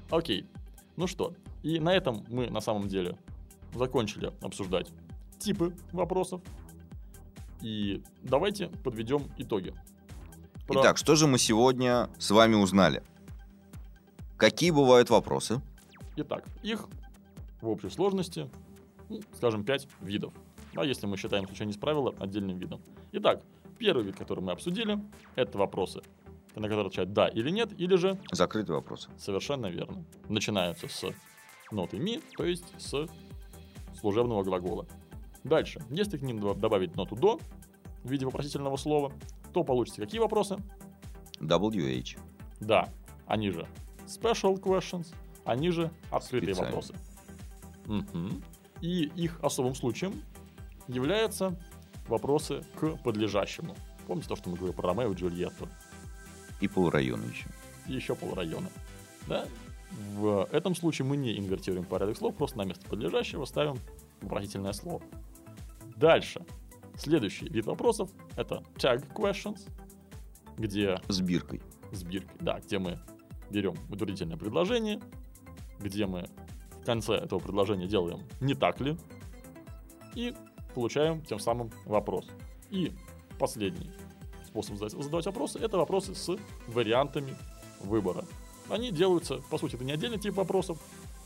Окей. 0.10 0.46
Ну 0.96 1.08
что, 1.08 1.34
и 1.64 1.80
на 1.80 1.94
этом 1.96 2.26
мы 2.30 2.50
на 2.50 2.60
самом 2.62 2.88
деле 2.88 3.18
закончили 3.74 4.34
обсуждать 4.42 4.90
типы 5.38 5.74
вопросов. 5.92 6.42
И 7.62 8.04
давайте 8.24 8.68
подведем 8.84 9.24
итоги. 9.38 9.74
Про- 10.68 10.82
Итак, 10.82 10.98
что 10.98 11.16
же 11.16 11.28
мы 11.28 11.38
сегодня 11.38 12.10
с 12.18 12.32
вами 12.32 12.56
узнали? 12.56 13.04
Какие 14.38 14.72
бывают 14.72 15.10
вопросы? 15.10 15.62
Итак, 16.16 16.46
их 16.64 16.88
в 17.62 17.68
общей 17.70 17.90
сложности, 17.90 18.50
ну, 19.10 19.20
скажем, 19.36 19.64
5 19.64 19.88
видов. 20.02 20.34
Да, 20.74 20.84
если 20.84 21.06
мы 21.08 21.18
считаем 21.18 21.46
случайность 21.48 21.80
правила 21.80 22.14
отдельным 22.20 22.58
видом. 22.58 22.82
Итак, 23.12 23.42
первый 23.78 24.04
вид, 24.06 24.16
который 24.16 24.42
мы 24.44 24.52
обсудили, 24.52 25.00
это 25.36 25.58
вопросы, 25.58 26.02
на 26.56 26.64
которые 26.68 26.88
отвечать 26.88 27.12
да 27.14 27.28
или 27.28 27.50
нет, 27.50 27.72
или 27.80 27.96
же 27.96 28.20
Закрытые 28.32 28.76
вопросы. 28.76 29.10
совершенно 29.18 29.68
верно. 29.68 30.04
Начинаются 30.28 30.88
с 30.88 31.06
ноты 31.72 31.98
ми, 31.98 32.22
то 32.38 32.44
есть 32.46 32.66
с 32.78 33.08
служебного 34.00 34.44
глагола. 34.44 34.86
Дальше, 35.44 35.82
если 35.90 36.18
к 36.18 36.22
ним 36.22 36.40
доб- 36.40 36.60
добавить 36.60 36.96
ноту 36.96 37.16
до 37.16 37.40
в 38.04 38.10
виде 38.12 38.26
вопросительного 38.26 38.76
слова, 38.78 39.12
то 39.54 39.64
получится 39.64 40.02
какие 40.02 40.20
вопросы? 40.20 40.58
WH. 41.40 42.18
Да, 42.60 42.90
они 43.26 43.50
же 43.52 43.66
special 44.06 44.60
questions, 44.62 45.14
они 45.46 45.72
же 45.72 45.92
открытые 46.12 46.54
Специальные. 46.54 46.66
вопросы. 46.76 46.94
Мгм. 47.86 48.44
И 48.82 49.04
их 49.16 49.40
особым 49.42 49.76
случаем 49.76 50.14
являются 50.90 51.56
вопросы 52.08 52.64
к 52.80 52.98
подлежащему. 52.98 53.76
Помните 54.08 54.28
то, 54.28 54.36
что 54.36 54.50
мы 54.50 54.58
говорили 54.58 54.76
про 54.76 54.90
Ромео 54.90 55.12
и 55.12 55.16
Джульетту? 55.16 55.70
И 56.60 56.68
полрайона 56.68 57.24
еще. 57.26 57.48
И 57.88 57.94
еще 57.94 58.16
полрайона. 58.16 58.70
Да? 59.28 59.46
В 60.16 60.48
этом 60.52 60.76
случае 60.76 61.06
мы 61.06 61.18
не 61.18 61.38
инвертируем 61.38 61.86
порядок 61.86 62.18
слов, 62.18 62.36
просто 62.36 62.58
на 62.58 62.64
место 62.64 62.88
подлежащего 62.88 63.46
ставим 63.46 63.78
вопросительное 64.22 64.74
слово. 64.74 65.02
Дальше. 65.96 66.46
Следующий 66.98 67.48
вид 67.48 67.66
вопросов— 67.66 68.10
это 68.36 68.64
tag 68.76 69.06
questions, 69.14 69.70
где 70.58 71.00
С 71.08 71.22
биркой. 71.22 71.62
с 71.92 72.04
биркой, 72.04 72.38
да, 72.40 72.60
где 72.60 72.78
мы 72.78 73.00
берем 73.50 73.76
утвердительное 73.90 74.38
предложение, 74.38 75.00
где 75.80 76.06
мы 76.06 76.28
в 76.82 76.86
конце 76.86 77.14
этого 77.14 77.40
предложения 77.40 77.88
делаем 77.88 78.20
«не 78.42 78.54
так 78.54 78.82
ли?» 78.82 78.98
и 80.14 80.36
получаем 80.74 81.22
тем 81.22 81.40
самым 81.40 81.72
вопрос. 81.86 82.28
И 82.70 82.94
последний 83.38 83.92
способ 84.46 84.78
задать, 84.78 84.92
задавать 84.92 85.26
вопросы— 85.26 85.60
это 85.62 85.78
вопросы 85.78 86.16
с 86.16 86.36
вариантами 86.68 87.36
выбора. 87.82 88.26
Они 88.70 88.92
делаются, 88.92 89.42
по 89.50 89.58
сути, 89.58 89.76
это 89.76 89.84
не 89.84 89.92
отдельный 89.92 90.20
тип 90.20 90.36
вопросов, 90.36 90.78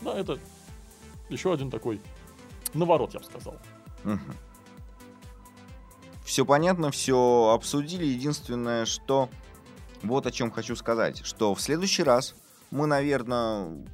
да, 0.02 0.18
это 0.18 0.40
еще 1.30 1.54
один 1.54 1.70
такой 1.70 2.02
наворот, 2.74 3.14
я 3.14 3.20
бы 3.20 3.26
сказал. 3.26 3.56
Все 6.24 6.46
понятно, 6.46 6.90
все 6.90 7.52
обсудили. 7.54 8.06
Единственное, 8.06 8.86
что 8.86 9.30
вот 10.02 10.26
о 10.26 10.32
чем 10.32 10.52
хочу 10.52 10.76
сказать, 10.76 11.26
что 11.26 11.54
в 11.54 11.62
следующий 11.62 12.04
раз 12.04 12.36
мы, 12.72 12.88
наверное, 12.88 13.86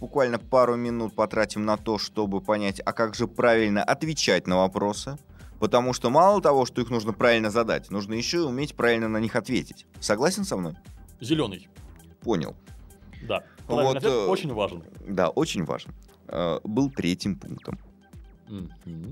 буквально 0.00 0.38
пару 0.38 0.76
минут 0.76 1.14
потратим 1.14 1.64
на 1.64 1.76
то, 1.76 1.98
чтобы 1.98 2.40
понять, 2.40 2.80
а 2.84 2.92
как 2.92 3.14
же 3.14 3.26
правильно 3.26 3.82
отвечать 3.82 4.46
на 4.46 4.56
вопросы. 4.56 5.16
Потому 5.58 5.94
что 5.94 6.10
мало 6.10 6.42
того, 6.42 6.66
что 6.66 6.82
их 6.82 6.90
нужно 6.90 7.14
правильно 7.14 7.50
задать, 7.50 7.90
нужно 7.90 8.12
еще 8.14 8.38
и 8.38 8.40
уметь 8.40 8.74
правильно 8.76 9.08
на 9.08 9.18
них 9.18 9.36
ответить. 9.36 9.86
Согласен 10.00 10.44
со 10.44 10.56
мной? 10.56 10.74
Зеленый, 11.20 11.68
Понял. 12.20 12.54
да. 13.22 13.42
Правильный 13.66 13.88
Вот, 13.88 13.96
ответ 13.96 14.12
э, 14.12 14.26
очень 14.26 14.52
важен. 14.52 14.84
Да, 15.08 15.28
очень 15.30 15.64
важен. 15.64 15.94
Э, 16.28 16.60
Был 16.62 16.90
третьим 16.90 17.36
пунктом. 17.36 17.78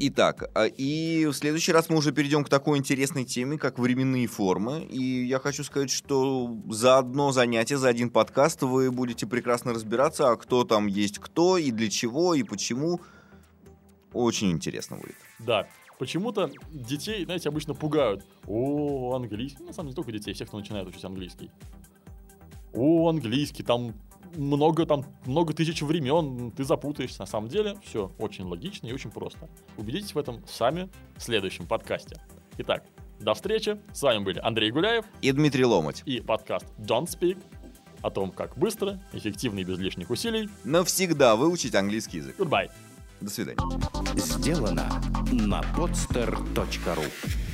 Итак, 0.00 0.50
а, 0.54 0.66
и 0.66 1.26
в 1.26 1.32
следующий 1.32 1.72
раз 1.72 1.88
мы 1.88 1.96
уже 1.96 2.12
перейдем 2.12 2.44
к 2.44 2.48
такой 2.48 2.78
интересной 2.78 3.24
теме, 3.24 3.58
как 3.58 3.78
временные 3.78 4.26
формы. 4.26 4.84
И 4.84 5.24
я 5.24 5.38
хочу 5.38 5.64
сказать, 5.64 5.90
что 5.90 6.56
за 6.68 6.98
одно 6.98 7.32
занятие, 7.32 7.78
за 7.78 7.88
один 7.88 8.10
подкаст 8.10 8.62
вы 8.62 8.90
будете 8.90 9.26
прекрасно 9.26 9.72
разбираться, 9.72 10.30
а 10.30 10.36
кто 10.36 10.64
там 10.64 10.86
есть 10.86 11.18
кто, 11.18 11.58
и 11.58 11.70
для 11.70 11.90
чего, 11.90 12.34
и 12.34 12.42
почему. 12.42 13.00
Очень 14.12 14.52
интересно 14.52 14.96
будет. 14.96 15.16
Да. 15.40 15.66
Почему-то 15.98 16.50
детей, 16.70 17.24
знаете, 17.24 17.48
обычно 17.48 17.74
пугают. 17.74 18.24
О, 18.46 19.14
английский. 19.14 19.58
Ну, 19.60 19.66
на 19.68 19.72
самом 19.72 19.88
деле, 19.88 19.92
не 19.92 19.96
только 19.96 20.12
детей, 20.12 20.34
всех, 20.34 20.48
кто 20.48 20.58
начинает 20.58 20.86
учить 20.88 21.04
английский. 21.04 21.50
О, 22.72 23.08
английский, 23.08 23.62
там 23.62 23.94
много, 24.36 24.86
там 24.86 25.04
много 25.26 25.52
тысяч 25.54 25.82
времен, 25.82 26.50
ты 26.50 26.64
запутаешься. 26.64 27.20
На 27.20 27.26
самом 27.26 27.48
деле, 27.48 27.76
все 27.84 28.10
очень 28.18 28.44
логично 28.44 28.86
и 28.86 28.92
очень 28.92 29.10
просто. 29.10 29.48
Убедитесь 29.76 30.14
в 30.14 30.18
этом 30.18 30.44
сами 30.46 30.88
в 31.16 31.22
следующем 31.22 31.66
подкасте. 31.66 32.16
Итак, 32.58 32.84
до 33.20 33.34
встречи. 33.34 33.78
С 33.92 34.02
вами 34.02 34.22
были 34.22 34.38
Андрей 34.38 34.70
Гуляев 34.70 35.04
И 35.22 35.32
Дмитрий 35.32 35.64
Ломать. 35.64 36.02
и 36.06 36.20
подкаст 36.20 36.66
Don't 36.78 37.06
Speak 37.06 37.38
о 38.02 38.10
том, 38.10 38.30
как 38.30 38.58
быстро, 38.58 39.00
эффективно 39.12 39.60
и 39.60 39.64
без 39.64 39.78
лишних 39.78 40.10
усилий. 40.10 40.48
Навсегда 40.64 41.36
выучить 41.36 41.74
английский 41.74 42.18
язык. 42.18 42.38
Goodbye. 42.38 42.70
До 43.20 43.30
свидания. 43.30 43.58
Сделано 44.16 44.88
на 45.32 45.62
podster.ru 45.76 47.53